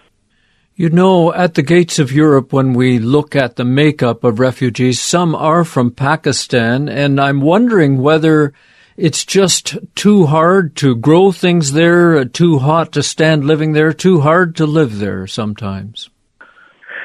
You 0.75 0.89
know, 0.89 1.31
at 1.31 1.53
the 1.53 1.61
gates 1.61 1.99
of 1.99 2.11
Europe, 2.11 2.51
when 2.51 2.73
we 2.73 2.97
look 2.97 3.35
at 3.35 3.57
the 3.57 3.63
makeup 3.63 4.23
of 4.23 4.39
refugees, 4.39 4.99
some 4.99 5.35
are 5.35 5.63
from 5.63 5.91
Pakistan, 5.91 6.89
and 6.89 7.21
I'm 7.21 7.41
wondering 7.41 7.99
whether 7.99 8.53
it's 8.97 9.23
just 9.23 9.77
too 9.93 10.25
hard 10.25 10.75
to 10.77 10.95
grow 10.95 11.31
things 11.31 11.73
there, 11.73 12.25
too 12.25 12.57
hot 12.57 12.91
to 12.93 13.03
stand 13.03 13.45
living 13.45 13.73
there, 13.73 13.93
too 13.93 14.21
hard 14.21 14.55
to 14.55 14.65
live 14.65 14.97
there 14.97 15.27
sometimes. 15.27 16.09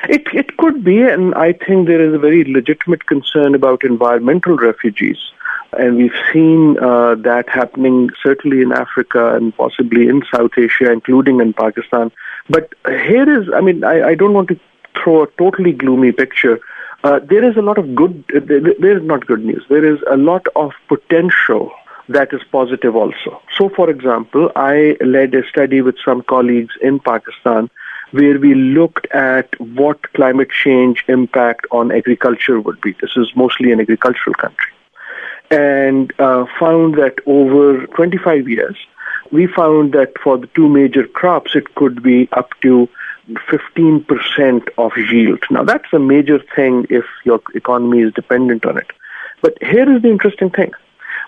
It, 0.05 0.27
it 0.33 0.57
could 0.57 0.85
be, 0.85 1.03
and 1.03 1.35
I 1.35 1.53
think 1.53 1.87
there 1.87 2.01
is 2.01 2.15
a 2.15 2.19
very 2.19 2.45
legitimate 2.45 3.07
concern 3.07 3.55
about 3.55 3.85
environmental 3.85 4.57
refugees. 4.57 5.19
And 5.73 5.97
we've 5.97 6.21
seen 6.33 6.79
uh, 6.79 7.17
that 7.17 7.49
happening 7.49 8.11
certainly 8.23 8.63
in 8.63 8.73
Africa 8.73 9.35
and 9.35 9.55
possibly 9.55 10.09
in 10.09 10.23
South 10.35 10.53
Asia, 10.57 10.91
including 10.91 11.41
in 11.41 11.53
Pakistan. 11.53 12.11
But 12.49 12.73
here 12.87 13.29
is, 13.41 13.49
I 13.55 13.61
mean, 13.61 13.85
I, 13.85 14.09
I 14.09 14.15
don't 14.15 14.33
want 14.33 14.49
to 14.49 14.61
throw 15.03 15.25
a 15.25 15.27
totally 15.39 15.73
gloomy 15.73 16.13
picture. 16.13 16.59
Uh, 17.05 17.21
there 17.21 17.49
is 17.49 17.57
a 17.57 17.63
lot 17.63 17.79
of 17.79 17.95
good, 17.95 18.25
uh, 18.35 18.41
there 18.47 18.97
is 18.97 19.05
not 19.05 19.27
good 19.27 19.45
news. 19.45 19.65
There 19.69 19.85
is 19.85 20.01
a 20.11 20.17
lot 20.17 20.47
of 20.57 20.73
potential 20.89 21.71
that 22.09 22.33
is 22.33 22.41
positive 22.51 22.97
also. 22.97 23.43
So, 23.57 23.69
for 23.69 23.91
example, 23.91 24.51
I 24.57 24.97
led 25.01 25.35
a 25.35 25.47
study 25.47 25.83
with 25.83 25.97
some 26.03 26.23
colleagues 26.23 26.75
in 26.81 26.99
Pakistan 27.01 27.69
where 28.13 28.39
we 28.39 28.55
looked 28.55 29.07
at 29.13 29.49
what 29.61 30.13
climate 30.15 30.51
change 30.51 31.05
impact 31.09 31.67
on 31.71 31.93
agriculture 31.93 32.61
would 32.61 32.81
be. 32.81 32.93
This 33.01 33.17
is 33.17 33.31
mostly 33.37 33.73
an 33.73 33.81
agricultural 33.81 34.35
country. 34.35 34.73
And 35.51 36.13
uh, 36.19 36.47
found 36.59 36.95
that 36.95 37.19
over 37.27 37.87
25 37.87 38.49
years, 38.49 38.77
we 39.31 39.47
found 39.47 39.93
that 39.93 40.13
for 40.23 40.39
the 40.39 40.47
two 40.49 40.69
major 40.69 41.07
crops, 41.07 41.55
it 41.55 41.75
could 41.75 42.03
be 42.03 42.29
up 42.33 42.51
to 42.63 42.89
15% 43.29 44.69
of 44.79 44.93
yield. 44.97 45.43
Now, 45.51 45.65
that's 45.65 45.93
a 45.93 45.99
major 45.99 46.41
thing 46.57 46.87
if 46.89 47.05
your 47.25 47.41
economy 47.55 48.01
is 48.01 48.13
dependent 48.15 48.65
on 48.65 48.79
it. 48.79 48.91
But 49.43 49.59
here 49.63 49.91
is 49.95 50.03
the 50.03 50.11
interesting 50.11 50.51
thing. 50.51 50.73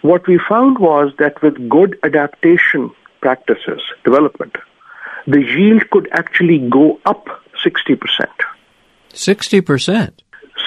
What 0.03 0.27
we 0.27 0.39
found 0.49 0.79
was 0.79 1.13
that 1.19 1.41
with 1.43 1.69
good 1.69 1.99
adaptation 2.03 2.91
practices, 3.21 3.83
development, 4.03 4.57
the 5.27 5.41
yield 5.41 5.89
could 5.91 6.09
actually 6.13 6.59
go 6.59 7.01
up 7.05 7.27
60%. 7.65 7.99
60%? 9.13 10.13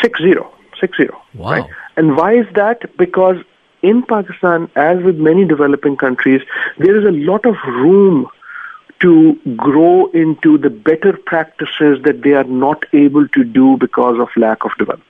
Six 0.01 0.19
zero. 0.19 0.53
Six 0.79 0.97
zero. 0.97 1.21
Wow. 1.33 1.51
Right? 1.51 1.69
And 1.95 2.17
why 2.17 2.35
is 2.35 2.45
that? 2.55 2.97
Because 2.97 3.37
in 3.81 4.03
Pakistan, 4.03 4.69
as 4.75 5.03
with 5.03 5.17
many 5.17 5.45
developing 5.45 5.97
countries, 5.97 6.41
there 6.77 6.97
is 6.97 7.05
a 7.05 7.11
lot 7.11 7.45
of 7.45 7.55
room 7.65 8.27
to 9.01 9.35
grow 9.57 10.07
into 10.11 10.57
the 10.57 10.69
better 10.69 11.17
practices 11.25 12.01
that 12.03 12.21
they 12.23 12.33
are 12.33 12.45
not 12.45 12.85
able 12.93 13.27
to 13.29 13.43
do 13.43 13.77
because 13.77 14.17
of 14.19 14.29
lack 14.37 14.63
of 14.63 14.71
development. 14.77 15.09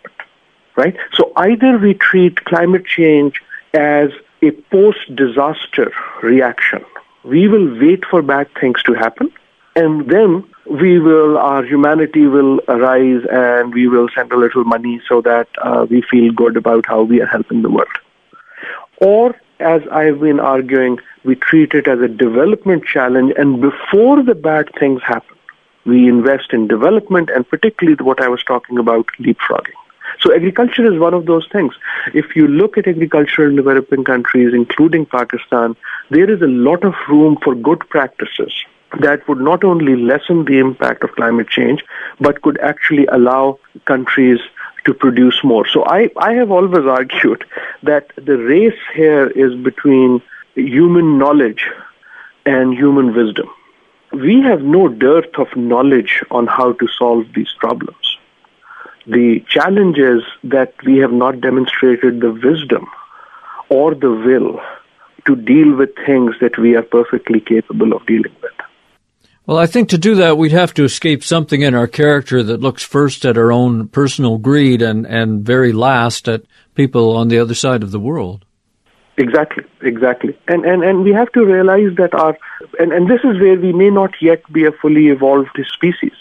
Right? 0.75 0.97
So 1.13 1.31
either 1.35 1.77
we 1.77 1.93
treat 1.93 2.43
climate 2.45 2.85
change 2.85 3.41
as 3.73 4.09
a 4.41 4.51
post-disaster 4.51 5.91
reaction. 6.23 6.83
We 7.23 7.47
will 7.47 7.79
wait 7.79 8.05
for 8.05 8.21
bad 8.21 8.47
things 8.59 8.83
to 8.83 8.93
happen 8.93 9.31
and 9.75 10.09
then 10.09 10.43
we 10.69 10.99
will, 10.99 11.37
our 11.37 11.65
humanity 11.65 12.27
will 12.27 12.59
arise 12.67 13.23
and 13.31 13.73
we 13.73 13.87
will 13.87 14.07
send 14.13 14.31
a 14.31 14.37
little 14.37 14.63
money 14.63 15.01
so 15.07 15.21
that 15.21 15.47
uh, 15.61 15.85
we 15.89 16.01
feel 16.01 16.31
good 16.31 16.57
about 16.57 16.85
how 16.85 17.03
we 17.03 17.21
are 17.21 17.25
helping 17.25 17.61
the 17.61 17.69
world. 17.69 17.87
Or, 18.97 19.35
as 19.59 19.81
I've 19.91 20.19
been 20.19 20.39
arguing, 20.39 20.99
we 21.23 21.35
treat 21.35 21.73
it 21.73 21.87
as 21.87 21.99
a 21.99 22.07
development 22.07 22.85
challenge 22.85 23.33
and 23.37 23.61
before 23.61 24.23
the 24.23 24.35
bad 24.35 24.69
things 24.79 25.01
happen, 25.03 25.37
we 25.85 26.07
invest 26.07 26.53
in 26.53 26.67
development 26.67 27.29
and 27.29 27.47
particularly 27.47 28.01
what 28.01 28.21
I 28.21 28.29
was 28.29 28.43
talking 28.43 28.77
about, 28.77 29.07
leapfrogging. 29.19 29.82
So 30.19 30.33
agriculture 30.33 30.91
is 30.91 30.99
one 30.99 31.13
of 31.13 31.25
those 31.25 31.47
things. 31.51 31.73
If 32.13 32.35
you 32.35 32.47
look 32.47 32.77
at 32.77 32.87
agriculture 32.87 33.47
in 33.47 33.55
developing 33.55 34.03
countries, 34.03 34.53
including 34.53 35.05
Pakistan, 35.05 35.75
there 36.09 36.29
is 36.29 36.41
a 36.41 36.47
lot 36.47 36.83
of 36.83 36.93
room 37.09 37.37
for 37.43 37.55
good 37.55 37.79
practices 37.89 38.53
that 38.99 39.27
would 39.27 39.39
not 39.39 39.63
only 39.63 39.95
lessen 39.95 40.45
the 40.45 40.59
impact 40.59 41.03
of 41.03 41.11
climate 41.15 41.49
change, 41.49 41.83
but 42.19 42.41
could 42.41 42.59
actually 42.59 43.05
allow 43.07 43.59
countries 43.85 44.39
to 44.85 44.93
produce 44.93 45.43
more. 45.43 45.65
So 45.67 45.83
I, 45.85 46.09
I 46.17 46.33
have 46.33 46.51
always 46.51 46.85
argued 46.99 47.43
that 47.83 48.11
the 48.15 48.37
race 48.37 48.79
here 48.93 49.27
is 49.27 49.55
between 49.55 50.21
human 50.55 51.17
knowledge 51.17 51.65
and 52.45 52.73
human 52.73 53.15
wisdom. 53.15 53.49
We 54.11 54.41
have 54.41 54.61
no 54.61 54.89
dearth 54.89 55.33
of 55.37 55.47
knowledge 55.55 56.21
on 56.29 56.45
how 56.45 56.73
to 56.73 56.87
solve 56.87 57.25
these 57.33 57.51
problems. 57.57 58.02
The 59.05 59.43
challenge 59.49 59.97
is 59.97 60.21
that 60.43 60.73
we 60.85 60.97
have 60.99 61.11
not 61.11 61.41
demonstrated 61.41 62.21
the 62.21 62.31
wisdom 62.31 62.87
or 63.69 63.93
the 63.93 64.11
will 64.11 64.61
to 65.25 65.35
deal 65.35 65.75
with 65.75 65.89
things 66.05 66.35
that 66.41 66.57
we 66.57 66.75
are 66.75 66.81
perfectly 66.81 67.39
capable 67.39 67.93
of 67.93 68.05
dealing 68.05 68.35
with. 68.41 68.51
Well, 69.45 69.57
I 69.57 69.65
think 69.65 69.89
to 69.89 69.97
do 69.97 70.15
that, 70.15 70.37
we'd 70.37 70.53
have 70.53 70.73
to 70.75 70.85
escape 70.85 71.21
something 71.21 71.61
in 71.61 71.75
our 71.75 71.87
character 71.87 72.43
that 72.43 72.61
looks 72.61 72.81
first 72.81 73.25
at 73.25 73.37
our 73.37 73.51
own 73.51 73.89
personal 73.89 74.37
greed 74.37 74.81
and, 74.81 75.05
and 75.05 75.45
very 75.45 75.73
last 75.73 76.29
at 76.29 76.43
people 76.75 77.17
on 77.17 77.27
the 77.27 77.39
other 77.39 77.53
side 77.53 77.83
of 77.83 77.91
the 77.91 77.99
world. 77.99 78.45
Exactly, 79.17 79.65
exactly. 79.81 80.37
And, 80.47 80.65
and, 80.65 80.83
and 80.83 81.03
we 81.03 81.11
have 81.11 81.31
to 81.33 81.45
realize 81.45 81.95
that 81.97 82.13
our, 82.13 82.37
and, 82.79 82.93
and 82.93 83.09
this 83.09 83.19
is 83.25 83.39
where 83.39 83.59
we 83.59 83.73
may 83.73 83.89
not 83.89 84.13
yet 84.21 84.41
be 84.51 84.65
a 84.65 84.71
fully 84.71 85.07
evolved 85.07 85.59
species. 85.73 86.15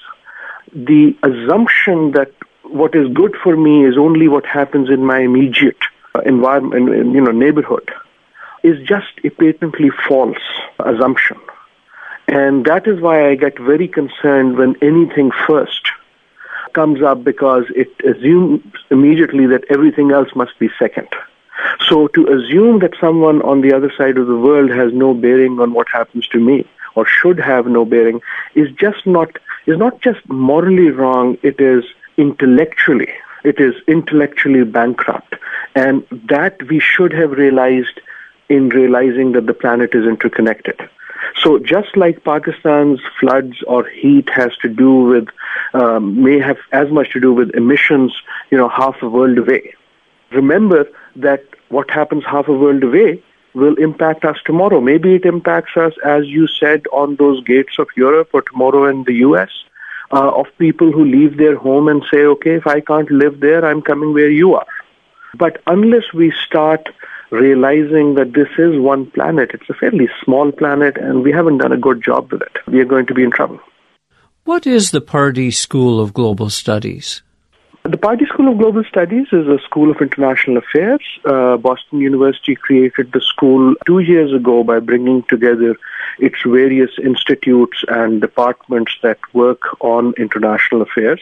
The 0.74 1.16
assumption 1.22 2.10
that 2.12 2.32
what 2.72 2.94
is 2.94 3.12
good 3.12 3.36
for 3.42 3.56
me 3.56 3.84
is 3.84 3.96
only 3.98 4.28
what 4.28 4.46
happens 4.46 4.88
in 4.88 5.04
my 5.04 5.20
immediate 5.20 5.76
uh, 6.14 6.20
environment, 6.20 7.14
you 7.14 7.20
know, 7.20 7.30
neighborhood, 7.30 7.90
is 8.62 8.76
just 8.86 9.12
a 9.24 9.30
patently 9.30 9.90
false 10.08 10.42
assumption. 10.78 11.38
And 12.28 12.64
that 12.64 12.86
is 12.86 13.00
why 13.00 13.28
I 13.28 13.34
get 13.34 13.58
very 13.58 13.88
concerned 13.88 14.56
when 14.56 14.76
anything 14.82 15.30
first 15.46 15.90
comes 16.72 17.02
up 17.02 17.22
because 17.22 17.64
it 17.76 17.90
assumes 18.04 18.62
immediately 18.90 19.46
that 19.46 19.64
everything 19.68 20.10
else 20.10 20.30
must 20.34 20.58
be 20.58 20.70
second. 20.78 21.08
So 21.88 22.08
to 22.08 22.26
assume 22.28 22.78
that 22.78 22.94
someone 23.00 23.42
on 23.42 23.60
the 23.60 23.74
other 23.74 23.92
side 23.96 24.16
of 24.16 24.26
the 24.26 24.36
world 24.36 24.70
has 24.70 24.92
no 24.92 25.12
bearing 25.12 25.60
on 25.60 25.74
what 25.74 25.88
happens 25.92 26.26
to 26.28 26.40
me 26.40 26.66
or 26.94 27.06
should 27.06 27.38
have 27.38 27.66
no 27.66 27.84
bearing 27.84 28.20
is 28.54 28.68
just 28.72 29.06
not 29.06 29.38
is 29.66 29.78
not 29.78 30.00
just 30.00 30.26
morally 30.28 30.90
wrong, 30.90 31.38
it 31.42 31.60
is 31.60 31.84
intellectually 32.16 33.12
it 33.44 33.58
is 33.58 33.74
intellectually 33.88 34.64
bankrupt. 34.64 35.34
And 35.74 36.04
that 36.28 36.62
we 36.68 36.80
should 36.80 37.12
have 37.12 37.32
realized 37.32 38.00
in 38.48 38.68
realizing 38.68 39.32
that 39.32 39.46
the 39.46 39.54
planet 39.54 39.94
is 39.94 40.06
interconnected. 40.06 40.78
So 41.42 41.58
just 41.58 41.96
like 41.96 42.24
Pakistan's 42.24 43.00
floods 43.18 43.62
or 43.66 43.86
heat 43.88 44.28
has 44.30 44.56
to 44.58 44.68
do 44.68 44.92
with, 44.92 45.28
um, 45.72 46.22
may 46.22 46.38
have 46.38 46.58
as 46.72 46.90
much 46.90 47.12
to 47.12 47.20
do 47.20 47.32
with 47.32 47.54
emissions, 47.54 48.14
you 48.50 48.58
know, 48.58 48.68
half 48.68 48.96
a 49.02 49.08
world 49.08 49.38
away. 49.38 49.74
Remember 50.30 50.86
that 51.16 51.44
what 51.68 51.90
happens 51.90 52.24
half 52.24 52.48
a 52.48 52.52
world 52.52 52.82
away 52.82 53.22
will 53.54 53.74
impact 53.76 54.24
us 54.24 54.36
tomorrow. 54.44 54.80
Maybe 54.80 55.14
it 55.14 55.24
impacts 55.24 55.76
us, 55.76 55.92
as 56.04 56.26
you 56.26 56.46
said, 56.46 56.82
on 56.92 57.16
those 57.16 57.42
gates 57.44 57.78
of 57.78 57.88
Europe 57.96 58.30
or 58.32 58.42
tomorrow 58.42 58.88
in 58.88 59.04
the 59.04 59.14
U.S. 59.14 59.50
Uh, 60.12 60.30
of 60.40 60.46
people 60.58 60.92
who 60.92 61.06
leave 61.06 61.38
their 61.38 61.56
home 61.56 61.88
and 61.88 62.02
say, 62.12 62.18
okay, 62.18 62.56
if 62.56 62.66
I 62.66 62.80
can't 62.80 63.10
live 63.10 63.40
there, 63.40 63.64
I'm 63.64 63.80
coming 63.80 64.12
where 64.12 64.30
you 64.30 64.54
are. 64.54 64.66
But 65.38 65.62
unless 65.66 66.12
we 66.12 66.34
start 66.46 66.86
realizing 67.30 68.16
that 68.16 68.34
this 68.34 68.48
is 68.58 68.78
one 68.78 69.10
planet, 69.10 69.52
it's 69.54 69.70
a 69.70 69.74
fairly 69.74 70.10
small 70.22 70.52
planet, 70.52 70.98
and 70.98 71.22
we 71.22 71.32
haven't 71.32 71.58
done 71.58 71.72
a 71.72 71.78
good 71.78 72.04
job 72.04 72.30
with 72.30 72.42
it, 72.42 72.58
we 72.66 72.80
are 72.80 72.84
going 72.84 73.06
to 73.06 73.14
be 73.14 73.22
in 73.22 73.30
trouble. 73.30 73.58
What 74.44 74.66
is 74.66 74.90
the 74.90 75.00
Pardee 75.00 75.50
School 75.50 75.98
of 75.98 76.12
Global 76.12 76.50
Studies? 76.50 77.22
The 77.84 77.96
Pardee 77.96 78.26
School 78.26 78.52
of 78.52 78.58
Global 78.58 78.84
Studies 78.84 79.26
is 79.32 79.48
a 79.48 79.58
school 79.58 79.90
of 79.90 80.00
international 80.00 80.58
affairs. 80.58 81.02
Uh, 81.24 81.56
Boston 81.56 81.98
University 81.98 82.54
created 82.54 83.10
the 83.10 83.20
school 83.20 83.74
two 83.86 83.98
years 83.98 84.32
ago 84.32 84.62
by 84.62 84.78
bringing 84.78 85.24
together 85.24 85.76
its 86.20 86.36
various 86.46 86.92
institutes 87.02 87.82
and 87.88 88.20
departments 88.20 88.96
that 89.02 89.18
work 89.34 89.62
on 89.80 90.14
international 90.16 90.82
affairs. 90.82 91.20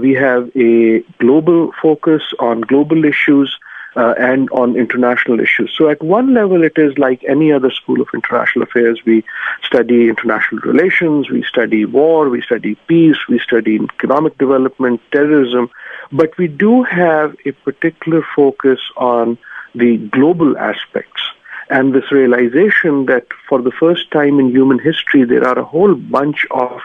We 0.00 0.14
have 0.14 0.50
a 0.56 0.98
global 1.20 1.70
focus 1.80 2.22
on 2.40 2.62
global 2.62 3.04
issues 3.04 3.56
uh, 3.96 4.14
and 4.18 4.48
on 4.50 4.76
international 4.76 5.40
issues. 5.40 5.72
So 5.76 5.88
at 5.88 6.02
one 6.02 6.32
level, 6.34 6.62
it 6.62 6.74
is 6.76 6.96
like 6.98 7.24
any 7.24 7.52
other 7.52 7.70
school 7.70 8.00
of 8.00 8.08
international 8.14 8.62
affairs. 8.62 9.00
We 9.04 9.24
study 9.64 10.08
international 10.08 10.60
relations, 10.62 11.30
we 11.30 11.42
study 11.42 11.84
war, 11.84 12.28
we 12.28 12.42
study 12.42 12.76
peace, 12.86 13.18
we 13.28 13.38
study 13.38 13.76
economic 13.76 14.38
development, 14.38 15.00
terrorism, 15.12 15.70
but 16.12 16.36
we 16.38 16.46
do 16.46 16.82
have 16.84 17.36
a 17.44 17.52
particular 17.52 18.24
focus 18.36 18.80
on 18.96 19.38
the 19.74 19.96
global 19.96 20.56
aspects 20.58 21.22
and 21.68 21.94
this 21.94 22.10
realization 22.10 23.06
that 23.06 23.26
for 23.48 23.62
the 23.62 23.70
first 23.70 24.10
time 24.10 24.40
in 24.40 24.50
human 24.50 24.78
history, 24.78 25.24
there 25.24 25.46
are 25.46 25.58
a 25.58 25.64
whole 25.64 25.94
bunch 25.94 26.44
of 26.50 26.80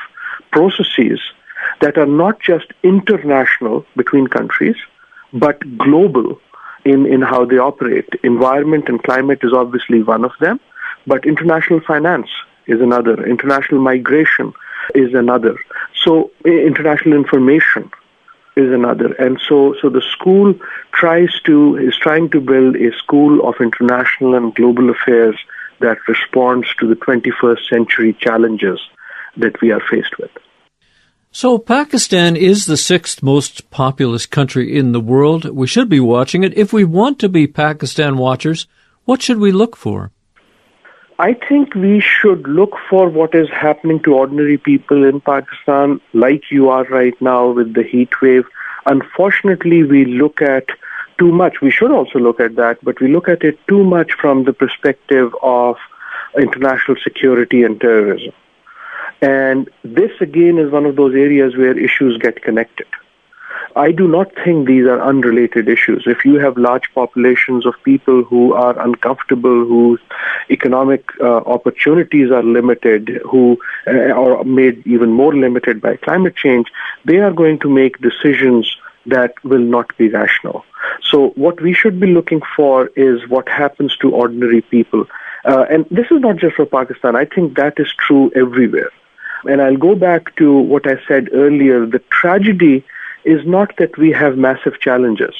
processes 0.51 1.19
that 1.81 1.97
are 1.97 2.05
not 2.05 2.39
just 2.39 2.67
international 2.83 3.83
between 3.95 4.27
countries, 4.27 4.75
but 5.33 5.77
global 5.77 6.39
in, 6.85 7.05
in 7.05 7.21
how 7.21 7.45
they 7.45 7.57
operate. 7.57 8.07
Environment 8.23 8.87
and 8.87 9.01
climate 9.03 9.39
is 9.43 9.53
obviously 9.53 10.03
one 10.03 10.23
of 10.23 10.31
them, 10.39 10.59
but 11.07 11.25
international 11.25 11.81
finance 11.81 12.29
is 12.67 12.79
another. 12.79 13.25
International 13.27 13.81
migration 13.81 14.53
is 14.93 15.13
another. 15.13 15.57
So 16.03 16.31
international 16.45 17.17
information 17.17 17.91
is 18.55 18.71
another. 18.71 19.13
And 19.13 19.39
so, 19.47 19.75
so 19.81 19.89
the 19.89 20.01
school 20.01 20.53
tries 20.93 21.29
to, 21.45 21.77
is 21.77 21.97
trying 21.97 22.29
to 22.29 22.39
build 22.39 22.75
a 22.75 22.95
school 22.97 23.47
of 23.47 23.55
international 23.59 24.35
and 24.35 24.53
global 24.55 24.89
affairs 24.89 25.37
that 25.81 25.97
responds 26.07 26.73
to 26.75 26.87
the 26.87 26.95
21st 26.95 27.67
century 27.67 28.13
challenges 28.19 28.79
that 29.37 29.59
we 29.61 29.71
are 29.71 29.81
faced 29.81 30.17
with. 30.17 30.31
So 31.35 31.57
Pakistan 31.57 32.37
is 32.37 32.65
the 32.65 32.77
sixth 32.77 33.21
most 33.21 33.69
populous 33.69 34.25
country 34.25 34.77
in 34.77 34.93
the 34.93 35.01
world. 35.01 35.43
We 35.43 35.67
should 35.67 35.89
be 35.89 35.99
watching 35.99 36.45
it. 36.45 36.57
If 36.57 36.71
we 36.71 36.85
want 36.85 37.19
to 37.19 37.27
be 37.27 37.45
Pakistan 37.45 38.15
watchers, 38.15 38.67
what 39.03 39.21
should 39.21 39.39
we 39.39 39.51
look 39.51 39.75
for? 39.75 40.11
I 41.19 41.33
think 41.33 41.75
we 41.75 41.99
should 41.99 42.47
look 42.47 42.77
for 42.89 43.09
what 43.09 43.35
is 43.35 43.49
happening 43.49 44.01
to 44.03 44.13
ordinary 44.15 44.57
people 44.57 45.03
in 45.03 45.19
Pakistan, 45.19 45.99
like 46.13 46.51
you 46.51 46.69
are 46.69 46.85
right 46.85 47.21
now 47.21 47.49
with 47.49 47.73
the 47.73 47.83
heat 47.83 48.21
wave. 48.21 48.45
Unfortunately, 48.85 49.83
we 49.83 50.05
look 50.05 50.41
at 50.41 50.69
too 51.17 51.33
much. 51.33 51.59
We 51.59 51.69
should 51.69 51.91
also 51.91 52.17
look 52.17 52.39
at 52.39 52.55
that, 52.55 52.77
but 52.81 53.01
we 53.01 53.09
look 53.09 53.27
at 53.27 53.43
it 53.43 53.59
too 53.67 53.83
much 53.83 54.13
from 54.13 54.45
the 54.45 54.53
perspective 54.53 55.35
of 55.41 55.75
international 56.37 56.95
security 57.03 57.63
and 57.63 57.81
terrorism. 57.81 58.31
And 59.25 59.69
this 59.83 60.11
again 60.21 60.59
is 60.59 60.71
one 60.71 60.85
of 60.85 60.95
those 60.95 61.15
areas 61.15 61.57
where 61.57 61.75
issues 61.87 62.17
get 62.19 62.43
connected. 62.43 62.85
I 63.75 63.91
do 63.91 64.07
not 64.07 64.31
think 64.43 64.67
these 64.67 64.85
are 64.85 65.01
unrelated 65.01 65.67
issues. 65.67 66.03
If 66.05 66.23
you 66.23 66.35
have 66.35 66.57
large 66.57 66.87
populations 66.93 67.65
of 67.65 67.73
people 67.83 68.23
who 68.23 68.53
are 68.53 68.79
uncomfortable, 68.79 69.65
whose 69.65 69.99
economic 70.49 71.09
uh, 71.19 71.37
opportunities 71.55 72.29
are 72.31 72.43
limited, 72.43 73.19
who 73.29 73.57
uh, 73.87 74.11
are 74.11 74.43
made 74.43 74.85
even 74.85 75.09
more 75.11 75.33
limited 75.35 75.81
by 75.81 75.97
climate 75.97 76.35
change, 76.35 76.67
they 77.03 77.17
are 77.17 77.33
going 77.33 77.57
to 77.59 77.69
make 77.69 77.99
decisions 78.01 78.77
that 79.07 79.33
will 79.43 79.67
not 79.77 79.97
be 79.97 80.07
rational. 80.09 80.63
So 81.01 81.29
what 81.29 81.59
we 81.61 81.73
should 81.73 81.99
be 81.99 82.07
looking 82.07 82.41
for 82.55 82.87
is 82.95 83.27
what 83.27 83.49
happens 83.49 83.97
to 83.97 84.13
ordinary 84.13 84.61
people. 84.61 85.05
Uh, 85.45 85.65
and 85.69 85.85
this 85.89 86.05
is 86.11 86.21
not 86.21 86.37
just 86.37 86.55
for 86.55 86.65
Pakistan. 86.65 87.15
I 87.15 87.25
think 87.25 87.57
that 87.57 87.79
is 87.79 87.91
true 88.07 88.31
everywhere. 88.35 88.91
And 89.47 89.61
I'll 89.61 89.77
go 89.77 89.95
back 89.95 90.35
to 90.37 90.53
what 90.53 90.87
I 90.87 90.97
said 91.07 91.29
earlier. 91.33 91.85
The 91.85 92.03
tragedy 92.09 92.83
is 93.23 93.45
not 93.45 93.75
that 93.77 93.97
we 93.97 94.11
have 94.11 94.37
massive 94.37 94.79
challenges. 94.79 95.35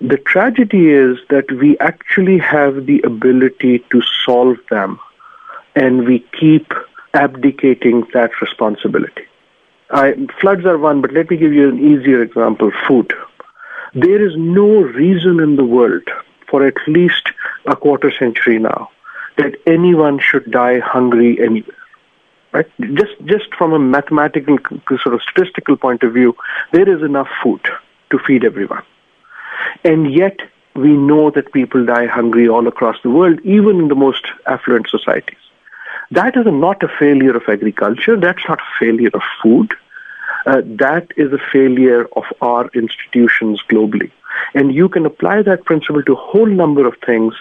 The 0.00 0.18
tragedy 0.18 0.90
is 0.90 1.18
that 1.30 1.50
we 1.50 1.78
actually 1.78 2.38
have 2.38 2.86
the 2.86 3.00
ability 3.02 3.78
to 3.90 4.02
solve 4.24 4.58
them 4.70 5.00
and 5.74 6.06
we 6.06 6.24
keep 6.38 6.72
abdicating 7.14 8.06
that 8.12 8.30
responsibility. 8.40 9.24
I, 9.90 10.14
floods 10.40 10.66
are 10.66 10.78
one, 10.78 11.00
but 11.00 11.12
let 11.12 11.30
me 11.30 11.36
give 11.36 11.52
you 11.52 11.68
an 11.68 11.78
easier 11.78 12.22
example 12.22 12.72
food. 12.86 13.12
There 13.94 14.26
is 14.26 14.34
no 14.36 14.80
reason 14.80 15.40
in 15.40 15.56
the 15.56 15.64
world 15.64 16.02
for 16.50 16.66
at 16.66 16.76
least 16.86 17.30
a 17.64 17.76
quarter 17.76 18.12
century 18.12 18.58
now 18.58 18.90
that 19.38 19.54
anyone 19.66 20.18
should 20.18 20.50
die 20.50 20.80
hungry 20.80 21.38
anywhere. 21.40 21.76
Right? 22.52 22.66
Just 22.94 23.12
just 23.24 23.54
from 23.54 23.72
a 23.72 23.78
mathematical 23.78 24.58
sort 25.02 25.14
of 25.14 25.22
statistical 25.22 25.76
point 25.76 26.02
of 26.02 26.14
view, 26.14 26.34
there 26.72 26.88
is 26.88 27.02
enough 27.02 27.28
food 27.42 27.60
to 28.10 28.18
feed 28.18 28.44
everyone, 28.44 28.84
and 29.84 30.12
yet 30.12 30.38
we 30.74 30.92
know 30.92 31.30
that 31.30 31.52
people 31.52 31.84
die 31.84 32.06
hungry 32.06 32.48
all 32.48 32.66
across 32.66 32.96
the 33.02 33.10
world, 33.10 33.40
even 33.40 33.80
in 33.80 33.88
the 33.88 33.94
most 33.94 34.26
affluent 34.46 34.88
societies. 34.88 35.38
That 36.10 36.36
is 36.36 36.46
not 36.46 36.82
a 36.82 36.88
failure 36.88 37.36
of 37.36 37.48
agriculture. 37.48 38.16
That's 38.16 38.46
not 38.48 38.60
a 38.60 38.78
failure 38.78 39.10
of 39.12 39.22
food. 39.42 39.74
Uh, 40.46 40.62
that 40.64 41.10
is 41.16 41.32
a 41.32 41.38
failure 41.52 42.06
of 42.14 42.24
our 42.40 42.70
institutions 42.74 43.60
globally. 43.68 44.12
And 44.54 44.72
you 44.72 44.88
can 44.88 45.04
apply 45.04 45.42
that 45.42 45.64
principle 45.64 46.02
to 46.04 46.12
a 46.12 46.16
whole 46.16 46.46
number 46.46 46.86
of 46.86 46.94
things 47.04 47.34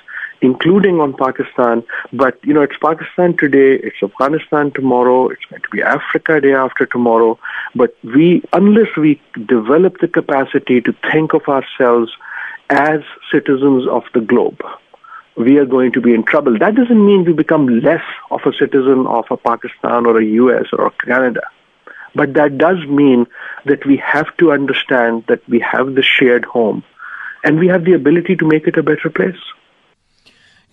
including 0.45 0.99
on 0.99 1.13
Pakistan. 1.13 1.83
But, 2.13 2.39
you 2.43 2.53
know, 2.53 2.61
it's 2.61 2.77
Pakistan 2.81 3.35
today, 3.37 3.73
it's 3.87 4.01
Afghanistan 4.01 4.71
tomorrow, 4.71 5.29
it's 5.29 5.45
going 5.49 5.61
to 5.61 5.69
be 5.69 5.81
Africa 5.81 6.39
day 6.39 6.53
after 6.53 6.85
tomorrow. 6.85 7.37
But 7.73 7.95
we, 8.03 8.43
unless 8.53 8.95
we 8.95 9.21
develop 9.47 9.99
the 9.99 10.07
capacity 10.07 10.81
to 10.81 10.95
think 11.11 11.33
of 11.33 11.47
ourselves 11.47 12.11
as 12.69 13.01
citizens 13.31 13.87
of 13.87 14.03
the 14.13 14.21
globe, 14.21 14.61
we 15.35 15.57
are 15.57 15.65
going 15.65 15.91
to 15.93 16.01
be 16.01 16.13
in 16.13 16.23
trouble. 16.23 16.57
That 16.57 16.75
doesn't 16.75 17.05
mean 17.05 17.25
we 17.25 17.33
become 17.33 17.67
less 17.67 18.03
of 18.31 18.41
a 18.45 18.53
citizen 18.53 19.05
of 19.07 19.25
a 19.29 19.37
Pakistan 19.37 20.05
or 20.05 20.19
a 20.19 20.25
US 20.25 20.67
or 20.71 20.87
a 20.87 20.91
Canada. 20.91 21.41
But 22.13 22.33
that 22.35 22.57
does 22.57 22.77
mean 22.87 23.27
that 23.65 23.85
we 23.85 23.97
have 23.97 24.35
to 24.37 24.51
understand 24.53 25.25
that 25.27 25.47
we 25.49 25.59
have 25.59 25.95
the 25.95 26.01
shared 26.01 26.45
home 26.45 26.83
and 27.43 27.59
we 27.59 27.67
have 27.67 27.83
the 27.83 27.93
ability 27.93 28.37
to 28.37 28.47
make 28.47 28.67
it 28.67 28.77
a 28.77 28.83
better 28.83 29.09
place. 29.09 29.41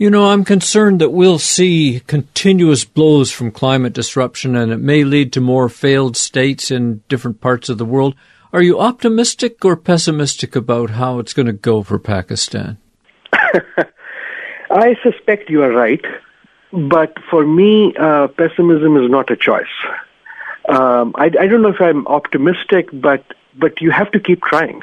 You 0.03 0.11
know, 0.11 0.31
I'm 0.31 0.43
concerned 0.43 1.01
that 1.01 1.11
we'll 1.11 1.39
see 1.39 2.01
continuous 2.09 2.85
blows 2.85 3.31
from 3.31 3.53
climate 3.53 3.93
disruption 3.93 4.57
and 4.57 4.73
it 4.73 4.79
may 4.79 5.05
lead 5.05 5.33
to 5.35 5.41
more 5.41 5.69
failed 5.69 6.17
states 6.17 6.73
in 6.73 7.05
different 7.09 7.41
parts 7.41 7.69
of 7.69 7.79
the 7.79 7.85
world. 7.85 8.17
Are 8.53 8.63
you 8.63 8.81
optimistic 8.81 9.65
or 9.65 9.77
pessimistic 9.77 10.57
about 10.57 10.91
how 10.91 11.21
it's 11.21 11.33
going 11.33 11.47
to 11.47 11.53
go 11.53 11.85
for 11.85 12.01
Pakistan? 12.01 12.79
I 14.73 14.97
suspect 15.05 15.49
you 15.49 15.63
are 15.63 15.71
right, 15.71 16.05
but 16.73 17.17
for 17.31 17.47
me, 17.47 17.95
uh, 17.97 18.27
pessimism 18.27 18.97
is 18.97 19.09
not 19.09 19.31
a 19.31 19.37
choice. 19.37 19.77
Um, 20.69 21.15
I, 21.15 21.27
I 21.27 21.47
don't 21.47 21.63
know 21.63 21.69
if 21.69 21.81
I'm 21.81 22.09
optimistic, 22.09 22.89
but 22.93 23.25
but 23.57 23.81
you 23.81 23.93
have 23.93 24.11
to 24.11 24.19
keep 24.19 24.43
trying, 24.43 24.83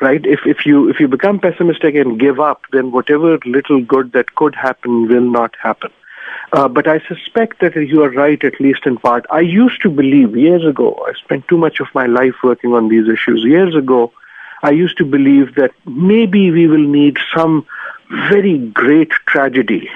right? 0.00 0.24
If 0.24 0.40
if 0.46 0.66
you 0.66 0.88
if 0.88 1.00
you 1.00 1.08
become 1.08 1.40
pessimistic 1.40 1.94
and 1.94 2.18
give 2.18 2.40
up, 2.40 2.62
then 2.72 2.92
whatever 2.92 3.38
little 3.44 3.82
good 3.82 4.12
that 4.12 4.34
could 4.34 4.54
happen 4.54 5.08
will 5.08 5.28
not 5.38 5.54
happen. 5.62 5.90
Uh, 6.52 6.68
but 6.68 6.86
I 6.86 7.00
suspect 7.00 7.60
that 7.60 7.76
you 7.76 8.02
are 8.02 8.10
right, 8.10 8.42
at 8.42 8.60
least 8.60 8.86
in 8.86 8.96
part. 8.96 9.26
I 9.30 9.40
used 9.40 9.82
to 9.82 9.90
believe 9.90 10.36
years 10.36 10.64
ago, 10.64 10.98
I 11.06 11.12
spent 11.14 11.46
too 11.48 11.58
much 11.58 11.80
of 11.80 11.88
my 11.94 12.06
life 12.06 12.34
working 12.42 12.72
on 12.72 12.88
these 12.88 13.08
issues. 13.08 13.44
Years 13.44 13.74
ago, 13.74 14.12
I 14.62 14.70
used 14.70 14.96
to 14.98 15.04
believe 15.04 15.54
that 15.56 15.72
maybe 15.86 16.50
we 16.50 16.66
will 16.66 16.78
need 16.78 17.18
some 17.34 17.66
very 18.30 18.58
great 18.58 19.10
tragedy 19.26 19.90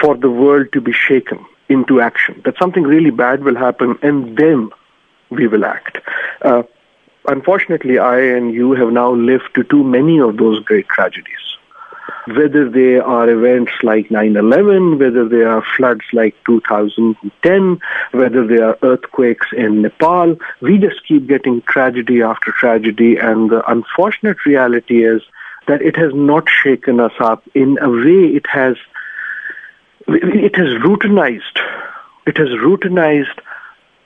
for 0.00 0.16
the 0.16 0.30
world 0.30 0.72
to 0.72 0.80
be 0.80 0.92
shaken 0.92 1.44
into 1.68 2.00
action, 2.00 2.42
that 2.44 2.58
something 2.58 2.82
really 2.82 3.10
bad 3.10 3.42
will 3.44 3.56
happen, 3.56 3.98
and 4.02 4.36
then 4.36 4.70
we 5.30 5.46
will 5.46 5.64
act. 5.64 5.98
Uh, 6.42 6.62
unfortunately, 7.26 7.98
I 7.98 8.20
and 8.20 8.52
you 8.52 8.72
have 8.72 8.92
now 8.92 9.12
lived 9.12 9.54
to 9.54 9.64
too 9.64 9.84
many 9.84 10.20
of 10.20 10.36
those 10.36 10.62
great 10.64 10.88
tragedies. 10.88 11.34
Whether 12.26 12.70
they 12.70 12.96
are 12.96 13.28
events 13.28 13.72
like 13.82 14.08
9-11, 14.08 14.98
whether 14.98 15.28
they 15.28 15.42
are 15.42 15.62
floods 15.76 16.04
like 16.14 16.34
2010, 16.46 17.80
whether 18.12 18.46
they 18.46 18.62
are 18.62 18.78
earthquakes 18.82 19.48
in 19.54 19.82
Nepal, 19.82 20.36
we 20.62 20.78
just 20.78 21.06
keep 21.06 21.26
getting 21.26 21.60
tragedy 21.62 22.22
after 22.22 22.50
tragedy. 22.52 23.16
And 23.16 23.50
the 23.50 23.62
unfortunate 23.70 24.46
reality 24.46 25.04
is 25.04 25.22
that 25.68 25.82
it 25.82 25.96
has 25.96 26.12
not 26.14 26.48
shaken 26.48 26.98
us 27.00 27.12
up. 27.20 27.42
In 27.54 27.78
a 27.80 27.90
way, 27.90 28.36
it 28.36 28.46
has 28.46 28.76
it 30.08 30.56
has 30.56 30.68
routinized. 30.82 31.58
It 32.26 32.36
has 32.38 32.48
routinized 32.48 33.40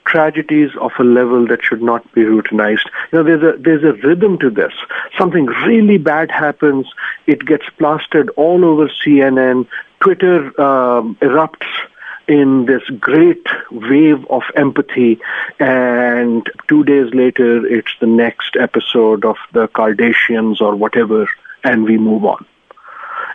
tragedies 0.08 0.70
of 0.80 0.92
a 0.98 1.04
level 1.04 1.46
that 1.46 1.62
should 1.62 1.82
not 1.82 2.02
be 2.14 2.22
routinized. 2.22 2.86
You 3.12 3.18
know, 3.18 3.24
there's 3.24 3.42
a 3.42 3.58
there's 3.58 3.84
a 3.84 3.92
rhythm 4.06 4.38
to 4.38 4.50
this. 4.50 4.72
Something 5.16 5.46
really 5.46 5.98
bad 5.98 6.30
happens, 6.30 6.86
it 7.26 7.44
gets 7.44 7.64
plastered 7.78 8.30
all 8.30 8.64
over 8.64 8.88
CNN. 8.88 9.66
Twitter 10.00 10.38
um, 10.60 11.16
erupts 11.20 11.66
in 12.28 12.66
this 12.66 12.82
great 13.00 13.46
wave 13.70 14.24
of 14.30 14.42
empathy, 14.54 15.18
and 15.58 16.48
two 16.68 16.84
days 16.84 17.12
later, 17.14 17.66
it's 17.66 17.94
the 18.00 18.06
next 18.06 18.56
episode 18.56 19.24
of 19.24 19.36
the 19.52 19.66
Kardashians 19.68 20.60
or 20.60 20.76
whatever, 20.76 21.26
and 21.64 21.84
we 21.84 21.96
move 21.96 22.24
on. 22.24 22.44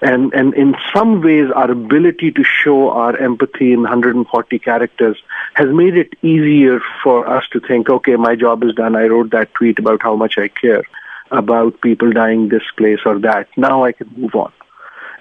And, 0.01 0.33
and 0.33 0.53
in 0.53 0.75
some 0.93 1.21
ways, 1.21 1.49
our 1.55 1.69
ability 1.69 2.31
to 2.31 2.43
show 2.43 2.89
our 2.89 3.15
empathy 3.17 3.73
in 3.73 3.81
140 3.81 4.59
characters 4.59 5.17
has 5.53 5.67
made 5.67 5.95
it 5.95 6.13
easier 6.21 6.81
for 7.03 7.27
us 7.27 7.45
to 7.51 7.59
think, 7.59 7.89
okay, 7.89 8.15
my 8.15 8.35
job 8.35 8.63
is 8.63 8.73
done. 8.75 8.95
I 8.95 9.05
wrote 9.05 9.31
that 9.31 9.53
tweet 9.53 9.79
about 9.79 10.01
how 10.01 10.15
much 10.15 10.37
I 10.37 10.47
care 10.47 10.83
about 11.31 11.81
people 11.81 12.11
dying 12.11 12.49
this 12.49 12.63
place 12.77 12.99
or 13.05 13.19
that. 13.19 13.47
Now 13.57 13.83
I 13.83 13.91
can 13.91 14.09
move 14.15 14.35
on. 14.35 14.51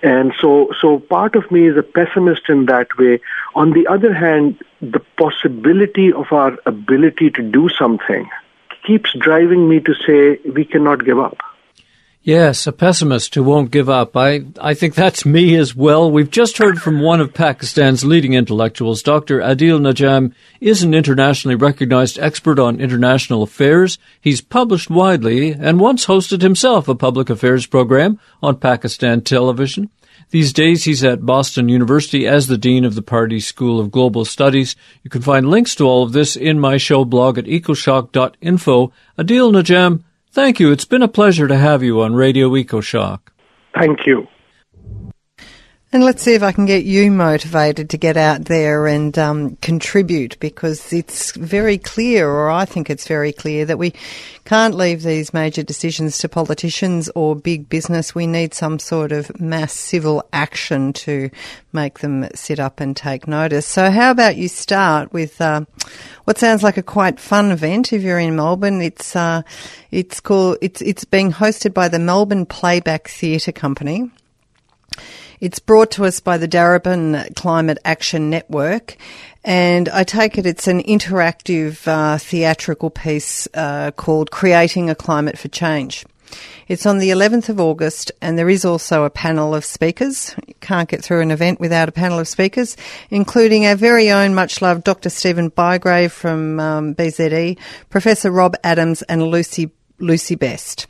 And 0.03 0.33
so, 0.41 0.73
so 0.81 0.99
part 0.99 1.37
of 1.37 1.51
me 1.51 1.69
is 1.69 1.77
a 1.77 1.83
pessimist 1.83 2.49
in 2.49 2.67
that 2.67 2.89
way. 2.99 3.21
On 3.55 3.73
the 3.73 3.87
other 3.87 4.13
hand, 4.13 4.61
the 4.81 5.01
possibility 5.17 6.13
of 6.13 6.33
our 6.33 6.59
ability 6.67 7.31
to 7.31 7.43
do 7.43 7.69
something 7.69 8.29
keeps 8.85 9.13
driving 9.13 9.69
me 9.69 9.79
to 9.81 9.95
say 9.95 10.41
we 10.51 10.65
cannot 10.65 11.05
give 11.05 11.21
up. 11.21 11.39
Yes, 12.25 12.69
a 12.69 12.73
pessimist 12.73 13.35
who 13.35 13.43
won't 13.43 13.73
give 13.73 13.91
up. 13.91 14.17
I, 14.17 14.45
I 14.61 14.75
think 14.75 14.95
that's 14.95 15.27
me 15.27 15.57
as 15.57 15.75
well. 15.75 16.09
We've 16.09 16.31
just 16.31 16.59
heard 16.59 16.81
from 16.81 17.01
one 17.01 17.21
of 17.21 17.35
Pakistan's 17.35 18.05
leading 18.05 18.35
intellectuals. 18.35 19.03
Dr. 19.03 19.41
Adil 19.41 19.81
Najam 19.81 20.33
is 20.61 20.85
an 20.85 20.95
internationally 20.95 21.57
recognized 21.57 22.21
expert 22.21 22.61
on 22.61 22.81
international 22.81 23.43
affairs. 23.43 23.99
He's 24.21 24.41
published 24.41 24.89
widely 24.89 25.51
and 25.51 25.81
once 25.81 26.07
hosted 26.07 26.43
himself 26.43 26.87
a 26.87 26.95
public 26.95 27.29
affairs 27.29 27.67
program 27.67 28.21
on 28.41 28.61
Pakistan 28.61 29.23
television. 29.23 29.91
These 30.31 30.53
days, 30.53 30.85
he's 30.85 31.03
at 31.03 31.27
Boston 31.27 31.69
University 31.69 32.29
as 32.29 32.47
the 32.47 32.57
Dean 32.57 32.85
of 32.85 32.95
the 32.95 33.03
Pardee 33.03 33.41
School 33.41 33.81
of 33.81 33.91
Global 33.91 34.25
Studies. 34.25 34.77
You 35.03 35.11
can 35.11 35.23
find 35.23 35.51
links 35.51 35.75
to 35.75 35.85
all 35.85 36.05
of 36.05 36.13
this 36.13 36.37
in 36.37 36.61
my 36.61 36.77
show 36.77 37.05
blog 37.05 37.37
at 37.37 37.47
ecoshock.info. 37.47 38.93
Adil 39.19 39.53
Najam, 39.53 40.05
Thank 40.33 40.59
you. 40.61 40.73
It's 40.73 40.87
been 40.87 41.03
a 41.03 41.09
pleasure 41.09 41.47
to 41.47 41.57
have 41.57 41.83
you 41.83 42.01
on 42.01 42.15
Radio 42.15 42.49
EcoShock. 42.51 43.21
Thank 43.79 44.07
you. 44.07 44.27
And 45.95 46.03
let's 46.03 46.23
see 46.23 46.33
if 46.33 46.43
I 46.43 46.53
can 46.53 46.65
get 46.65 46.87
you 46.87 47.11
motivated 47.11 47.91
to 47.91 47.99
get 47.99 48.17
out 48.17 48.47
there 48.47 48.87
and 48.87 49.17
um, 49.19 49.57
contribute 49.57 50.41
because 50.41 50.91
it's 50.91 51.33
very 51.33 51.77
clear, 51.77 52.27
or 52.27 52.51
I 52.51 52.65
think 52.65 52.89
it's 52.89 53.07
very 53.07 53.31
clear, 53.31 53.67
that 53.67 53.77
we 53.79 53.93
can't 54.47 54.75
leave 54.75 55.03
these 55.03 55.35
major 55.35 55.63
decisions 55.63 56.17
to 56.19 56.31
politicians 56.31 57.11
or 57.15 57.37
big 57.37 57.69
business. 57.69 58.15
We 58.15 58.27
need 58.27 58.55
some 58.55 58.79
sort 58.79 59.13
of 59.13 59.39
mass 59.39 59.75
civil 59.75 60.27
action 60.33 60.95
to 60.95 61.29
make 61.75 61.99
them 61.99 62.27
sit 62.35 62.59
up 62.59 62.81
and 62.81 62.97
take 62.97 63.29
notice. 63.29 63.67
So, 63.67 63.91
how 63.91 64.13
about 64.13 64.37
you 64.37 64.49
start 64.49 65.13
with 65.13 65.43
uh, 65.43 65.67
what 66.25 66.39
sounds 66.39 66.63
like 66.63 66.79
a 66.79 66.83
quite 66.83 67.21
fun 67.21 67.51
event 67.51 67.93
if 67.93 68.01
you're 68.01 68.19
in 68.19 68.35
Melbourne? 68.35 68.81
It's 68.81 69.15
uh, 69.15 69.43
it's 69.91 70.21
called 70.21 70.57
it's 70.63 70.81
it's 70.81 71.05
being 71.05 71.33
hosted 71.33 71.75
by 71.75 71.89
the 71.89 71.99
Melbourne 71.99 72.47
Playback 72.47 73.09
Theatre 73.09 73.53
Company. 73.53 74.11
It's 75.43 75.59
brought 75.59 75.91
to 75.93 76.05
us 76.05 76.21
by 76.21 76.39
the 76.39 76.47
Darebin 76.47 77.35
Climate 77.35 77.79
Action 77.85 78.31
Network. 78.31 78.97
And 79.43 79.89
I 79.89 80.05
take 80.05 80.39
it 80.39 80.47
it's 80.47 80.69
an 80.69 80.81
interactive 80.85 81.85
uh, 81.89 82.17
theatrical 82.19 82.91
piece 82.91 83.49
uh, 83.53 83.91
called 83.91 84.31
Creating 84.31 84.89
a 84.89 84.95
Climate 84.95 85.37
for 85.37 85.49
Change. 85.49 86.07
It's 86.69 86.87
on 86.87 86.99
the 86.99 87.11
11th 87.11 87.49
of 87.49 87.59
August, 87.59 88.13
and 88.21 88.39
there 88.39 88.49
is 88.49 88.65
also 88.65 89.03
a 89.03 89.11
panel 89.11 89.53
of 89.53 89.65
speakers. 89.65 90.33
You 90.47 90.55
can't 90.61 90.89
get 90.89 91.03
through 91.03 91.23
an 91.23 91.33
event 91.33 91.59
without 91.59 91.89
a 91.89 91.93
panel 91.93 92.21
of 92.21 92.29
speakers, 92.29 92.77
including 93.11 93.67
our 93.67 93.75
very 93.75 94.13
own 94.13 94.37
much 94.37 94.63
loved 94.63 94.85
Dr. 94.85 95.11
Stephen 95.11 95.51
Bygrave 95.51 96.13
from 96.13 96.61
um, 96.61 96.95
BZE, 96.95 97.59
Professor 97.91 98.31
Rob 98.31 98.55
Adams, 98.63 99.03
and 99.03 99.25
Lucy 99.25 99.73
Lucy 99.99 100.37
Best. 100.37 100.87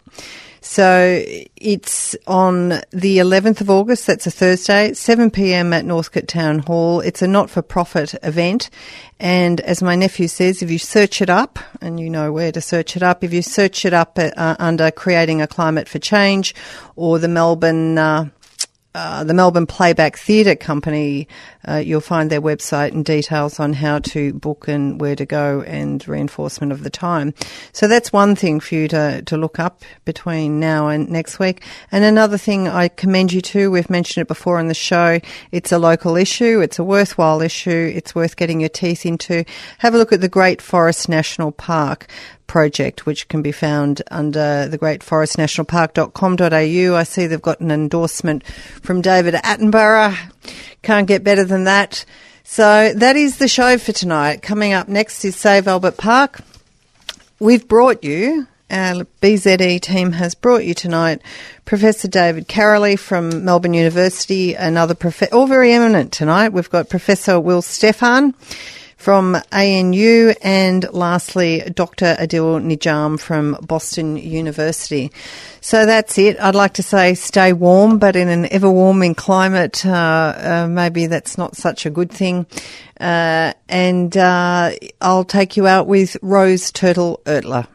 So 0.64 1.24
it's 1.56 2.14
on 2.28 2.68
the 2.68 3.18
11th 3.18 3.60
of 3.62 3.68
August, 3.68 4.06
that's 4.06 4.28
a 4.28 4.30
Thursday, 4.30 4.92
7 4.92 5.28
pm 5.32 5.72
at 5.72 5.84
Northcote 5.84 6.28
Town 6.28 6.60
Hall. 6.60 7.00
It's 7.00 7.20
a 7.20 7.26
not 7.26 7.50
for 7.50 7.62
profit 7.62 8.14
event. 8.22 8.70
And 9.18 9.60
as 9.62 9.82
my 9.82 9.96
nephew 9.96 10.28
says, 10.28 10.62
if 10.62 10.70
you 10.70 10.78
search 10.78 11.20
it 11.20 11.28
up, 11.28 11.58
and 11.80 11.98
you 11.98 12.08
know 12.08 12.30
where 12.30 12.52
to 12.52 12.60
search 12.60 12.96
it 12.96 13.02
up, 13.02 13.24
if 13.24 13.32
you 13.32 13.42
search 13.42 13.84
it 13.84 13.92
up 13.92 14.16
uh, 14.16 14.56
under 14.60 14.92
Creating 14.92 15.42
a 15.42 15.48
Climate 15.48 15.88
for 15.88 15.98
Change 15.98 16.54
or 16.94 17.18
the 17.18 17.26
Melbourne 17.26 17.98
uh, 17.98 18.28
uh, 18.94 19.24
the 19.24 19.34
Melbourne 19.34 19.66
Playback 19.66 20.18
Theatre 20.18 20.54
Company, 20.54 21.28
uh, 21.66 21.76
you'll 21.76 22.00
find 22.00 22.30
their 22.30 22.42
website 22.42 22.92
and 22.92 23.04
details 23.04 23.58
on 23.58 23.72
how 23.72 24.00
to 24.00 24.34
book 24.34 24.68
and 24.68 25.00
where 25.00 25.16
to 25.16 25.24
go 25.24 25.62
and 25.62 26.06
reinforcement 26.06 26.72
of 26.72 26.82
the 26.82 26.90
time. 26.90 27.32
So 27.72 27.88
that's 27.88 28.12
one 28.12 28.36
thing 28.36 28.60
for 28.60 28.74
you 28.74 28.88
to, 28.88 29.22
to 29.22 29.36
look 29.36 29.58
up 29.58 29.82
between 30.04 30.60
now 30.60 30.88
and 30.88 31.08
next 31.08 31.38
week. 31.38 31.64
And 31.90 32.04
another 32.04 32.36
thing 32.36 32.68
I 32.68 32.88
commend 32.88 33.32
you 33.32 33.40
to, 33.40 33.70
we've 33.70 33.90
mentioned 33.90 34.22
it 34.22 34.28
before 34.28 34.58
on 34.58 34.68
the 34.68 34.74
show, 34.74 35.20
it's 35.50 35.72
a 35.72 35.78
local 35.78 36.16
issue, 36.16 36.60
it's 36.60 36.78
a 36.78 36.84
worthwhile 36.84 37.40
issue, 37.40 37.92
it's 37.94 38.14
worth 38.14 38.36
getting 38.36 38.60
your 38.60 38.68
teeth 38.68 39.06
into. 39.06 39.44
Have 39.78 39.94
a 39.94 39.98
look 39.98 40.12
at 40.12 40.20
the 40.20 40.28
Great 40.28 40.60
Forest 40.60 41.08
National 41.08 41.52
Park 41.52 42.08
project, 42.46 43.06
which 43.06 43.28
can 43.28 43.42
be 43.42 43.52
found 43.52 44.02
under 44.10 44.68
the 44.68 44.78
Great 44.78 45.02
Forest 45.02 45.38
National 45.38 45.64
Park.com.au. 45.64 46.46
I 46.48 47.02
see 47.04 47.26
they've 47.26 47.40
got 47.40 47.60
an 47.60 47.70
endorsement 47.70 48.46
from 48.46 49.00
David 49.00 49.34
Attenborough. 49.34 50.16
Can't 50.82 51.06
get 51.06 51.24
better 51.24 51.44
than 51.44 51.64
that. 51.64 52.04
So 52.44 52.92
that 52.94 53.16
is 53.16 53.38
the 53.38 53.48
show 53.48 53.78
for 53.78 53.92
tonight. 53.92 54.42
Coming 54.42 54.72
up 54.72 54.88
next 54.88 55.24
is 55.24 55.36
Save 55.36 55.68
Albert 55.68 55.96
Park. 55.96 56.40
We've 57.38 57.66
brought 57.66 58.04
you 58.04 58.46
our 58.72 59.04
BZE 59.20 59.80
team 59.82 60.12
has 60.12 60.34
brought 60.34 60.64
you 60.64 60.72
tonight 60.72 61.20
Professor 61.66 62.08
David 62.08 62.48
Karoly 62.48 62.98
from 62.98 63.44
Melbourne 63.44 63.74
University, 63.74 64.54
another 64.54 64.94
professor, 64.94 65.34
all 65.34 65.46
very 65.46 65.72
eminent 65.72 66.10
tonight. 66.10 66.54
We've 66.54 66.70
got 66.70 66.88
Professor 66.88 67.38
Will 67.38 67.60
Steffen 67.60 68.34
from 69.02 69.36
ANU, 69.50 70.32
and 70.42 70.86
lastly, 70.92 71.60
Dr. 71.74 72.14
Adil 72.20 72.62
Najam 72.62 73.18
from 73.18 73.58
Boston 73.60 74.16
University. 74.16 75.10
So 75.60 75.86
that's 75.86 76.16
it. 76.18 76.38
I'd 76.40 76.54
like 76.54 76.74
to 76.74 76.84
say 76.84 77.14
stay 77.14 77.52
warm, 77.52 77.98
but 77.98 78.14
in 78.14 78.28
an 78.28 78.46
ever 78.52 78.70
warming 78.70 79.16
climate, 79.16 79.84
uh, 79.84 79.90
uh, 79.90 80.68
maybe 80.70 81.08
that's 81.08 81.36
not 81.36 81.56
such 81.56 81.84
a 81.84 81.90
good 81.90 82.12
thing. 82.12 82.46
Uh, 83.00 83.54
and 83.68 84.16
uh, 84.16 84.70
I'll 85.00 85.24
take 85.24 85.56
you 85.56 85.66
out 85.66 85.88
with 85.88 86.16
Rose 86.22 86.70
Turtle 86.70 87.20
Ertler. 87.24 87.66